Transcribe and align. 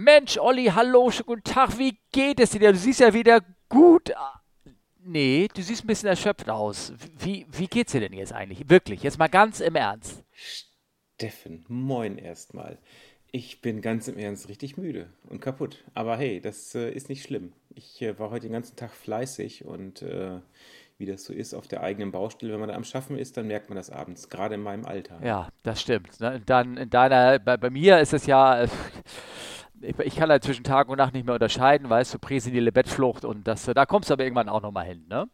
Mensch, 0.00 0.38
Olli, 0.38 0.66
hallo, 0.66 1.10
schönen 1.10 1.26
guten 1.26 1.42
Tag, 1.42 1.76
wie 1.76 1.98
geht 2.12 2.38
es 2.38 2.50
dir? 2.50 2.70
Du 2.70 2.78
siehst 2.78 3.00
ja 3.00 3.12
wieder 3.12 3.40
gut. 3.68 4.12
Nee, 5.00 5.48
du 5.52 5.60
siehst 5.60 5.82
ein 5.82 5.88
bisschen 5.88 6.08
erschöpft 6.08 6.48
aus. 6.48 6.92
Wie, 7.18 7.44
wie 7.50 7.66
geht's 7.66 7.90
dir 7.90 8.00
denn 8.02 8.12
jetzt 8.12 8.32
eigentlich? 8.32 8.70
Wirklich, 8.70 9.02
jetzt 9.02 9.18
mal 9.18 9.26
ganz 9.26 9.58
im 9.58 9.74
Ernst. 9.74 10.22
Steffen, 11.16 11.64
moin 11.66 12.16
erstmal. 12.16 12.78
Ich 13.32 13.60
bin 13.60 13.82
ganz 13.82 14.06
im 14.06 14.18
Ernst 14.18 14.48
richtig 14.48 14.76
müde 14.76 15.08
und 15.30 15.40
kaputt. 15.40 15.82
Aber 15.94 16.16
hey, 16.16 16.40
das 16.40 16.76
äh, 16.76 16.92
ist 16.92 17.08
nicht 17.08 17.24
schlimm. 17.24 17.52
Ich 17.74 18.00
äh, 18.00 18.16
war 18.20 18.30
heute 18.30 18.46
den 18.46 18.52
ganzen 18.52 18.76
Tag 18.76 18.92
fleißig 18.92 19.64
und 19.64 20.02
äh, 20.02 20.38
wie 20.98 21.06
das 21.06 21.24
so 21.24 21.32
ist 21.32 21.54
auf 21.54 21.66
der 21.66 21.82
eigenen 21.82 22.12
Baustelle, 22.12 22.52
wenn 22.52 22.60
man 22.60 22.68
da 22.68 22.76
am 22.76 22.84
Schaffen 22.84 23.18
ist, 23.18 23.36
dann 23.36 23.48
merkt 23.48 23.68
man 23.68 23.74
das 23.74 23.90
abends, 23.90 24.28
gerade 24.28 24.54
in 24.54 24.62
meinem 24.62 24.84
Alter. 24.84 25.18
Ja, 25.24 25.48
das 25.64 25.80
stimmt. 25.80 26.20
Ne? 26.20 26.40
Dann 26.46 26.76
in 26.76 26.88
deiner, 26.88 27.40
bei, 27.40 27.56
bei 27.56 27.70
mir 27.70 27.98
ist 27.98 28.12
es 28.12 28.26
ja, 28.26 28.62
äh, 28.62 28.68
ich, 29.80 29.98
ich, 29.98 30.16
kann 30.16 30.30
halt 30.30 30.44
zwischen 30.44 30.64
Tag 30.64 30.88
und 30.88 30.98
Nacht 30.98 31.14
nicht 31.14 31.24
mehr 31.24 31.34
unterscheiden, 31.34 31.88
weißt 31.88 32.14
du, 32.14 32.18
präsenile 32.18 32.72
Bettflucht 32.72 33.24
und 33.24 33.46
das, 33.46 33.64
da 33.64 33.86
kommst 33.86 34.10
du 34.10 34.14
aber 34.14 34.24
irgendwann 34.24 34.48
auch 34.48 34.62
nochmal 34.62 34.86
hin, 34.86 35.04
ne? 35.08 35.28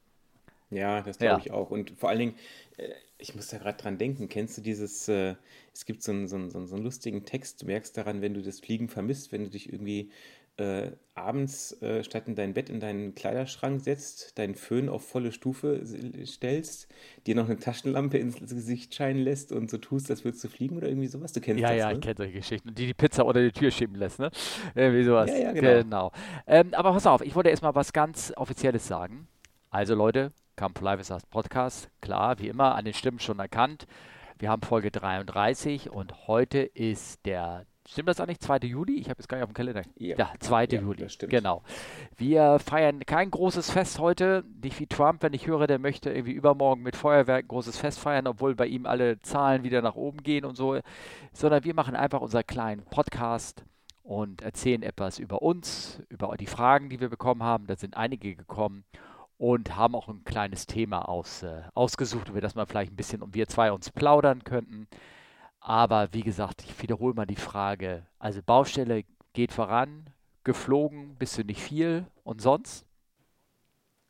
Ja, 0.71 1.03
das 1.03 1.19
glaube 1.19 1.35
ja. 1.35 1.47
ich 1.47 1.53
auch. 1.53 1.71
Und 1.71 1.91
vor 1.91 2.09
allen 2.09 2.19
Dingen, 2.19 2.35
äh, 2.77 2.89
ich 3.19 3.35
muss 3.35 3.49
da 3.49 3.59
gerade 3.59 3.79
dran 3.79 3.99
denken, 3.99 4.29
kennst 4.29 4.59
du 4.59 4.63
dieses, 4.63 5.09
äh, 5.09 5.37
es 5.73 5.87
gibt 5.87 6.03
so 6.03 6.13
einen, 6.13 6.27
so, 6.27 6.37
einen, 6.37 6.51
so 6.51 6.59
einen 6.59 6.85
lustigen 6.85 7.25
Text, 7.25 7.63
du 7.63 7.67
merkst 7.67 7.97
daran, 7.97 8.23
wenn 8.23 8.35
du 8.35 8.43
das 8.43 8.61
Fliegen 8.61 8.89
vermisst, 8.89 9.33
wenn 9.33 9.45
du 9.45 9.51
dich 9.51 9.73
irgendwie 9.73 10.11
äh, 10.57 10.93
abends 11.15 11.81
äh, 11.83 12.03
statt 12.05 12.29
in 12.29 12.35
dein 12.35 12.55
Bett 12.55 12.69
in 12.69 12.81
deinen 12.81 13.15
Kleiderschrank 13.15 13.81
setzt, 13.81 14.39
deinen 14.39 14.55
Föhn 14.55 14.89
auf 14.89 15.07
volle 15.07 15.33
Stufe 15.33 15.83
stellst, 16.25 16.89
dir 17.27 17.35
noch 17.35 17.47
eine 17.47 17.59
Taschenlampe 17.59 18.19
ins 18.19 18.39
Gesicht 18.39 18.95
scheinen 18.95 19.23
lässt 19.23 19.53
und 19.53 19.71
so 19.71 19.79
tust, 19.79 20.11
als 20.11 20.25
würdest 20.25 20.43
du 20.45 20.49
fliegen 20.49 20.77
oder 20.77 20.89
irgendwie 20.89 21.07
sowas. 21.07 21.33
Du 21.33 21.41
kennst 21.41 21.61
ja, 21.61 21.69
das, 21.69 21.77
Ja, 21.77 21.83
ja, 21.85 21.89
ne? 21.89 21.95
ich 21.95 22.01
kenne 22.01 22.15
solche 22.17 22.33
Geschichten. 22.33 22.75
Die 22.75 22.87
die 22.87 22.95
Pizza 22.95 23.25
unter 23.25 23.43
die 23.43 23.53
Tür 23.53 23.71
schieben 23.71 23.97
lässt, 23.97 24.19
ne? 24.19 24.31
Irgendwie 24.75 25.05
sowas. 25.05 25.31
Ja, 25.31 25.39
ja, 25.39 25.53
genau. 25.53 25.83
genau. 25.83 26.13
Ähm, 26.47 26.75
aber 26.75 26.93
pass 26.93 27.07
auf, 27.07 27.21
ich 27.21 27.35
wollte 27.35 27.51
erstmal 27.51 27.75
was 27.75 27.93
ganz 27.93 28.33
Offizielles 28.37 28.87
sagen. 28.87 29.29
Also 29.71 29.95
Leute, 29.95 30.33
Come 30.57 30.75
Live 30.81 31.01
ist 31.01 31.11
das 31.11 31.27
Podcast. 31.27 31.89
Klar, 32.01 32.39
wie 32.39 32.49
immer, 32.49 32.77
an 32.77 32.85
den 32.85 32.95
Stimmen 32.95 33.19
schon 33.19 33.41
erkannt. 33.41 33.87
Wir 34.39 34.51
haben 34.51 34.63
Folge 34.63 34.91
33 34.91 35.91
und 35.91 36.29
heute 36.29 36.59
ist 36.59 37.25
der 37.27 37.67
Stimmt 37.87 38.09
das 38.09 38.19
eigentlich? 38.19 38.41
2. 38.41 38.59
Juli? 38.59 38.99
Ich 38.99 39.11
habe 39.11 39.19
jetzt 39.19 39.29
gar 39.29 39.37
nicht 39.37 39.45
auf 39.45 39.51
dem 39.51 39.55
Kalender. 39.55 39.83
Ja, 39.97 40.17
ja 40.17 40.33
2. 40.39 40.65
Ja, 40.71 40.81
Juli. 40.81 41.07
Genau. 41.29 41.63
Wir 42.17 42.59
feiern 42.59 43.05
kein 43.05 43.31
großes 43.31 43.71
Fest 43.71 43.99
heute. 43.99 44.43
Nicht 44.63 44.81
wie 44.81 44.87
Trump, 44.87 45.23
wenn 45.23 45.35
ich 45.35 45.47
höre, 45.47 45.67
der 45.67 45.79
möchte 45.79 46.11
irgendwie 46.11 46.33
übermorgen 46.33 46.83
mit 46.83 46.97
Feuerwerk 46.97 47.45
ein 47.45 47.49
großes 47.49 47.77
Fest 47.77 47.99
feiern, 47.99 48.27
obwohl 48.27 48.55
bei 48.55 48.67
ihm 48.67 48.87
alle 48.87 49.21
Zahlen 49.21 49.65
wieder 49.65 49.83
nach 49.83 49.97
oben 49.97 50.23
gehen 50.23 50.47
und 50.47 50.57
so. 50.57 50.79
Sondern 51.33 51.65
wir 51.65 51.75
machen 51.75 51.95
einfach 51.95 52.23
unseren 52.23 52.47
kleinen 52.47 52.85
Podcast 52.87 53.65
und 54.03 54.41
erzählen 54.41 54.83
etwas 54.83 55.19
über 55.19 55.43
uns, 55.43 56.03
über 56.09 56.35
die 56.39 56.47
Fragen, 56.47 56.89
die 56.89 57.01
wir 57.01 57.11
bekommen 57.11 57.43
haben. 57.43 57.67
Da 57.67 57.77
sind 57.77 57.99
einige 57.99 58.35
gekommen 58.35 58.85
und 59.37 59.77
haben 59.77 59.95
auch 59.95 60.09
ein 60.09 60.25
kleines 60.25 60.67
Thema 60.67 61.09
aus, 61.09 61.43
äh, 61.43 61.63
ausgesucht, 61.75 62.31
über 62.31 62.41
das 62.41 62.55
wir 62.55 62.67
vielleicht 62.67 62.93
ein 62.93 62.97
bisschen 62.97 63.23
und 63.23 63.35
wir 63.35 63.47
zwei 63.49 63.73
uns 63.73 63.91
plaudern 63.91 64.45
könnten. 64.45 64.87
Aber 65.67 66.13
wie 66.13 66.21
gesagt, 66.21 66.63
ich 66.63 66.83
wiederhole 66.83 67.15
mal 67.15 67.25
die 67.25 67.37
Frage. 67.37 68.05
Also 68.19 68.43
Baustelle 68.43 69.05
geht 69.33 69.51
voran, 69.51 70.11
geflogen 70.45 71.17
bist 71.19 71.39
du 71.39 71.43
nicht 71.43 71.61
viel 71.61 72.05
und 72.23 72.43
sonst? 72.43 72.85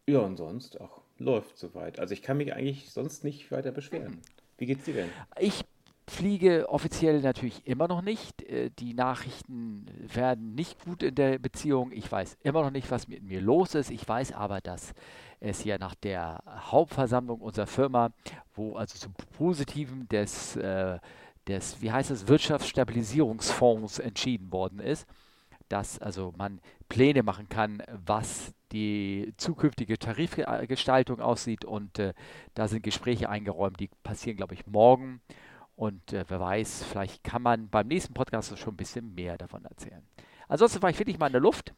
Ja, 0.08 0.18
und 0.18 0.36
sonst 0.36 0.80
auch 0.80 1.02
läuft 1.16 1.56
soweit. 1.56 2.00
Also 2.00 2.12
ich 2.12 2.22
kann 2.22 2.38
mich 2.38 2.52
eigentlich 2.52 2.90
sonst 2.90 3.22
nicht 3.22 3.52
weiter 3.52 3.70
beschweren. 3.70 4.20
Wie 4.58 4.66
geht's 4.66 4.84
dir 4.84 4.94
denn? 4.94 5.10
Ich 5.38 5.64
fliege 6.08 6.68
offiziell 6.68 7.20
natürlich 7.20 7.64
immer 7.68 7.86
noch 7.86 8.02
nicht. 8.02 8.42
Äh, 8.42 8.70
die 8.76 8.92
Nachrichten 8.92 9.86
werden 10.12 10.56
nicht 10.56 10.84
gut 10.84 11.04
in 11.04 11.14
der 11.14 11.38
Beziehung. 11.38 11.92
Ich 11.92 12.10
weiß 12.10 12.36
immer 12.42 12.62
noch 12.62 12.72
nicht, 12.72 12.90
was 12.90 13.06
mit 13.06 13.22
mir 13.22 13.40
los 13.40 13.76
ist. 13.76 13.92
Ich 13.92 14.06
weiß 14.06 14.32
aber, 14.32 14.60
dass 14.60 14.92
es 15.38 15.62
ja 15.62 15.78
nach 15.78 15.94
der 15.94 16.42
Hauptversammlung 16.48 17.40
unserer 17.40 17.68
Firma, 17.68 18.10
wo 18.54 18.74
also 18.74 18.98
zum 18.98 19.14
Positiven 19.36 20.08
des 20.08 20.56
äh, 20.56 20.98
des, 21.48 21.80
wie 21.82 21.92
heißt 21.92 22.10
es, 22.10 22.28
Wirtschaftsstabilisierungsfonds 22.28 23.98
entschieden 23.98 24.52
worden 24.52 24.80
ist, 24.80 25.06
dass 25.68 25.98
also 25.98 26.32
man 26.36 26.60
Pläne 26.88 27.22
machen 27.22 27.48
kann, 27.48 27.82
was 27.88 28.54
die 28.72 29.32
zukünftige 29.36 29.98
Tarifgestaltung 29.98 31.20
aussieht 31.20 31.64
und 31.64 31.98
äh, 31.98 32.12
da 32.54 32.68
sind 32.68 32.82
Gespräche 32.82 33.28
eingeräumt, 33.28 33.78
die 33.80 33.88
passieren, 34.02 34.36
glaube 34.36 34.54
ich, 34.54 34.66
morgen 34.66 35.20
und 35.76 36.12
äh, 36.12 36.24
wer 36.28 36.40
weiß, 36.40 36.84
vielleicht 36.84 37.24
kann 37.24 37.42
man 37.42 37.68
beim 37.68 37.88
nächsten 37.88 38.14
Podcast 38.14 38.56
schon 38.58 38.74
ein 38.74 38.76
bisschen 38.76 39.14
mehr 39.14 39.38
davon 39.38 39.64
erzählen. 39.64 40.02
Ansonsten 40.48 40.82
war 40.82 40.90
ich 40.90 40.98
wirklich 40.98 41.18
mal 41.18 41.26
in 41.26 41.32
der 41.32 41.40
Luft. 41.40 41.74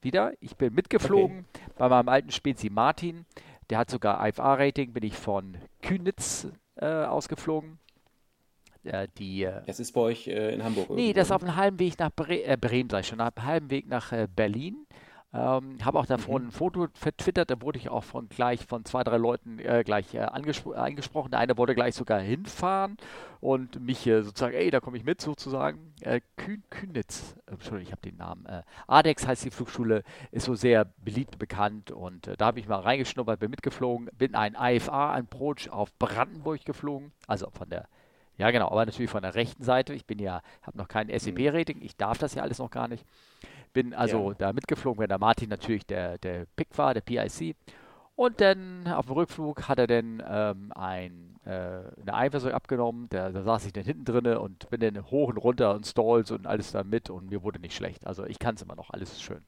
Wieder. 0.00 0.32
Ich 0.40 0.56
bin 0.56 0.72
mitgeflogen 0.72 1.46
okay. 1.52 1.72
bei 1.76 1.88
meinem 1.88 2.08
alten 2.08 2.30
Spezi 2.30 2.70
Martin. 2.70 3.26
Der 3.70 3.78
hat 3.78 3.90
sogar 3.90 4.26
IFA-Rating, 4.26 4.92
bin 4.92 5.02
ich 5.02 5.16
von 5.16 5.58
Kühnitz 5.82 6.46
äh, 6.76 6.86
ausgeflogen 6.86 7.78
äh, 8.84 9.08
die. 9.18 9.48
Das 9.66 9.80
ist 9.80 9.92
bei 9.92 10.00
euch 10.00 10.26
äh, 10.26 10.54
in 10.54 10.64
Hamburg. 10.64 10.90
Nee, 10.90 11.12
das 11.12 11.28
ist 11.28 11.32
auf 11.32 11.42
dem 11.42 11.56
halben 11.56 11.78
Weg 11.78 11.98
nach 11.98 12.10
Bre 12.10 12.44
äh, 12.44 12.56
Bremen, 12.56 12.90
sag 12.90 13.00
ich 13.00 13.08
schon, 13.08 13.20
auf 13.20 13.34
dem 13.34 13.44
halben 13.44 13.70
Weg 13.70 13.88
nach 13.88 14.12
äh, 14.12 14.28
Berlin. 14.34 14.86
Ähm, 15.34 15.78
habe 15.84 15.98
auch 15.98 16.06
davon 16.06 16.42
mhm. 16.42 16.48
ein 16.48 16.52
Foto 16.52 16.86
vertwittert, 16.94 17.50
da 17.50 17.60
wurde 17.60 17.76
ich 17.80 17.88
auch 17.88 18.04
von 18.04 18.28
gleich 18.28 18.66
von 18.66 18.84
zwei, 18.84 19.02
drei 19.02 19.16
Leuten 19.16 19.58
äh, 19.58 19.82
gleich 19.84 20.14
äh, 20.14 20.20
angesprochen. 20.20 21.32
Der 21.32 21.40
eine 21.40 21.58
wollte 21.58 21.74
gleich 21.74 21.96
sogar 21.96 22.20
hinfahren 22.20 22.96
und 23.40 23.80
mich 23.80 24.06
äh, 24.06 24.22
sozusagen, 24.22 24.54
ey, 24.54 24.70
da 24.70 24.78
komme 24.78 24.96
ich 24.96 25.02
mit 25.02 25.20
sozusagen. 25.20 25.92
Äh, 26.02 26.20
Kühn, 26.36 26.62
Kühnitz, 26.70 27.34
Entschuldigung, 27.46 27.82
ich 27.82 27.90
habe 27.90 28.02
den 28.02 28.16
Namen. 28.16 28.46
Äh, 28.46 28.62
ADEX 28.86 29.26
heißt 29.26 29.44
die 29.44 29.50
Flugschule, 29.50 30.04
ist 30.30 30.44
so 30.44 30.54
sehr 30.54 30.84
beliebt 30.84 31.36
bekannt 31.40 31.90
und 31.90 32.30
da 32.38 32.46
habe 32.46 32.60
ich 32.60 32.68
mal 32.68 32.78
reingeschnuppert, 32.78 33.40
bin 33.40 33.50
mitgeflogen, 33.50 34.10
bin 34.16 34.36
ein 34.36 34.54
IFA, 34.56 35.14
ein 35.14 35.24
Approach 35.24 35.68
auf 35.68 35.92
Brandenburg 35.98 36.64
geflogen, 36.64 37.10
also 37.26 37.50
von 37.50 37.68
der 37.68 37.88
ja, 38.36 38.50
genau, 38.50 38.68
aber 38.70 38.84
natürlich 38.84 39.10
von 39.10 39.22
der 39.22 39.34
rechten 39.34 39.62
Seite. 39.62 39.94
Ich 39.94 40.06
bin 40.06 40.18
ja, 40.18 40.42
habe 40.62 40.78
noch 40.78 40.88
kein 40.88 41.08
SEB-Rating, 41.08 41.80
ich 41.82 41.96
darf 41.96 42.18
das 42.18 42.34
ja 42.34 42.42
alles 42.42 42.58
noch 42.58 42.70
gar 42.70 42.88
nicht. 42.88 43.04
Bin 43.72 43.94
also 43.94 44.30
ja. 44.30 44.36
da 44.38 44.52
mitgeflogen, 44.52 45.00
wenn 45.00 45.08
der 45.08 45.18
Martin 45.18 45.48
natürlich 45.48 45.86
der, 45.86 46.18
der 46.18 46.46
Pick 46.56 46.76
war, 46.76 46.94
der 46.94 47.00
PIC. 47.00 47.56
Und 48.16 48.40
dann 48.40 48.86
auf 48.86 49.06
dem 49.06 49.14
Rückflug 49.14 49.68
hat 49.68 49.78
er 49.78 49.88
dann 49.88 50.22
ähm, 50.26 50.72
ein, 50.74 51.36
äh, 51.44 51.50
eine 51.50 52.14
Einversorgung 52.14 52.54
abgenommen. 52.54 53.08
Da, 53.08 53.30
da, 53.30 53.42
saß 53.42 53.66
ich 53.66 53.72
dann 53.72 53.84
hinten 53.84 54.04
drinne 54.04 54.38
und 54.40 54.70
bin 54.70 54.80
dann 54.80 55.10
hoch 55.10 55.28
und 55.30 55.38
runter 55.38 55.74
und 55.74 55.84
Stalls 55.84 56.30
und 56.30 56.46
alles 56.46 56.70
da 56.70 56.84
mit 56.84 57.10
und 57.10 57.30
mir 57.30 57.42
wurde 57.42 57.58
nicht 57.58 57.74
schlecht. 57.74 58.06
Also 58.06 58.24
ich 58.24 58.38
kann 58.38 58.54
es 58.54 58.62
immer 58.62 58.76
noch, 58.76 58.90
alles 58.90 59.12
ist 59.12 59.22
schön. 59.22 59.44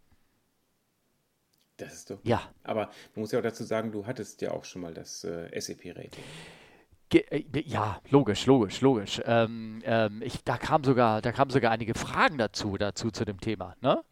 Das 1.76 1.92
ist 1.92 2.10
doch. 2.10 2.18
Ja. 2.24 2.42
Aber 2.64 2.86
man 3.14 3.20
muss 3.20 3.32
ja 3.32 3.38
auch 3.38 3.44
dazu 3.44 3.62
sagen, 3.62 3.92
du 3.92 4.06
hattest 4.06 4.40
ja 4.40 4.50
auch 4.50 4.64
schon 4.64 4.82
mal 4.82 4.94
das 4.94 5.22
äh, 5.24 5.48
SEP-Rating. 5.60 6.24
Äh, 7.12 7.44
ja, 7.64 8.00
logisch, 8.10 8.46
logisch, 8.46 8.80
logisch. 8.80 9.20
Ähm, 9.24 9.82
ähm, 9.84 10.22
ich, 10.22 10.42
da 10.44 10.58
kam 10.58 10.84
sogar, 10.84 11.22
da 11.22 11.32
kamen 11.32 11.50
sogar 11.50 11.70
einige 11.70 11.94
Fragen 11.94 12.38
dazu, 12.38 12.76
dazu 12.76 13.10
zu 13.10 13.24
dem 13.24 13.40
Thema, 13.40 13.76
ne? 13.80 14.02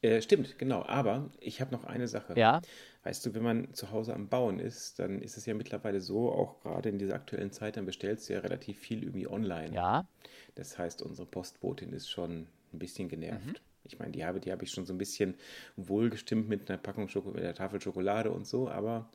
Äh, 0.00 0.22
stimmt, 0.22 0.58
genau. 0.58 0.84
Aber 0.84 1.30
ich 1.40 1.60
habe 1.60 1.72
noch 1.72 1.84
eine 1.84 2.06
Sache. 2.06 2.34
Ja. 2.38 2.60
Weißt 3.02 3.24
du, 3.26 3.34
wenn 3.34 3.42
man 3.42 3.74
zu 3.74 3.90
Hause 3.90 4.14
am 4.14 4.28
Bauen 4.28 4.60
ist, 4.60 4.98
dann 4.98 5.20
ist 5.22 5.36
es 5.36 5.46
ja 5.46 5.54
mittlerweile 5.54 6.00
so, 6.00 6.30
auch 6.30 6.60
gerade 6.60 6.88
in 6.88 6.98
dieser 6.98 7.14
aktuellen 7.14 7.50
Zeit, 7.50 7.76
dann 7.76 7.86
bestellst 7.86 8.28
du 8.28 8.34
ja 8.34 8.40
relativ 8.40 8.78
viel 8.78 9.02
irgendwie 9.02 9.26
online. 9.26 9.74
Ja. 9.74 10.06
Das 10.54 10.78
heißt, 10.78 11.02
unsere 11.02 11.26
Postbotin 11.26 11.92
ist 11.92 12.08
schon 12.08 12.46
ein 12.72 12.78
bisschen 12.78 13.08
genervt. 13.08 13.46
Mhm. 13.46 13.56
Ich 13.84 13.98
meine, 13.98 14.12
die 14.12 14.24
habe, 14.24 14.40
die 14.40 14.52
habe 14.52 14.64
ich 14.64 14.70
schon 14.70 14.84
so 14.86 14.92
ein 14.92 14.98
bisschen 14.98 15.34
wohlgestimmt 15.76 16.48
mit 16.48 16.68
einer 16.68 16.78
Packung 16.78 17.08
Schoko 17.08 17.30
mit 17.30 17.42
der 17.42 17.54
Tafel 17.54 17.80
Schokolade 17.80 18.30
und 18.30 18.46
so, 18.46 18.68
aber 18.68 19.08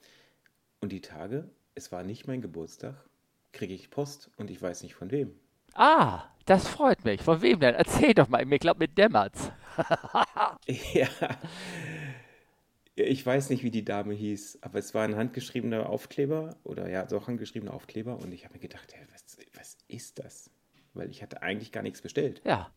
und 0.81 0.91
die 0.91 1.01
Tage 1.01 1.49
es 1.75 1.91
war 1.91 2.03
nicht 2.03 2.27
mein 2.27 2.41
Geburtstag, 2.41 2.95
kriege 3.51 3.73
ich 3.73 3.89
Post 3.89 4.29
und 4.37 4.49
ich 4.49 4.61
weiß 4.61 4.83
nicht 4.83 4.95
von 4.95 5.11
wem. 5.11 5.33
Ah, 5.73 6.23
das 6.45 6.67
freut 6.67 7.03
mich. 7.03 7.21
Von 7.21 7.41
wem 7.41 7.59
denn? 7.59 7.75
Erzähl 7.75 8.13
doch 8.13 8.27
mal. 8.27 8.45
Mir 8.45 8.59
glaubt, 8.59 8.79
mit 8.79 8.97
Dämmert's. 8.97 9.51
ja. 10.93 11.07
Ich 12.95 13.25
weiß 13.25 13.49
nicht, 13.49 13.63
wie 13.63 13.71
die 13.71 13.83
Dame 13.85 14.13
hieß, 14.13 14.59
aber 14.61 14.77
es 14.77 14.93
war 14.93 15.03
ein 15.03 15.15
handgeschriebener 15.15 15.89
Aufkleber 15.89 16.55
oder 16.63 16.89
ja, 16.89 17.07
so 17.09 17.25
handgeschriebener 17.25 17.73
Aufkleber 17.73 18.17
und 18.17 18.31
ich 18.31 18.45
habe 18.45 18.53
mir 18.53 18.59
gedacht, 18.59 18.93
hey, 18.93 19.03
was, 19.11 19.37
was 19.55 19.77
ist 19.87 20.19
das? 20.19 20.51
Weil 20.93 21.09
ich 21.09 21.23
hatte 21.23 21.41
eigentlich 21.41 21.71
gar 21.71 21.81
nichts 21.81 22.03
bestellt. 22.03 22.41
Ja. 22.45 22.71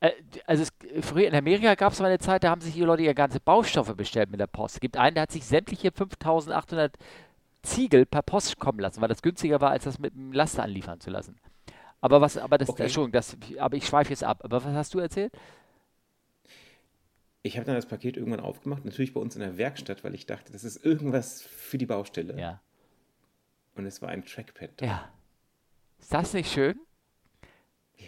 Äh, 0.00 0.10
also 0.46 0.64
es, 0.64 1.06
früher 1.06 1.28
in 1.28 1.36
Amerika 1.36 1.76
gab 1.76 1.92
es 1.92 2.00
mal 2.00 2.06
eine 2.06 2.18
Zeit, 2.18 2.42
da 2.42 2.50
haben 2.50 2.60
sich 2.60 2.74
die 2.74 2.80
Leute 2.80 3.04
ihre 3.04 3.14
ganze 3.14 3.38
Baustoffe 3.38 3.94
bestellt 3.94 4.30
mit 4.30 4.40
der 4.40 4.48
Post. 4.48 4.76
Es 4.76 4.80
gibt 4.80 4.96
einen, 4.96 5.14
der 5.14 5.22
hat 5.22 5.32
sich 5.32 5.44
sämtliche 5.44 5.92
5800 5.92 6.96
Ziegel 7.64 8.06
per 8.06 8.22
Post 8.22 8.58
kommen 8.58 8.78
lassen, 8.78 9.00
weil 9.00 9.08
das 9.08 9.22
günstiger 9.22 9.60
war, 9.60 9.70
als 9.70 9.84
das 9.84 9.98
mit 9.98 10.14
dem 10.14 10.32
Laster 10.32 10.62
anliefern 10.62 11.00
zu 11.00 11.10
lassen. 11.10 11.36
Aber 12.00 12.20
was, 12.20 12.36
aber 12.36 12.58
das, 12.58 12.68
okay. 12.68 12.82
Entschuldigung, 12.84 13.12
das, 13.12 13.36
aber 13.58 13.76
ich 13.76 13.86
schweife 13.86 14.10
jetzt 14.10 14.22
ab. 14.22 14.42
Aber 14.44 14.62
was 14.62 14.74
hast 14.74 14.94
du 14.94 14.98
erzählt? 14.98 15.32
Ich 17.42 17.56
habe 17.56 17.66
dann 17.66 17.74
das 17.74 17.86
Paket 17.86 18.16
irgendwann 18.16 18.40
aufgemacht, 18.40 18.84
natürlich 18.84 19.12
bei 19.12 19.20
uns 19.20 19.34
in 19.36 19.40
der 19.40 19.58
Werkstatt, 19.58 20.04
weil 20.04 20.14
ich 20.14 20.26
dachte, 20.26 20.52
das 20.52 20.64
ist 20.64 20.84
irgendwas 20.84 21.42
für 21.42 21.78
die 21.78 21.86
Baustelle. 21.86 22.38
Ja. 22.38 22.60
Und 23.74 23.86
es 23.86 24.00
war 24.00 24.08
ein 24.08 24.24
Trackpad. 24.24 24.80
Ja. 24.80 25.10
Ist 25.98 26.12
das 26.12 26.32
nicht 26.32 26.52
schön? 26.52 26.78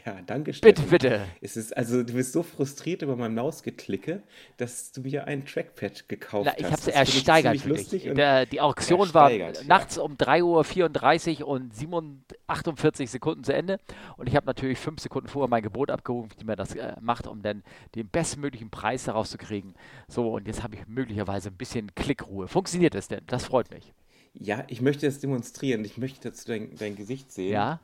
Ja, 0.05 0.21
danke, 0.25 0.53
Steffen. 0.53 0.85
Bitte, 0.89 1.09
bitte. 1.09 1.29
Es 1.41 1.57
ist, 1.57 1.77
also, 1.77 2.03
du 2.03 2.13
bist 2.13 2.33
so 2.33 2.43
frustriert 2.43 3.03
über 3.03 3.17
mein 3.17 3.35
Mausgeklicke, 3.35 4.23
dass 4.57 4.93
du 4.93 5.01
mir 5.01 5.27
ein 5.27 5.45
Trackpad 5.45 6.09
gekauft 6.09 6.47
Na, 6.47 6.59
ich 6.59 6.65
hast. 6.71 6.89
Ich 6.89 6.95
habe 6.95 7.05
es 7.05 7.15
ersteigert 7.15 7.93
dich. 7.93 8.03
Der, 8.15 8.47
die 8.47 8.61
Auktion 8.61 9.13
war 9.15 9.31
nachts 9.67 9.99
um 9.99 10.15
3.34 10.15 11.41
Uhr 11.43 11.49
und 11.49 12.23
48 12.47 13.11
Sekunden 13.11 13.43
zu 13.43 13.53
Ende. 13.53 13.81
Und 14.17 14.29
ich 14.29 14.37
habe 14.37 14.47
natürlich 14.47 14.79
fünf 14.79 15.01
Sekunden 15.01 15.29
vorher 15.29 15.49
mein 15.49 15.63
Gebot 15.63 15.91
abgerufen, 15.91 16.31
wie 16.39 16.45
man 16.45 16.57
das 16.57 16.75
äh, 16.75 16.95
macht, 17.01 17.27
um 17.27 17.43
dann 17.43 17.63
den 17.95 18.09
bestmöglichen 18.09 18.71
Preis 18.71 19.05
daraus 19.05 19.31
zu 19.31 19.39
kriegen. 19.39 19.75
So, 20.09 20.31
und 20.33 20.47
jetzt 20.47 20.63
habe 20.63 20.77
ich 20.77 20.87
möglicherweise 20.87 21.49
ein 21.49 21.57
bisschen 21.57 21.95
Klickruhe. 21.95 22.49
Funktioniert 22.49 22.95
das 22.95 23.09
denn? 23.09 23.23
Das 23.27 23.45
freut 23.45 23.71
mich. 23.71 23.93
Ja, 24.35 24.65
ich 24.69 24.81
möchte 24.81 25.07
das 25.07 25.19
demonstrieren. 25.19 25.85
Ich 25.85 25.97
möchte 25.97 26.29
dazu 26.29 26.47
dein, 26.49 26.77
dein 26.77 26.95
Gesicht 26.95 27.33
sehen. 27.33 27.53
Ja. 27.53 27.81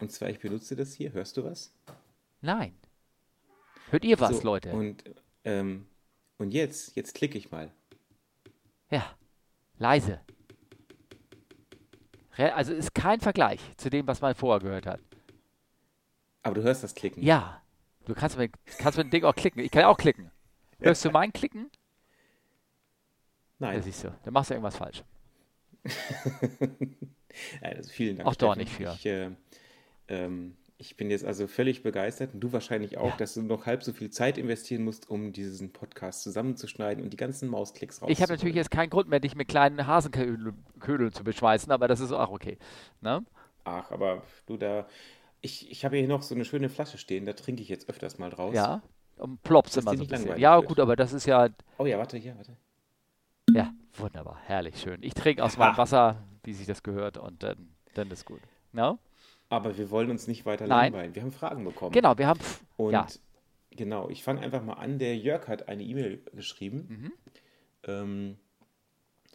Und 0.00 0.12
zwar, 0.12 0.28
ich 0.28 0.40
benutze 0.40 0.76
das 0.76 0.94
hier. 0.94 1.12
Hörst 1.12 1.36
du 1.36 1.44
was? 1.44 1.72
Nein. 2.40 2.74
Hört 3.90 4.04
ihr 4.04 4.18
was, 4.20 4.38
so, 4.38 4.44
Leute? 4.44 4.72
Und, 4.72 5.04
ähm, 5.44 5.86
und 6.38 6.52
jetzt, 6.52 6.96
jetzt 6.96 7.14
klicke 7.14 7.38
ich 7.38 7.50
mal. 7.50 7.70
Ja, 8.90 9.16
leise. 9.78 10.20
Also 12.36 12.72
ist 12.72 12.94
kein 12.94 13.20
Vergleich 13.20 13.60
zu 13.76 13.90
dem, 13.90 14.06
was 14.06 14.20
man 14.20 14.34
vorher 14.34 14.60
gehört 14.60 14.86
hat. 14.86 15.00
Aber 16.42 16.56
du 16.56 16.62
hörst 16.62 16.82
das 16.82 16.94
Klicken. 16.94 17.22
Ja. 17.22 17.62
Du 18.06 18.14
kannst 18.14 18.36
mit, 18.36 18.52
kannst 18.78 18.98
mit 18.98 19.06
dem 19.06 19.10
Ding 19.10 19.24
auch 19.24 19.34
klicken. 19.34 19.62
Ich 19.62 19.70
kann 19.70 19.82
ja 19.82 19.88
auch 19.88 19.96
klicken. 19.96 20.30
Hörst 20.80 21.04
du 21.04 21.10
mein 21.10 21.32
Klicken? 21.32 21.70
Nein. 23.58 23.76
Ja, 23.76 23.82
siehst 23.82 24.04
du. 24.04 24.14
Dann 24.24 24.34
machst 24.34 24.50
du 24.50 24.54
irgendwas 24.54 24.76
falsch. 24.76 25.02
also 27.62 27.90
vielen 27.90 28.18
Dank. 28.18 28.28
Auch 28.28 28.34
doch 28.34 28.56
nicht 28.56 28.72
für. 28.72 28.92
Ich, 28.92 29.06
äh, 29.06 29.30
ähm, 30.08 30.56
ich 30.76 30.96
bin 30.96 31.10
jetzt 31.10 31.24
also 31.24 31.46
völlig 31.46 31.82
begeistert 31.82 32.34
und 32.34 32.40
du 32.40 32.52
wahrscheinlich 32.52 32.98
auch, 32.98 33.10
ja. 33.10 33.16
dass 33.16 33.34
du 33.34 33.42
noch 33.42 33.66
halb 33.66 33.82
so 33.82 33.92
viel 33.92 34.10
Zeit 34.10 34.38
investieren 34.38 34.82
musst, 34.82 35.08
um 35.08 35.32
diesen 35.32 35.72
Podcast 35.72 36.22
zusammenzuschneiden 36.22 37.02
und 37.02 37.10
die 37.10 37.16
ganzen 37.16 37.48
Mausklicks 37.48 37.96
rauszuholen. 37.96 38.12
Ich 38.12 38.22
habe 38.22 38.32
natürlich 38.32 38.56
jetzt 38.56 38.70
keinen 38.70 38.90
Grund 38.90 39.08
mehr, 39.08 39.20
dich 39.20 39.36
mit 39.36 39.48
kleinen 39.48 39.86
Hasenködeln 39.86 41.12
zu 41.12 41.24
beschweißen, 41.24 41.70
aber 41.70 41.86
das 41.86 42.00
ist 42.00 42.12
auch 42.12 42.30
okay. 42.30 42.58
Ne? 43.00 43.24
Ach, 43.64 43.90
aber 43.90 44.22
du 44.46 44.56
da, 44.56 44.86
ich, 45.40 45.70
ich 45.70 45.84
habe 45.84 45.96
hier 45.96 46.08
noch 46.08 46.22
so 46.22 46.34
eine 46.34 46.44
schöne 46.44 46.68
Flasche 46.68 46.98
stehen, 46.98 47.24
da 47.24 47.34
trinke 47.34 47.62
ich 47.62 47.68
jetzt 47.68 47.88
öfters 47.88 48.18
mal 48.18 48.30
draus. 48.30 48.54
Ja, 48.54 48.82
und 49.16 49.42
plops 49.42 49.76
immer 49.76 49.96
so 49.96 50.02
ein 50.02 50.08
bisschen. 50.08 50.38
Ja, 50.38 50.56
wird. 50.56 50.68
gut, 50.68 50.80
aber 50.80 50.96
das 50.96 51.12
ist 51.12 51.26
ja... 51.26 51.48
Oh 51.78 51.86
ja, 51.86 51.98
warte, 51.98 52.16
hier, 52.16 52.36
warte. 52.36 52.56
Ja, 53.52 53.72
wunderbar, 53.94 54.38
herrlich, 54.44 54.80
schön. 54.80 55.02
Ich 55.02 55.14
trinke 55.14 55.44
aus 55.44 55.56
meinem 55.56 55.76
Wasser, 55.76 56.24
wie 56.42 56.52
sich 56.52 56.66
das 56.66 56.82
gehört 56.82 57.16
und 57.16 57.42
dann, 57.42 57.68
dann 57.94 58.10
ist 58.10 58.24
gut. 58.24 58.40
No? 58.72 58.98
Aber 59.54 59.78
wir 59.78 59.90
wollen 59.90 60.10
uns 60.10 60.26
nicht 60.26 60.46
weiter 60.46 60.66
Nein. 60.66 60.92
langweilen. 60.92 61.14
Wir 61.14 61.22
haben 61.22 61.32
Fragen 61.32 61.64
bekommen. 61.64 61.92
Genau, 61.92 62.18
wir 62.18 62.26
haben. 62.26 62.40
Und 62.76 62.92
ja. 62.92 63.06
genau, 63.70 64.08
ich 64.08 64.22
fange 64.22 64.40
einfach 64.40 64.62
mal 64.62 64.74
an. 64.74 64.98
Der 64.98 65.16
Jörg 65.16 65.46
hat 65.48 65.68
eine 65.68 65.82
E-Mail 65.82 66.22
geschrieben. 66.32 66.86
Mhm. 66.88 67.12
Ähm, 67.86 68.36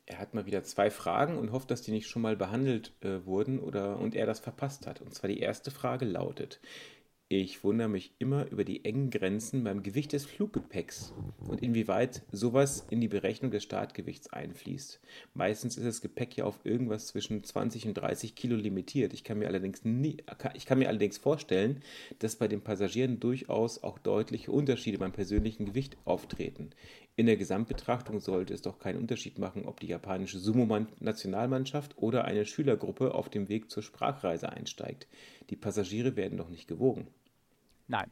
er 0.06 0.19
hat 0.19 0.33
mal 0.33 0.45
wieder 0.45 0.63
zwei 0.63 0.89
Fragen 0.89 1.38
und 1.38 1.51
hofft, 1.51 1.69
dass 1.71 1.83
die 1.83 1.92
nicht 1.92 2.07
schon 2.07 2.24
mal 2.24 2.36
behandelt 2.36 2.94
äh, 3.01 3.25
wurden 3.25 3.60
oder 3.60 4.00
und 4.00 4.16
er 4.16 4.25
das 4.25 4.39
verpasst 4.39 4.88
hat. 4.88 5.01
Und 5.01 5.13
zwar 5.13 5.27
die 5.27 5.39
erste 5.39 5.71
Frage 5.71 6.06
lautet: 6.06 6.60
ich 7.31 7.63
wundere 7.63 7.89
mich 7.89 8.11
immer 8.17 8.49
über 8.49 8.63
die 8.63 8.83
engen 8.85 9.11
Grenzen 9.11 9.63
beim 9.63 9.83
Gewicht 9.83 10.13
des 10.13 10.25
Fluggepäcks 10.25 11.13
und 11.47 11.61
inwieweit 11.61 12.23
sowas 12.31 12.87
in 12.89 13.01
die 13.01 13.07
Berechnung 13.07 13.51
des 13.51 13.61
Startgewichts 13.61 14.33
einfließt. 14.33 14.99
Meistens 15.35 15.77
ist 15.77 15.85
das 15.85 16.01
Gepäck 16.01 16.35
ja 16.37 16.45
auf 16.45 16.65
irgendwas 16.65 17.05
zwischen 17.05 17.43
20 17.43 17.85
und 17.85 17.93
30 17.93 18.33
Kilo 18.33 18.55
limitiert. 18.55 19.13
Ich 19.13 19.23
kann 19.23 19.37
mir 19.37 19.47
allerdings, 19.47 19.85
nie, 19.85 20.17
ich 20.55 20.65
kann 20.65 20.79
mir 20.79 20.87
allerdings 20.87 21.19
vorstellen, 21.19 21.83
dass 22.17 22.35
bei 22.35 22.47
den 22.47 22.61
Passagieren 22.61 23.19
durchaus 23.19 23.83
auch 23.83 23.99
deutliche 23.99 24.51
Unterschiede 24.51 24.97
beim 24.97 25.11
persönlichen 25.11 25.67
Gewicht 25.67 25.97
auftreten. 26.05 26.71
In 27.15 27.27
der 27.27 27.37
Gesamtbetrachtung 27.37 28.21
sollte 28.21 28.55
es 28.55 28.63
doch 28.63 28.79
keinen 28.79 28.97
Unterschied 28.97 29.37
machen, 29.37 29.65
ob 29.65 29.79
die 29.81 29.87
japanische 29.87 30.39
Sumo-Nationalmannschaft 30.39 31.95
oder 31.97 32.25
eine 32.25 32.45
Schülergruppe 32.45 33.13
auf 33.13 33.29
dem 33.29 33.49
Weg 33.49 33.69
zur 33.69 33.83
Sprachreise 33.83 34.49
einsteigt. 34.51 35.05
Die 35.51 35.57
Passagiere 35.57 36.15
werden 36.15 36.37
doch 36.39 36.49
nicht 36.49 36.67
gewogen. 36.67 37.07
Nein, 37.89 38.12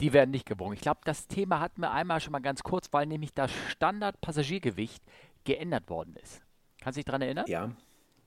die 0.00 0.12
werden 0.12 0.30
nicht 0.30 0.46
gewogen. 0.46 0.72
Ich 0.72 0.80
glaube, 0.80 1.00
das 1.04 1.26
Thema 1.26 1.60
hatten 1.60 1.82
wir 1.82 1.90
einmal 1.90 2.20
schon 2.20 2.32
mal 2.32 2.38
ganz 2.38 2.62
kurz, 2.62 2.88
weil 2.92 3.06
nämlich 3.06 3.34
das 3.34 3.50
Standardpassagiergewicht 3.68 5.02
geändert 5.44 5.90
worden 5.90 6.16
ist. 6.22 6.40
Kannst 6.80 6.96
du 6.96 7.00
dich 7.00 7.04
daran 7.04 7.22
erinnern? 7.22 7.44
Ja. 7.48 7.72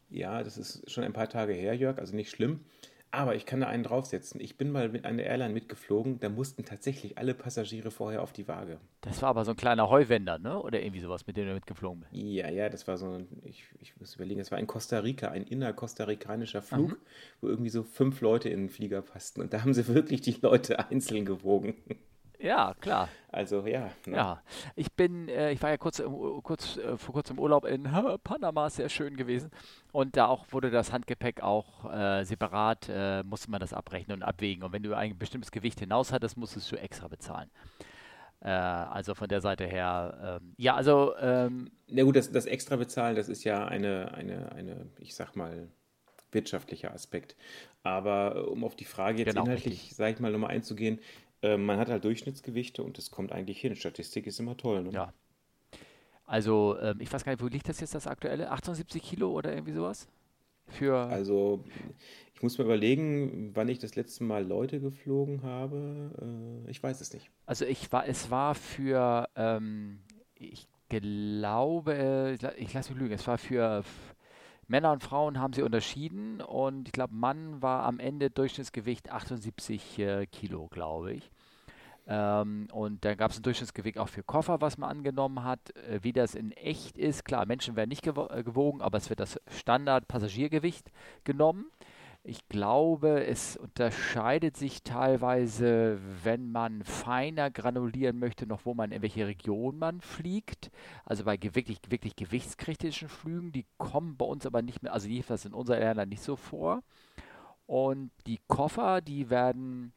Ja, 0.09 0.43
das 0.43 0.57
ist 0.57 0.91
schon 0.91 1.05
ein 1.05 1.13
paar 1.13 1.29
Tage 1.29 1.53
her, 1.53 1.73
Jörg, 1.73 1.97
also 1.97 2.13
nicht 2.13 2.29
schlimm. 2.29 2.65
Aber 3.11 3.35
ich 3.35 3.45
kann 3.45 3.59
da 3.59 3.67
einen 3.67 3.83
draufsetzen. 3.83 4.39
Ich 4.39 4.57
bin 4.57 4.71
mal 4.71 4.87
mit 4.87 5.03
einer 5.03 5.23
Airline 5.23 5.53
mitgeflogen, 5.53 6.21
da 6.21 6.29
mussten 6.29 6.63
tatsächlich 6.63 7.17
alle 7.17 7.33
Passagiere 7.33 7.91
vorher 7.91 8.21
auf 8.21 8.31
die 8.31 8.47
Waage. 8.47 8.79
Das 9.01 9.21
war 9.21 9.29
aber 9.29 9.43
so 9.43 9.51
ein 9.51 9.57
kleiner 9.57 9.89
Heuwender, 9.89 10.39
ne? 10.39 10.57
Oder 10.61 10.81
irgendwie 10.81 11.01
sowas, 11.01 11.27
mit 11.27 11.35
dem 11.35 11.47
du 11.47 11.53
mitgeflogen 11.53 12.01
bist. 12.01 12.13
Ja, 12.13 12.49
ja, 12.49 12.69
das 12.69 12.87
war 12.87 12.97
so 12.97 13.11
ein, 13.11 13.27
ich, 13.43 13.65
ich 13.81 13.97
muss 13.99 14.15
überlegen, 14.15 14.39
das 14.39 14.51
war 14.51 14.59
in 14.59 14.67
Costa 14.67 14.99
Rica, 14.99 15.27
ein 15.27 15.43
innerkostarikanischer 15.43 16.61
Flug, 16.61 16.91
mhm. 16.91 16.97
wo 17.41 17.47
irgendwie 17.49 17.69
so 17.69 17.83
fünf 17.83 18.21
Leute 18.21 18.47
in 18.47 18.61
den 18.61 18.69
Flieger 18.69 19.01
passten. 19.01 19.41
Und 19.41 19.51
da 19.53 19.61
haben 19.61 19.73
sie 19.73 19.87
wirklich 19.87 20.21
die 20.21 20.37
Leute 20.41 20.79
einzeln 20.89 21.25
gewogen. 21.25 21.75
Ja, 22.41 22.73
klar. 22.79 23.09
Also 23.29 23.65
ja. 23.65 23.91
Ne? 24.05 24.15
Ja, 24.15 24.41
ich 24.75 24.91
bin, 24.91 25.29
äh, 25.29 25.51
ich 25.51 25.61
war 25.61 25.69
ja 25.69 25.77
kurz, 25.77 26.01
kurz 26.43 26.77
äh, 26.77 26.97
vor 26.97 27.13
kurzem 27.13 27.37
im 27.37 27.43
Urlaub 27.43 27.65
in 27.65 27.85
äh, 27.85 28.17
Panama, 28.23 28.69
sehr 28.69 28.89
schön 28.89 29.15
gewesen. 29.15 29.51
Und 29.91 30.17
da 30.17 30.27
auch 30.27 30.45
wurde 30.51 30.71
das 30.71 30.91
Handgepäck 30.91 31.41
auch 31.41 31.91
äh, 31.91 32.23
separat, 32.23 32.89
äh, 32.89 33.23
musste 33.23 33.51
man 33.51 33.59
das 33.59 33.73
abrechnen 33.73 34.17
und 34.17 34.23
abwägen. 34.23 34.63
Und 34.63 34.73
wenn 34.73 34.83
du 34.83 34.95
ein 34.95 35.17
bestimmtes 35.17 35.51
Gewicht 35.51 35.79
hinaus 35.79 36.11
hattest, 36.11 36.37
musstest 36.37 36.71
du 36.71 36.75
extra 36.77 37.07
bezahlen. 37.07 37.49
Äh, 38.41 38.49
also 38.49 39.13
von 39.13 39.29
der 39.29 39.41
Seite 39.41 39.65
her, 39.65 40.39
ähm, 40.41 40.53
ja, 40.57 40.75
also. 40.75 41.15
Ähm, 41.17 41.71
Na 41.87 42.03
gut, 42.03 42.15
das, 42.15 42.31
das 42.31 42.47
extra 42.47 42.75
bezahlen, 42.75 43.15
das 43.15 43.29
ist 43.29 43.43
ja 43.43 43.65
eine, 43.65 44.13
eine, 44.13 44.51
eine, 44.51 44.87
ich 44.97 45.15
sag 45.15 45.35
mal, 45.35 45.69
wirtschaftlicher 46.31 46.91
Aspekt. 46.93 47.35
Aber 47.83 48.49
um 48.49 48.63
auf 48.63 48.75
die 48.75 48.85
Frage 48.85 49.19
jetzt 49.19 49.33
genau, 49.33 49.43
inhaltlich, 49.43 49.95
sage 49.95 50.13
ich 50.13 50.19
mal, 50.19 50.31
nochmal 50.31 50.51
einzugehen, 50.51 50.99
äh, 51.41 51.57
man 51.57 51.77
hat 51.79 51.89
halt 51.89 52.03
Durchschnittsgewichte 52.03 52.83
und 52.83 52.97
es 52.97 53.11
kommt 53.11 53.31
eigentlich 53.31 53.59
hin. 53.59 53.75
Statistik 53.75 54.27
ist 54.27 54.39
immer 54.39 54.57
toll. 54.57 54.83
Ne? 54.83 54.91
Ja. 54.91 55.13
Also, 56.25 56.77
ähm, 56.79 56.97
ich 56.99 57.11
weiß 57.11 57.25
gar 57.25 57.33
nicht, 57.33 57.41
wo 57.41 57.47
liegt 57.47 57.67
das 57.67 57.79
jetzt, 57.79 57.95
das 57.95 58.07
aktuelle? 58.07 58.51
78 58.51 59.01
Kilo 59.01 59.31
oder 59.31 59.53
irgendwie 59.53 59.73
sowas? 59.73 60.07
Für 60.67 60.95
also, 60.97 61.65
ich 62.33 62.41
muss 62.41 62.57
mir 62.57 62.63
überlegen, 62.63 63.51
wann 63.53 63.67
ich 63.67 63.79
das 63.79 63.95
letzte 63.95 64.23
Mal 64.23 64.45
Leute 64.45 64.79
geflogen 64.79 65.43
habe. 65.43 66.63
Äh, 66.67 66.71
ich 66.71 66.81
weiß 66.81 67.01
es 67.01 67.13
nicht. 67.13 67.29
Also, 67.45 67.65
ich 67.65 67.91
war, 67.91 68.07
es 68.07 68.31
war 68.31 68.55
für, 68.55 69.27
ähm, 69.35 69.99
ich 70.35 70.67
glaube, 70.87 72.37
ich 72.57 72.73
lasse 72.73 72.93
mich 72.93 73.01
lügen, 73.01 73.13
es 73.13 73.27
war 73.27 73.37
für 73.37 73.83
Männer 74.67 74.93
und 74.93 75.03
Frauen 75.03 75.37
haben 75.37 75.51
sie 75.51 75.63
unterschieden 75.63 76.39
und 76.39 76.87
ich 76.87 76.93
glaube, 76.93 77.13
Mann 77.13 77.61
war 77.61 77.83
am 77.83 77.99
Ende 77.99 78.29
Durchschnittsgewicht 78.29 79.11
78 79.11 79.99
äh, 79.99 80.25
Kilo, 80.27 80.67
glaube 80.69 81.13
ich. 81.13 81.29
Ähm, 82.07 82.67
und 82.71 83.05
dann 83.05 83.17
gab 83.17 83.31
es 83.31 83.39
ein 83.39 83.43
Durchschnittsgewicht 83.43 83.97
auch 83.97 84.09
für 84.09 84.23
Koffer, 84.23 84.61
was 84.61 84.77
man 84.77 84.89
angenommen 84.89 85.43
hat. 85.43 85.75
Äh, 85.75 85.99
wie 86.01 86.13
das 86.13 86.35
in 86.35 86.51
echt 86.51 86.97
ist, 86.97 87.25
klar, 87.25 87.45
Menschen 87.45 87.75
werden 87.75 87.89
nicht 87.89 88.03
gewo 88.03 88.27
äh, 88.27 88.43
gewogen, 88.43 88.81
aber 88.81 88.97
es 88.97 89.09
wird 89.09 89.19
das 89.19 89.39
Standard-Passagiergewicht 89.47 90.91
genommen. 91.23 91.65
Ich 92.23 92.47
glaube, 92.49 93.25
es 93.25 93.57
unterscheidet 93.57 94.55
sich 94.55 94.83
teilweise, 94.83 95.99
wenn 96.23 96.51
man 96.51 96.83
feiner 96.83 97.49
granulieren 97.49 98.19
möchte, 98.19 98.45
noch 98.45 98.65
wo 98.65 98.75
man 98.75 98.91
in 98.91 99.01
welche 99.01 99.25
Region 99.25 99.79
man 99.79 100.01
fliegt. 100.01 100.69
Also 101.03 101.23
bei 101.23 101.39
wirklich, 101.41 101.79
wirklich 101.89 102.15
gewichtskritischen 102.15 103.09
Flügen, 103.09 103.51
die 103.51 103.65
kommen 103.79 104.17
bei 104.17 104.25
uns 104.25 104.45
aber 104.45 104.61
nicht 104.61 104.83
mehr, 104.83 104.93
also 104.93 105.07
jedenfalls 105.07 105.45
in 105.45 105.53
unserer 105.55 105.79
Airline 105.79 106.09
nicht 106.09 106.21
so 106.21 106.35
vor. 106.35 106.83
Und 107.65 108.11
die 108.27 108.39
Koffer, 108.47 109.01
die 109.01 109.31
werden 109.31 109.91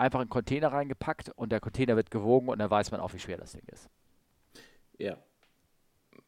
einfach 0.00 0.18
in 0.18 0.22
einen 0.22 0.30
Container 0.30 0.72
reingepackt 0.72 1.30
und 1.30 1.52
der 1.52 1.60
Container 1.60 1.96
wird 1.96 2.10
gewogen 2.10 2.48
und 2.48 2.58
dann 2.58 2.70
weiß 2.70 2.90
man 2.90 3.00
auch, 3.00 3.14
wie 3.14 3.18
schwer 3.18 3.36
das 3.36 3.52
Ding 3.52 3.62
ist. 3.70 3.88
Ja, 4.98 5.18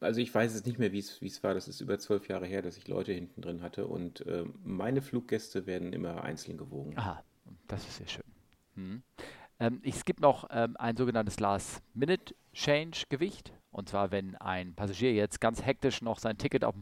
also 0.02 0.20
ich 0.20 0.34
weiß 0.34 0.54
es 0.54 0.64
nicht 0.64 0.78
mehr, 0.78 0.92
wie 0.92 0.98
es 0.98 1.42
war. 1.42 1.54
Das 1.54 1.68
ist 1.68 1.80
über 1.80 1.98
zwölf 1.98 2.28
Jahre 2.28 2.44
her, 2.46 2.60
dass 2.62 2.76
ich 2.76 2.86
Leute 2.88 3.12
hinten 3.12 3.40
drin 3.40 3.62
hatte. 3.62 3.86
Und 3.86 4.26
äh, 4.26 4.44
meine 4.64 5.00
Fluggäste 5.00 5.64
werden 5.66 5.92
immer 5.92 6.24
einzeln 6.24 6.58
gewogen. 6.58 6.98
Aha, 6.98 7.22
das 7.68 7.86
ist 7.86 7.96
sehr 7.96 8.08
schön. 8.08 8.24
Hm. 8.74 9.02
Ähm, 9.60 9.80
es 9.84 10.04
gibt 10.04 10.18
noch 10.20 10.48
ähm, 10.50 10.76
ein 10.76 10.96
sogenanntes 10.96 11.38
Last-Minute-Change-Gewicht. 11.40 13.52
Und 13.70 13.88
zwar, 13.88 14.10
wenn 14.10 14.34
ein 14.36 14.74
Passagier 14.74 15.14
jetzt 15.14 15.40
ganz 15.40 15.64
hektisch 15.64 16.02
noch 16.02 16.18
sein 16.18 16.36
Ticket 16.36 16.64
auf, 16.64 16.74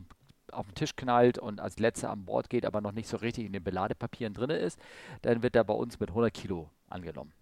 auf 0.53 0.67
den 0.67 0.75
Tisch 0.75 0.97
knallt 0.97 1.39
und 1.39 1.61
als 1.61 1.79
letzter 1.79 2.11
an 2.11 2.25
Bord 2.25 2.51
geht, 2.51 2.65
aber 2.65 2.81
noch 2.81 2.93
nicht 2.93 3.09
so 3.09 3.17
richtig 3.17 3.47
in 3.47 3.53
den 3.53 3.63
Beladepapieren 3.65 4.35
drin 4.35 4.51
ist, 4.51 4.81
dann 5.23 5.43
wird 5.43 5.57
er 5.57 5.65
bei 5.65 5.75
uns 5.75 6.01
mit 6.01 6.11
100 6.11 6.33
Kilo 6.33 6.71
angenommen. 6.89 7.33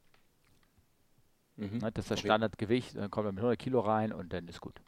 Mhm. 1.56 1.80
Das 1.80 2.04
ist 2.04 2.10
das. 2.10 2.20
Standardgewicht, 2.20 2.96
dann 2.96 3.10
kommt 3.10 3.26
er 3.26 3.32
mit 3.32 3.40
100 3.40 3.58
Kilo 3.58 3.80
rein 3.80 4.12
und 4.12 4.32
dann 4.32 4.46
ist 4.48 4.60
gut. 4.60 4.80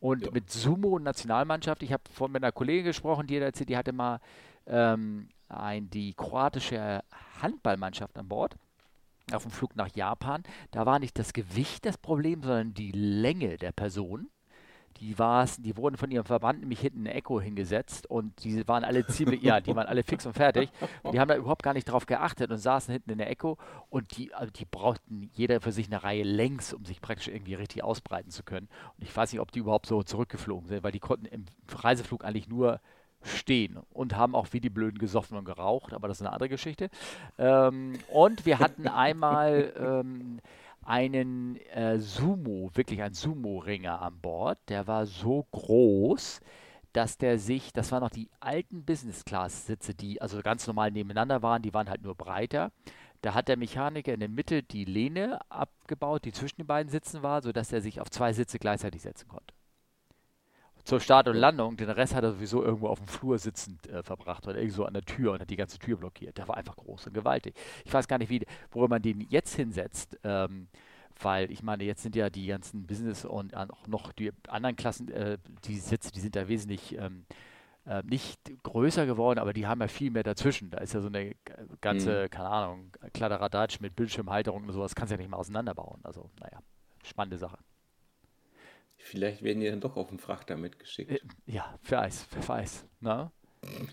Und 0.00 0.26
ja. 0.26 0.32
mit 0.32 0.50
Sumo-Nationalmannschaft, 0.50 1.82
ich 1.82 1.92
habe 1.92 2.02
vorhin 2.12 2.32
mit 2.32 2.42
einer 2.42 2.52
Kollegin 2.52 2.86
gesprochen, 2.86 3.26
die 3.26 3.36
erzählt, 3.36 3.68
die 3.68 3.76
hatte 3.76 3.92
mal 3.92 4.20
ähm, 4.66 5.28
ein, 5.48 5.90
die 5.90 6.14
kroatische 6.14 7.04
Handballmannschaft 7.40 8.18
an 8.18 8.28
Bord 8.28 8.56
auf 9.32 9.42
dem 9.42 9.52
Flug 9.52 9.76
nach 9.76 9.94
Japan. 9.94 10.42
Da 10.72 10.86
war 10.86 10.98
nicht 10.98 11.18
das 11.18 11.32
Gewicht 11.32 11.84
das 11.84 11.98
Problem, 11.98 12.42
sondern 12.42 12.74
die 12.74 12.90
Länge 12.92 13.58
der 13.58 13.72
Person 13.72 14.28
die 15.00 15.18
war's, 15.18 15.56
die 15.60 15.76
wurden 15.76 15.96
von 15.96 16.10
ihrem 16.10 16.24
Verband 16.24 16.60
nämlich 16.60 16.80
hinten 16.80 17.06
in 17.06 17.12
Echo 17.12 17.40
hingesetzt 17.40 18.06
und 18.06 18.44
die 18.44 18.66
waren 18.68 18.84
alle 18.84 19.06
ziemlich, 19.06 19.42
ja, 19.42 19.60
die 19.60 19.74
waren 19.74 19.86
alle 19.86 20.02
fix 20.02 20.26
und 20.26 20.34
fertig. 20.34 20.70
Und 21.02 21.14
die 21.14 21.20
haben 21.20 21.28
da 21.28 21.36
überhaupt 21.36 21.62
gar 21.62 21.74
nicht 21.74 21.84
drauf 21.84 22.06
geachtet 22.06 22.50
und 22.50 22.58
saßen 22.58 22.92
hinten 22.92 23.10
in 23.10 23.18
der 23.18 23.30
Echo 23.30 23.58
und 23.90 24.16
die, 24.16 24.32
also 24.34 24.52
die 24.52 24.64
brauchten 24.64 25.30
jeder 25.34 25.60
für 25.60 25.72
sich 25.72 25.86
eine 25.86 26.02
Reihe 26.02 26.22
längs, 26.22 26.72
um 26.72 26.84
sich 26.84 27.00
praktisch 27.00 27.28
irgendwie 27.28 27.54
richtig 27.54 27.84
ausbreiten 27.84 28.30
zu 28.30 28.42
können. 28.42 28.68
Und 28.96 29.04
ich 29.04 29.14
weiß 29.14 29.32
nicht, 29.32 29.40
ob 29.40 29.52
die 29.52 29.60
überhaupt 29.60 29.86
so 29.86 30.02
zurückgeflogen 30.02 30.68
sind, 30.68 30.82
weil 30.82 30.92
die 30.92 31.00
konnten 31.00 31.26
im 31.26 31.44
Reiseflug 31.68 32.24
eigentlich 32.24 32.48
nur 32.48 32.80
stehen 33.24 33.78
und 33.90 34.16
haben 34.16 34.34
auch 34.34 34.48
wie 34.50 34.60
die 34.60 34.70
Blöden 34.70 34.98
gesoffen 34.98 35.36
und 35.36 35.44
geraucht, 35.44 35.92
aber 35.92 36.08
das 36.08 36.18
ist 36.18 36.22
eine 36.22 36.32
andere 36.32 36.48
Geschichte. 36.48 36.90
Ähm, 37.38 37.98
und 38.08 38.46
wir 38.46 38.58
hatten 38.58 38.88
einmal 38.88 39.72
ähm, 39.78 40.40
einen 40.84 41.56
äh, 41.72 41.98
Sumo, 41.98 42.70
wirklich 42.74 43.02
ein 43.02 43.14
Sumo-Ringer 43.14 44.00
an 44.00 44.20
Bord. 44.20 44.58
Der 44.68 44.86
war 44.86 45.06
so 45.06 45.46
groß, 45.52 46.40
dass 46.92 47.18
der 47.18 47.38
sich, 47.38 47.72
das 47.72 47.92
waren 47.92 48.02
noch 48.02 48.10
die 48.10 48.30
alten 48.40 48.84
Business-Class-Sitze, 48.84 49.94
die 49.94 50.20
also 50.20 50.40
ganz 50.42 50.66
normal 50.66 50.90
nebeneinander 50.90 51.42
waren, 51.42 51.62
die 51.62 51.74
waren 51.74 51.88
halt 51.88 52.02
nur 52.02 52.14
breiter. 52.14 52.72
Da 53.22 53.34
hat 53.34 53.48
der 53.48 53.56
Mechaniker 53.56 54.12
in 54.12 54.20
der 54.20 54.28
Mitte 54.28 54.62
die 54.62 54.84
Lehne 54.84 55.40
abgebaut, 55.48 56.24
die 56.24 56.32
zwischen 56.32 56.62
den 56.62 56.66
beiden 56.66 56.90
Sitzen 56.90 57.22
war, 57.22 57.42
sodass 57.42 57.72
er 57.72 57.80
sich 57.80 58.00
auf 58.00 58.10
zwei 58.10 58.32
Sitze 58.32 58.58
gleichzeitig 58.58 59.02
setzen 59.02 59.28
konnte 59.28 59.54
zur 60.84 61.00
Start 61.00 61.28
und 61.28 61.36
Landung. 61.36 61.76
Den 61.76 61.90
Rest 61.90 62.14
hat 62.14 62.24
er 62.24 62.32
sowieso 62.32 62.62
irgendwo 62.62 62.88
auf 62.88 62.98
dem 62.98 63.06
Flur 63.06 63.38
sitzend 63.38 63.86
äh, 63.88 64.02
verbracht 64.02 64.46
oder 64.46 64.58
irgendwo 64.58 64.84
an 64.84 64.94
der 64.94 65.04
Tür 65.04 65.32
und 65.32 65.40
hat 65.40 65.50
die 65.50 65.56
ganze 65.56 65.78
Tür 65.78 65.96
blockiert. 65.96 66.38
Der 66.38 66.48
war 66.48 66.56
einfach 66.56 66.76
groß 66.76 67.08
und 67.08 67.14
gewaltig. 67.14 67.54
Ich 67.84 67.92
weiß 67.92 68.08
gar 68.08 68.18
nicht, 68.18 68.30
wie, 68.30 68.44
wo 68.70 68.86
man 68.88 69.02
den 69.02 69.20
jetzt 69.20 69.54
hinsetzt. 69.54 70.18
Ähm, 70.24 70.68
weil 71.20 71.50
ich 71.50 71.62
meine, 71.62 71.84
jetzt 71.84 72.02
sind 72.02 72.16
ja 72.16 72.30
die 72.30 72.46
ganzen 72.46 72.86
Business 72.86 73.24
und 73.24 73.54
auch 73.54 73.86
noch 73.86 74.12
die 74.12 74.32
anderen 74.48 74.76
Klassen, 74.76 75.08
äh, 75.08 75.38
die 75.64 75.76
Sitze, 75.76 76.10
die 76.10 76.20
sind 76.20 76.34
da 76.34 76.48
wesentlich 76.48 76.96
ähm, 76.98 77.26
äh, 77.86 78.02
nicht 78.04 78.40
größer 78.62 79.06
geworden, 79.06 79.38
aber 79.38 79.52
die 79.52 79.66
haben 79.66 79.80
ja 79.80 79.88
viel 79.88 80.10
mehr 80.10 80.22
dazwischen. 80.22 80.70
Da 80.70 80.78
ist 80.78 80.94
ja 80.94 81.00
so 81.00 81.08
eine 81.08 81.34
ganze, 81.80 82.24
mhm. 82.24 82.30
keine 82.30 82.48
Ahnung, 82.48 82.92
Kladderadatsch 83.12 83.80
mit 83.80 83.96
Bildschirmhalterung 83.96 84.64
und 84.64 84.72
sowas, 84.72 84.94
kannst 84.94 85.10
du 85.10 85.14
ja 85.14 85.18
nicht 85.18 85.30
mal 85.30 85.36
auseinanderbauen. 85.36 86.00
Also, 86.02 86.30
naja, 86.40 86.58
spannende 87.04 87.38
Sache. 87.38 87.58
Vielleicht 89.04 89.42
werden 89.42 89.60
die 89.60 89.68
dann 89.68 89.80
doch 89.80 89.96
auf 89.96 90.08
den 90.08 90.18
Frachter 90.18 90.56
mitgeschickt. 90.56 91.10
Äh, 91.10 91.20
ja, 91.46 91.78
wer 91.84 91.98
weiß, 91.98 92.28
wer 92.30 92.48
weiß. 92.48 92.86
Na? 93.00 93.32
Ne? 93.62 93.88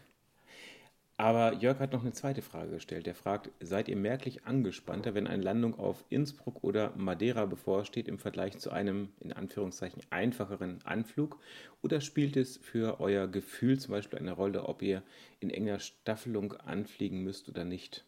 Aber 1.17 1.53
Jörg 1.55 1.79
hat 1.79 1.91
noch 1.91 2.03
eine 2.03 2.13
zweite 2.13 2.41
Frage 2.41 2.71
gestellt. 2.71 3.05
Er 3.07 3.15
fragt, 3.15 3.49
seid 3.59 3.89
ihr 3.89 3.97
merklich 3.97 4.45
angespannter, 4.45 5.15
wenn 5.15 5.27
eine 5.27 5.43
Landung 5.43 5.77
auf 5.77 6.05
Innsbruck 6.09 6.63
oder 6.63 6.95
Madeira 6.95 7.45
bevorsteht 7.45 8.07
im 8.07 8.19
Vergleich 8.19 8.57
zu 8.59 8.69
einem, 8.69 9.09
in 9.19 9.33
Anführungszeichen, 9.33 10.01
einfacheren 10.11 10.79
Anflug? 10.85 11.37
Oder 11.81 11.99
spielt 11.99 12.37
es 12.37 12.55
für 12.57 13.01
euer 13.01 13.27
Gefühl 13.27 13.79
zum 13.79 13.91
Beispiel 13.91 14.19
eine 14.19 14.31
Rolle, 14.31 14.63
ob 14.63 14.81
ihr 14.81 15.03
in 15.39 15.49
enger 15.49 15.79
Staffelung 15.79 16.53
anfliegen 16.53 17.23
müsst 17.23 17.49
oder 17.49 17.65
nicht? 17.65 18.05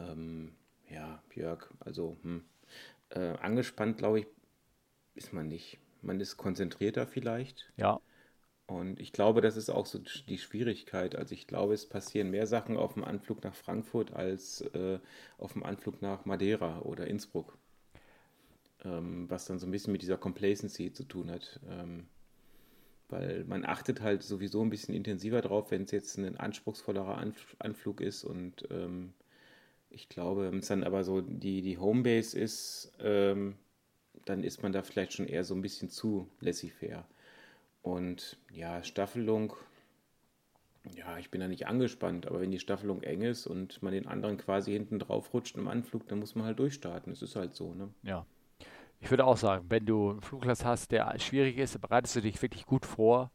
Ähm, 0.00 0.54
ja, 0.90 1.22
Jörg, 1.34 1.70
also 1.78 2.16
hm, 2.22 2.42
äh, 3.10 3.36
angespannt, 3.38 3.98
glaube 3.98 4.20
ich, 4.20 4.26
ist 5.14 5.32
man 5.32 5.48
nicht. 5.48 5.78
Man 6.02 6.20
ist 6.20 6.36
konzentrierter 6.36 7.06
vielleicht. 7.06 7.70
Ja. 7.76 8.00
Und 8.66 9.00
ich 9.00 9.12
glaube, 9.12 9.40
das 9.40 9.56
ist 9.56 9.70
auch 9.70 9.86
so 9.86 9.98
die 9.98 10.38
Schwierigkeit. 10.38 11.14
Also 11.14 11.34
ich 11.34 11.46
glaube, 11.46 11.74
es 11.74 11.86
passieren 11.86 12.30
mehr 12.30 12.46
Sachen 12.46 12.76
auf 12.76 12.94
dem 12.94 13.04
Anflug 13.04 13.44
nach 13.44 13.54
Frankfurt 13.54 14.12
als 14.14 14.62
äh, 14.74 14.98
auf 15.38 15.52
dem 15.52 15.62
Anflug 15.62 16.00
nach 16.00 16.24
Madeira 16.24 16.80
oder 16.80 17.06
Innsbruck. 17.06 17.58
Ähm, 18.84 19.28
was 19.28 19.46
dann 19.46 19.58
so 19.58 19.66
ein 19.66 19.70
bisschen 19.72 19.92
mit 19.92 20.02
dieser 20.02 20.16
Complacency 20.16 20.92
zu 20.92 21.04
tun 21.04 21.30
hat. 21.30 21.60
Ähm, 21.68 22.06
weil 23.08 23.44
man 23.44 23.64
achtet 23.64 24.00
halt 24.00 24.22
sowieso 24.22 24.62
ein 24.62 24.70
bisschen 24.70 24.94
intensiver 24.94 25.42
drauf, 25.42 25.70
wenn 25.70 25.82
es 25.82 25.90
jetzt 25.90 26.16
ein 26.16 26.36
anspruchsvollerer 26.36 27.18
Anf 27.18 27.54
Anflug 27.58 28.00
ist. 28.00 28.24
Und 28.24 28.66
ähm, 28.70 29.12
ich 29.90 30.08
glaube, 30.08 30.50
wenn 30.50 30.60
es 30.60 30.68
dann 30.68 30.82
aber 30.82 31.04
so 31.04 31.20
die, 31.20 31.60
die 31.60 31.78
Homebase 31.78 32.38
ist, 32.38 32.92
ähm, 33.00 33.56
dann 34.24 34.44
ist 34.44 34.62
man 34.62 34.72
da 34.72 34.82
vielleicht 34.82 35.12
schon 35.12 35.26
eher 35.26 35.44
so 35.44 35.54
ein 35.54 35.62
bisschen 35.62 35.88
zu 35.88 36.28
laissez-faire. 36.40 37.04
Und 37.82 38.38
ja, 38.52 38.82
Staffelung, 38.84 39.54
ja, 40.96 41.18
ich 41.18 41.30
bin 41.30 41.40
da 41.40 41.48
nicht 41.48 41.66
angespannt, 41.66 42.26
aber 42.26 42.40
wenn 42.40 42.50
die 42.50 42.58
Staffelung 42.58 43.02
eng 43.02 43.22
ist 43.22 43.46
und 43.46 43.82
man 43.82 43.92
den 43.92 44.06
anderen 44.06 44.38
quasi 44.38 44.72
hinten 44.72 44.98
drauf 44.98 45.34
rutscht 45.34 45.56
im 45.56 45.68
Anflug, 45.68 46.06
dann 46.08 46.18
muss 46.18 46.34
man 46.34 46.46
halt 46.46 46.58
durchstarten. 46.58 47.12
Das 47.12 47.22
ist 47.22 47.36
halt 47.36 47.54
so, 47.54 47.74
ne? 47.74 47.88
Ja. 48.02 48.26
Ich 49.00 49.10
würde 49.10 49.24
auch 49.24 49.36
sagen, 49.36 49.66
wenn 49.68 49.84
du 49.84 50.10
einen 50.10 50.20
Flugplatz 50.20 50.64
hast, 50.64 50.92
der 50.92 51.18
schwierig 51.18 51.58
ist, 51.58 51.80
bereitest 51.80 52.14
du 52.14 52.20
dich 52.20 52.40
wirklich 52.40 52.66
gut 52.66 52.86
vor, 52.86 53.32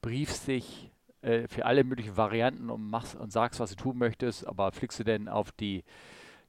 briefst 0.00 0.46
dich 0.46 0.92
äh, 1.22 1.48
für 1.48 1.66
alle 1.66 1.82
möglichen 1.82 2.16
Varianten 2.16 2.70
und 2.70 2.88
machst 2.88 3.16
und 3.16 3.32
sagst, 3.32 3.58
was 3.58 3.70
du 3.70 3.76
tun 3.76 3.98
möchtest, 3.98 4.46
aber 4.46 4.70
fliegst 4.70 5.00
du 5.00 5.04
denn 5.04 5.28
auf 5.28 5.50
die 5.50 5.82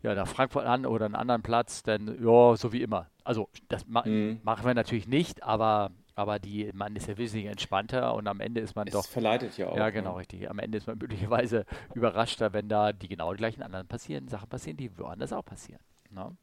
ja, 0.06 0.14
nach 0.14 0.28
Frankfurt 0.28 0.66
an 0.66 0.86
oder 0.86 1.06
einen 1.06 1.16
anderen 1.16 1.42
Platz, 1.42 1.82
dann 1.82 2.24
ja, 2.24 2.56
so 2.56 2.72
wie 2.72 2.84
immer. 2.84 3.08
Also 3.24 3.50
das 3.70 3.88
ma 3.88 4.04
mhm. 4.06 4.40
machen 4.44 4.66
wir 4.66 4.76
natürlich 4.76 5.08
nicht, 5.08 5.42
aber, 5.42 5.90
aber 6.14 6.38
die, 6.38 6.70
man 6.74 6.96
ist 6.96 7.08
ja 7.08 7.18
wesentlich 7.18 7.48
entspannter 7.48 8.14
und 8.14 8.28
am 8.28 8.40
Ende 8.40 8.62
ist 8.62 8.76
man 8.76 8.88
es 8.88 8.94
doch. 8.94 9.06
verleitet 9.06 9.58
ja 9.58 9.68
auch. 9.68 9.76
Ja, 9.76 9.90
genau, 9.90 10.14
ne? 10.14 10.20
richtig. 10.20 10.48
Am 10.48 10.60
Ende 10.60 10.78
ist 10.78 10.86
man 10.86 11.00
möglicherweise 11.00 11.66
überraschter, 11.96 12.54
wenn 12.54 12.70
da 12.70 12.94
die 12.94 13.08
genau 13.08 13.34
gleichen 13.34 13.64
anderen 13.64 13.88
passieren, 13.88 14.28
Sachen 14.28 14.48
passieren, 14.48 14.78
die 14.78 14.96
woanders 14.98 15.34
auch 15.34 15.44
passieren. 15.44 15.82
Ne? 16.12 16.38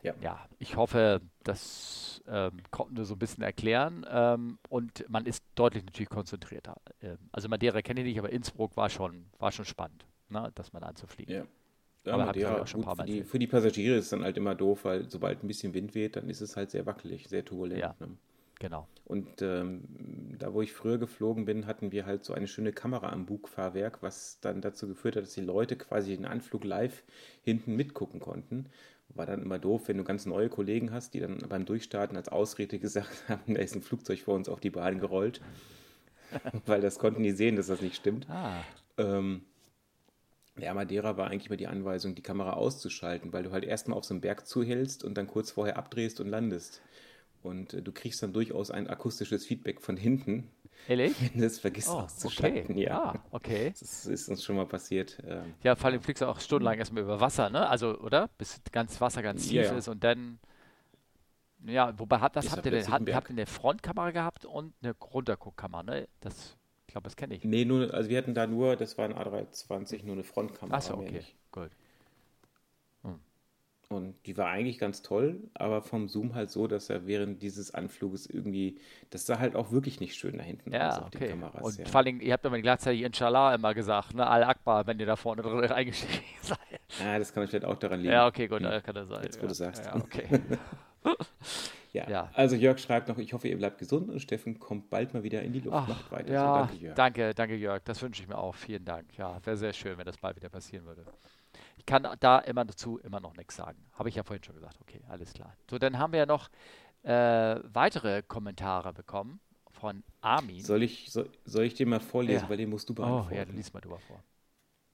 Ja. 0.00 0.14
ja, 0.22 0.46
ich 0.58 0.76
hoffe, 0.76 1.20
das 1.42 2.22
ähm, 2.28 2.62
konnten 2.70 2.96
wir 2.96 3.04
so 3.04 3.14
ein 3.14 3.18
bisschen 3.18 3.42
erklären. 3.42 4.06
Ähm, 4.08 4.58
und 4.70 5.04
man 5.10 5.26
ist 5.26 5.44
deutlich 5.54 5.84
natürlich 5.84 6.08
konzentrierter. 6.08 6.76
Ähm, 7.02 7.18
also 7.30 7.48
Madeira 7.50 7.82
kenne 7.82 8.00
ich 8.00 8.06
nicht, 8.06 8.18
aber 8.18 8.30
Innsbruck 8.30 8.76
war 8.76 8.88
schon, 8.88 9.26
war 9.38 9.52
schon 9.52 9.66
spannend, 9.66 10.06
ne, 10.30 10.50
das 10.54 10.72
mal 10.72 10.82
anzufliegen. 10.82 11.34
Ja. 11.34 11.44
Ja, 12.08 12.14
aber 12.14 12.26
Madeira, 12.26 12.58
gut, 12.58 12.68
für, 12.68 13.04
die, 13.04 13.24
für, 13.24 13.38
die, 13.38 13.46
Passagiere 13.46 13.96
ist 13.96 14.04
es 14.04 14.10
dann 14.10 14.24
halt 14.24 14.36
immer 14.36 14.54
doof, 14.54 14.84
weil 14.84 15.08
sobald 15.10 15.42
ein 15.42 15.46
bisschen 15.46 15.74
Wind 15.74 15.94
weht, 15.94 16.16
dann 16.16 16.28
ist 16.28 16.40
es 16.40 16.56
halt 16.56 16.70
sehr 16.70 16.86
wackelig, 16.86 17.28
sehr 17.28 17.44
turbulent. 17.44 17.80
Ja, 17.80 17.94
ne? 18.00 18.08
genau. 18.58 18.88
Und 19.04 19.42
ähm, 19.42 19.82
da, 20.38 20.52
wo 20.52 20.62
ich 20.62 20.72
früher 20.72 20.98
geflogen 20.98 21.44
bin, 21.44 21.66
hatten 21.66 21.92
wir 21.92 22.06
halt 22.06 22.24
so 22.24 22.34
eine 22.34 22.46
schöne 22.46 22.72
Kamera 22.72 23.10
am 23.10 23.26
Bugfahrwerk, 23.26 24.02
was 24.02 24.38
dann 24.40 24.60
dazu 24.60 24.88
geführt 24.88 25.16
hat, 25.16 25.22
dass 25.24 25.34
die 25.34 25.40
Leute 25.40 25.76
quasi 25.76 26.16
den 26.16 26.26
Anflug 26.26 26.64
live 26.64 27.04
hinten 27.42 27.76
mitgucken 27.76 28.20
konnten. 28.20 28.66
War 29.14 29.24
dann 29.24 29.42
immer 29.42 29.58
doof, 29.58 29.88
wenn 29.88 29.96
du 29.96 30.04
ganz 30.04 30.26
neue 30.26 30.50
Kollegen 30.50 30.92
hast, 30.92 31.14
die 31.14 31.20
dann 31.20 31.38
beim 31.48 31.64
Durchstarten 31.64 32.16
als 32.16 32.28
Ausrede 32.28 32.78
gesagt 32.78 33.24
haben, 33.28 33.54
da 33.54 33.60
ist 33.60 33.74
ein 33.74 33.82
Flugzeug 33.82 34.20
vor 34.20 34.34
uns 34.34 34.48
auf 34.48 34.60
die 34.60 34.70
Bahn 34.70 34.98
gerollt. 34.98 35.40
weil 36.66 36.80
das 36.80 36.98
konnten 36.98 37.22
die 37.22 37.32
sehen, 37.32 37.56
dass 37.56 37.68
das 37.68 37.80
nicht 37.80 37.96
stimmt. 37.96 38.28
Ah. 38.28 38.62
Ähm, 38.96 39.42
ja, 40.58 40.74
Madeira 40.74 41.16
war 41.16 41.28
eigentlich 41.28 41.46
immer 41.46 41.56
die 41.56 41.66
Anweisung, 41.66 42.14
die 42.14 42.22
Kamera 42.22 42.54
auszuschalten, 42.54 43.32
weil 43.32 43.42
du 43.42 43.52
halt 43.52 43.64
erstmal 43.64 43.98
auf 43.98 44.04
so 44.04 44.14
einen 44.14 44.20
Berg 44.20 44.46
zuhältst 44.46 45.04
und 45.04 45.14
dann 45.14 45.26
kurz 45.26 45.50
vorher 45.50 45.76
abdrehst 45.76 46.20
und 46.20 46.28
landest. 46.28 46.82
Und 47.42 47.74
äh, 47.74 47.82
du 47.82 47.92
kriegst 47.92 48.22
dann 48.22 48.32
durchaus 48.32 48.70
ein 48.70 48.88
akustisches 48.88 49.46
Feedback 49.46 49.80
von 49.80 49.96
hinten. 49.96 50.50
Ehrlich? 50.88 51.14
Wenn 51.32 51.40
du 51.40 51.46
es 51.46 51.58
vergisst 51.58 51.88
oh, 51.88 52.00
auszuschalten. 52.00 52.72
Okay. 52.72 52.84
Ja, 52.84 53.14
ah, 53.14 53.24
okay. 53.30 53.72
Das 53.78 54.06
ist 54.06 54.28
uns 54.28 54.44
schon 54.44 54.56
mal 54.56 54.66
passiert. 54.66 55.18
Ähm, 55.26 55.54
ja, 55.62 55.76
vor 55.76 55.86
allem 55.86 56.00
fliegst 56.00 56.22
du 56.22 56.26
auch 56.26 56.40
stundenlang 56.40 56.78
erstmal 56.78 57.02
über 57.02 57.20
Wasser, 57.20 57.50
ne? 57.50 57.68
Also, 57.68 57.98
oder? 57.98 58.28
Bis 58.38 58.60
ganz 58.72 59.00
Wasser 59.00 59.22
ganz 59.22 59.42
tief 59.44 59.52
ja, 59.52 59.62
ja. 59.62 59.76
ist 59.76 59.88
und 59.88 60.02
dann. 60.02 60.38
Ja, 61.66 61.98
wobei, 61.98 62.20
was 62.20 62.52
habt 62.52 62.66
ihr 62.66 62.72
denn? 62.72 62.88
Habt, 62.88 63.12
habt 63.12 63.30
ihr 63.30 63.34
eine 63.34 63.46
Frontkamera 63.46 64.12
gehabt 64.12 64.44
und 64.44 64.74
eine 64.80 64.94
Runterguckkamera, 64.94 65.82
ne? 65.82 66.08
Das 66.20 66.57
ich 66.88 66.92
glaube, 66.92 67.04
das 67.04 67.16
kenne 67.16 67.34
ich. 67.34 67.44
Nee, 67.44 67.66
nur, 67.66 67.92
also 67.92 68.08
wir 68.08 68.16
hatten 68.16 68.32
da 68.32 68.46
nur, 68.46 68.74
das 68.74 68.96
war 68.96 69.04
ein 69.04 69.12
A320, 69.12 70.06
nur 70.06 70.14
eine 70.14 70.24
Frontkamera. 70.24 70.78
Achso, 70.78 70.94
okay, 70.94 71.20
gut. 71.52 71.68
Hm. 73.02 73.20
Und 73.90 74.14
die 74.24 74.38
war 74.38 74.46
eigentlich 74.46 74.78
ganz 74.78 75.02
toll, 75.02 75.38
aber 75.52 75.82
vom 75.82 76.08
Zoom 76.08 76.34
halt 76.34 76.50
so, 76.50 76.66
dass 76.66 76.88
er 76.88 77.06
während 77.06 77.42
dieses 77.42 77.74
Anfluges 77.74 78.26
irgendwie, 78.26 78.80
das 79.10 79.26
sah 79.26 79.38
halt 79.38 79.54
auch 79.54 79.70
wirklich 79.70 80.00
nicht 80.00 80.14
schön 80.14 80.38
da 80.38 80.42
hinten 80.42 80.72
ja, 80.72 80.88
aus 80.88 80.98
auf 81.00 81.06
okay. 81.08 81.18
die 81.18 81.26
Kameras. 81.26 81.62
Und 81.62 81.78
ja. 81.78 81.84
vor 81.84 82.00
allem, 82.00 82.22
ihr 82.22 82.32
habt 82.32 82.46
immer 82.46 82.58
gleichzeitig 82.58 83.02
Inshallah 83.02 83.54
immer 83.54 83.74
gesagt, 83.74 84.14
ne? 84.14 84.26
Al-Akbar, 84.26 84.86
wenn 84.86 84.98
ihr 84.98 85.06
da 85.06 85.16
vorne 85.16 85.42
drin 85.42 85.60
eingestiegen 85.70 86.24
seid. 86.40 86.58
Ja, 87.00 87.18
das 87.18 87.34
kann 87.34 87.46
vielleicht 87.46 87.66
auch 87.66 87.76
daran 87.76 88.00
liegen. 88.00 88.14
Ja, 88.14 88.26
okay, 88.26 88.48
gut, 88.48 88.62
hm. 88.62 88.82
kann 88.82 88.94
das 88.94 89.08
sein. 89.08 89.24
Jetzt, 89.24 89.36
wo 89.36 89.42
ja. 89.42 89.48
du 89.48 89.54
sagst. 89.54 89.84
Ja, 89.84 89.94
okay. 89.94 90.26
Ja. 91.98 92.08
ja. 92.08 92.30
Also 92.34 92.56
Jörg 92.56 92.78
schreibt 92.78 93.08
noch, 93.08 93.18
ich 93.18 93.32
hoffe, 93.32 93.48
ihr 93.48 93.56
bleibt 93.56 93.78
gesund 93.78 94.08
und 94.08 94.20
Steffen 94.20 94.58
kommt 94.58 94.90
bald 94.90 95.14
mal 95.14 95.22
wieder 95.22 95.42
in 95.42 95.52
die 95.52 95.60
Luft. 95.60 95.76
Ach, 95.76 95.88
Macht 95.88 96.12
weiter. 96.12 96.32
Ja, 96.32 96.46
so, 96.46 96.54
danke, 96.54 96.76
Jörg. 96.76 96.94
Danke, 96.94 97.34
danke, 97.34 97.54
Jörg. 97.56 97.82
Das 97.84 98.02
wünsche 98.02 98.22
ich 98.22 98.28
mir 98.28 98.38
auch. 98.38 98.54
Vielen 98.54 98.84
Dank. 98.84 99.16
Ja, 99.16 99.44
wäre 99.44 99.56
sehr 99.56 99.72
schön, 99.72 99.98
wenn 99.98 100.06
das 100.06 100.16
bald 100.16 100.36
wieder 100.36 100.48
passieren 100.48 100.86
würde. 100.86 101.04
Ich 101.76 101.86
kann 101.86 102.06
da 102.20 102.38
immer 102.40 102.64
dazu 102.64 102.98
immer 102.98 103.20
noch 103.20 103.36
nichts 103.36 103.56
sagen. 103.56 103.78
Habe 103.94 104.08
ich 104.08 104.14
ja 104.14 104.22
vorhin 104.22 104.44
schon 104.44 104.54
gesagt. 104.54 104.78
Okay, 104.80 105.00
alles 105.08 105.32
klar. 105.32 105.54
So, 105.70 105.78
dann 105.78 105.98
haben 105.98 106.12
wir 106.12 106.20
ja 106.20 106.26
noch 106.26 106.50
äh, 107.02 107.10
weitere 107.72 108.22
Kommentare 108.22 108.92
bekommen 108.92 109.40
von 109.70 110.02
Armin. 110.20 110.62
Soll 110.62 110.82
ich, 110.82 111.10
soll, 111.10 111.30
soll 111.44 111.64
ich 111.64 111.74
dir 111.74 111.86
mal 111.86 112.00
vorlesen, 112.00 112.44
ja. 112.44 112.48
weil 112.48 112.56
den 112.56 112.70
musst 112.70 112.88
du 112.88 112.94
beantworten. 112.94 113.28
Oh, 113.32 113.36
ja, 113.36 113.44
du 113.44 113.52
liest 113.52 113.72
mal 113.74 113.80
drüber 113.80 113.98
vor. 114.00 114.22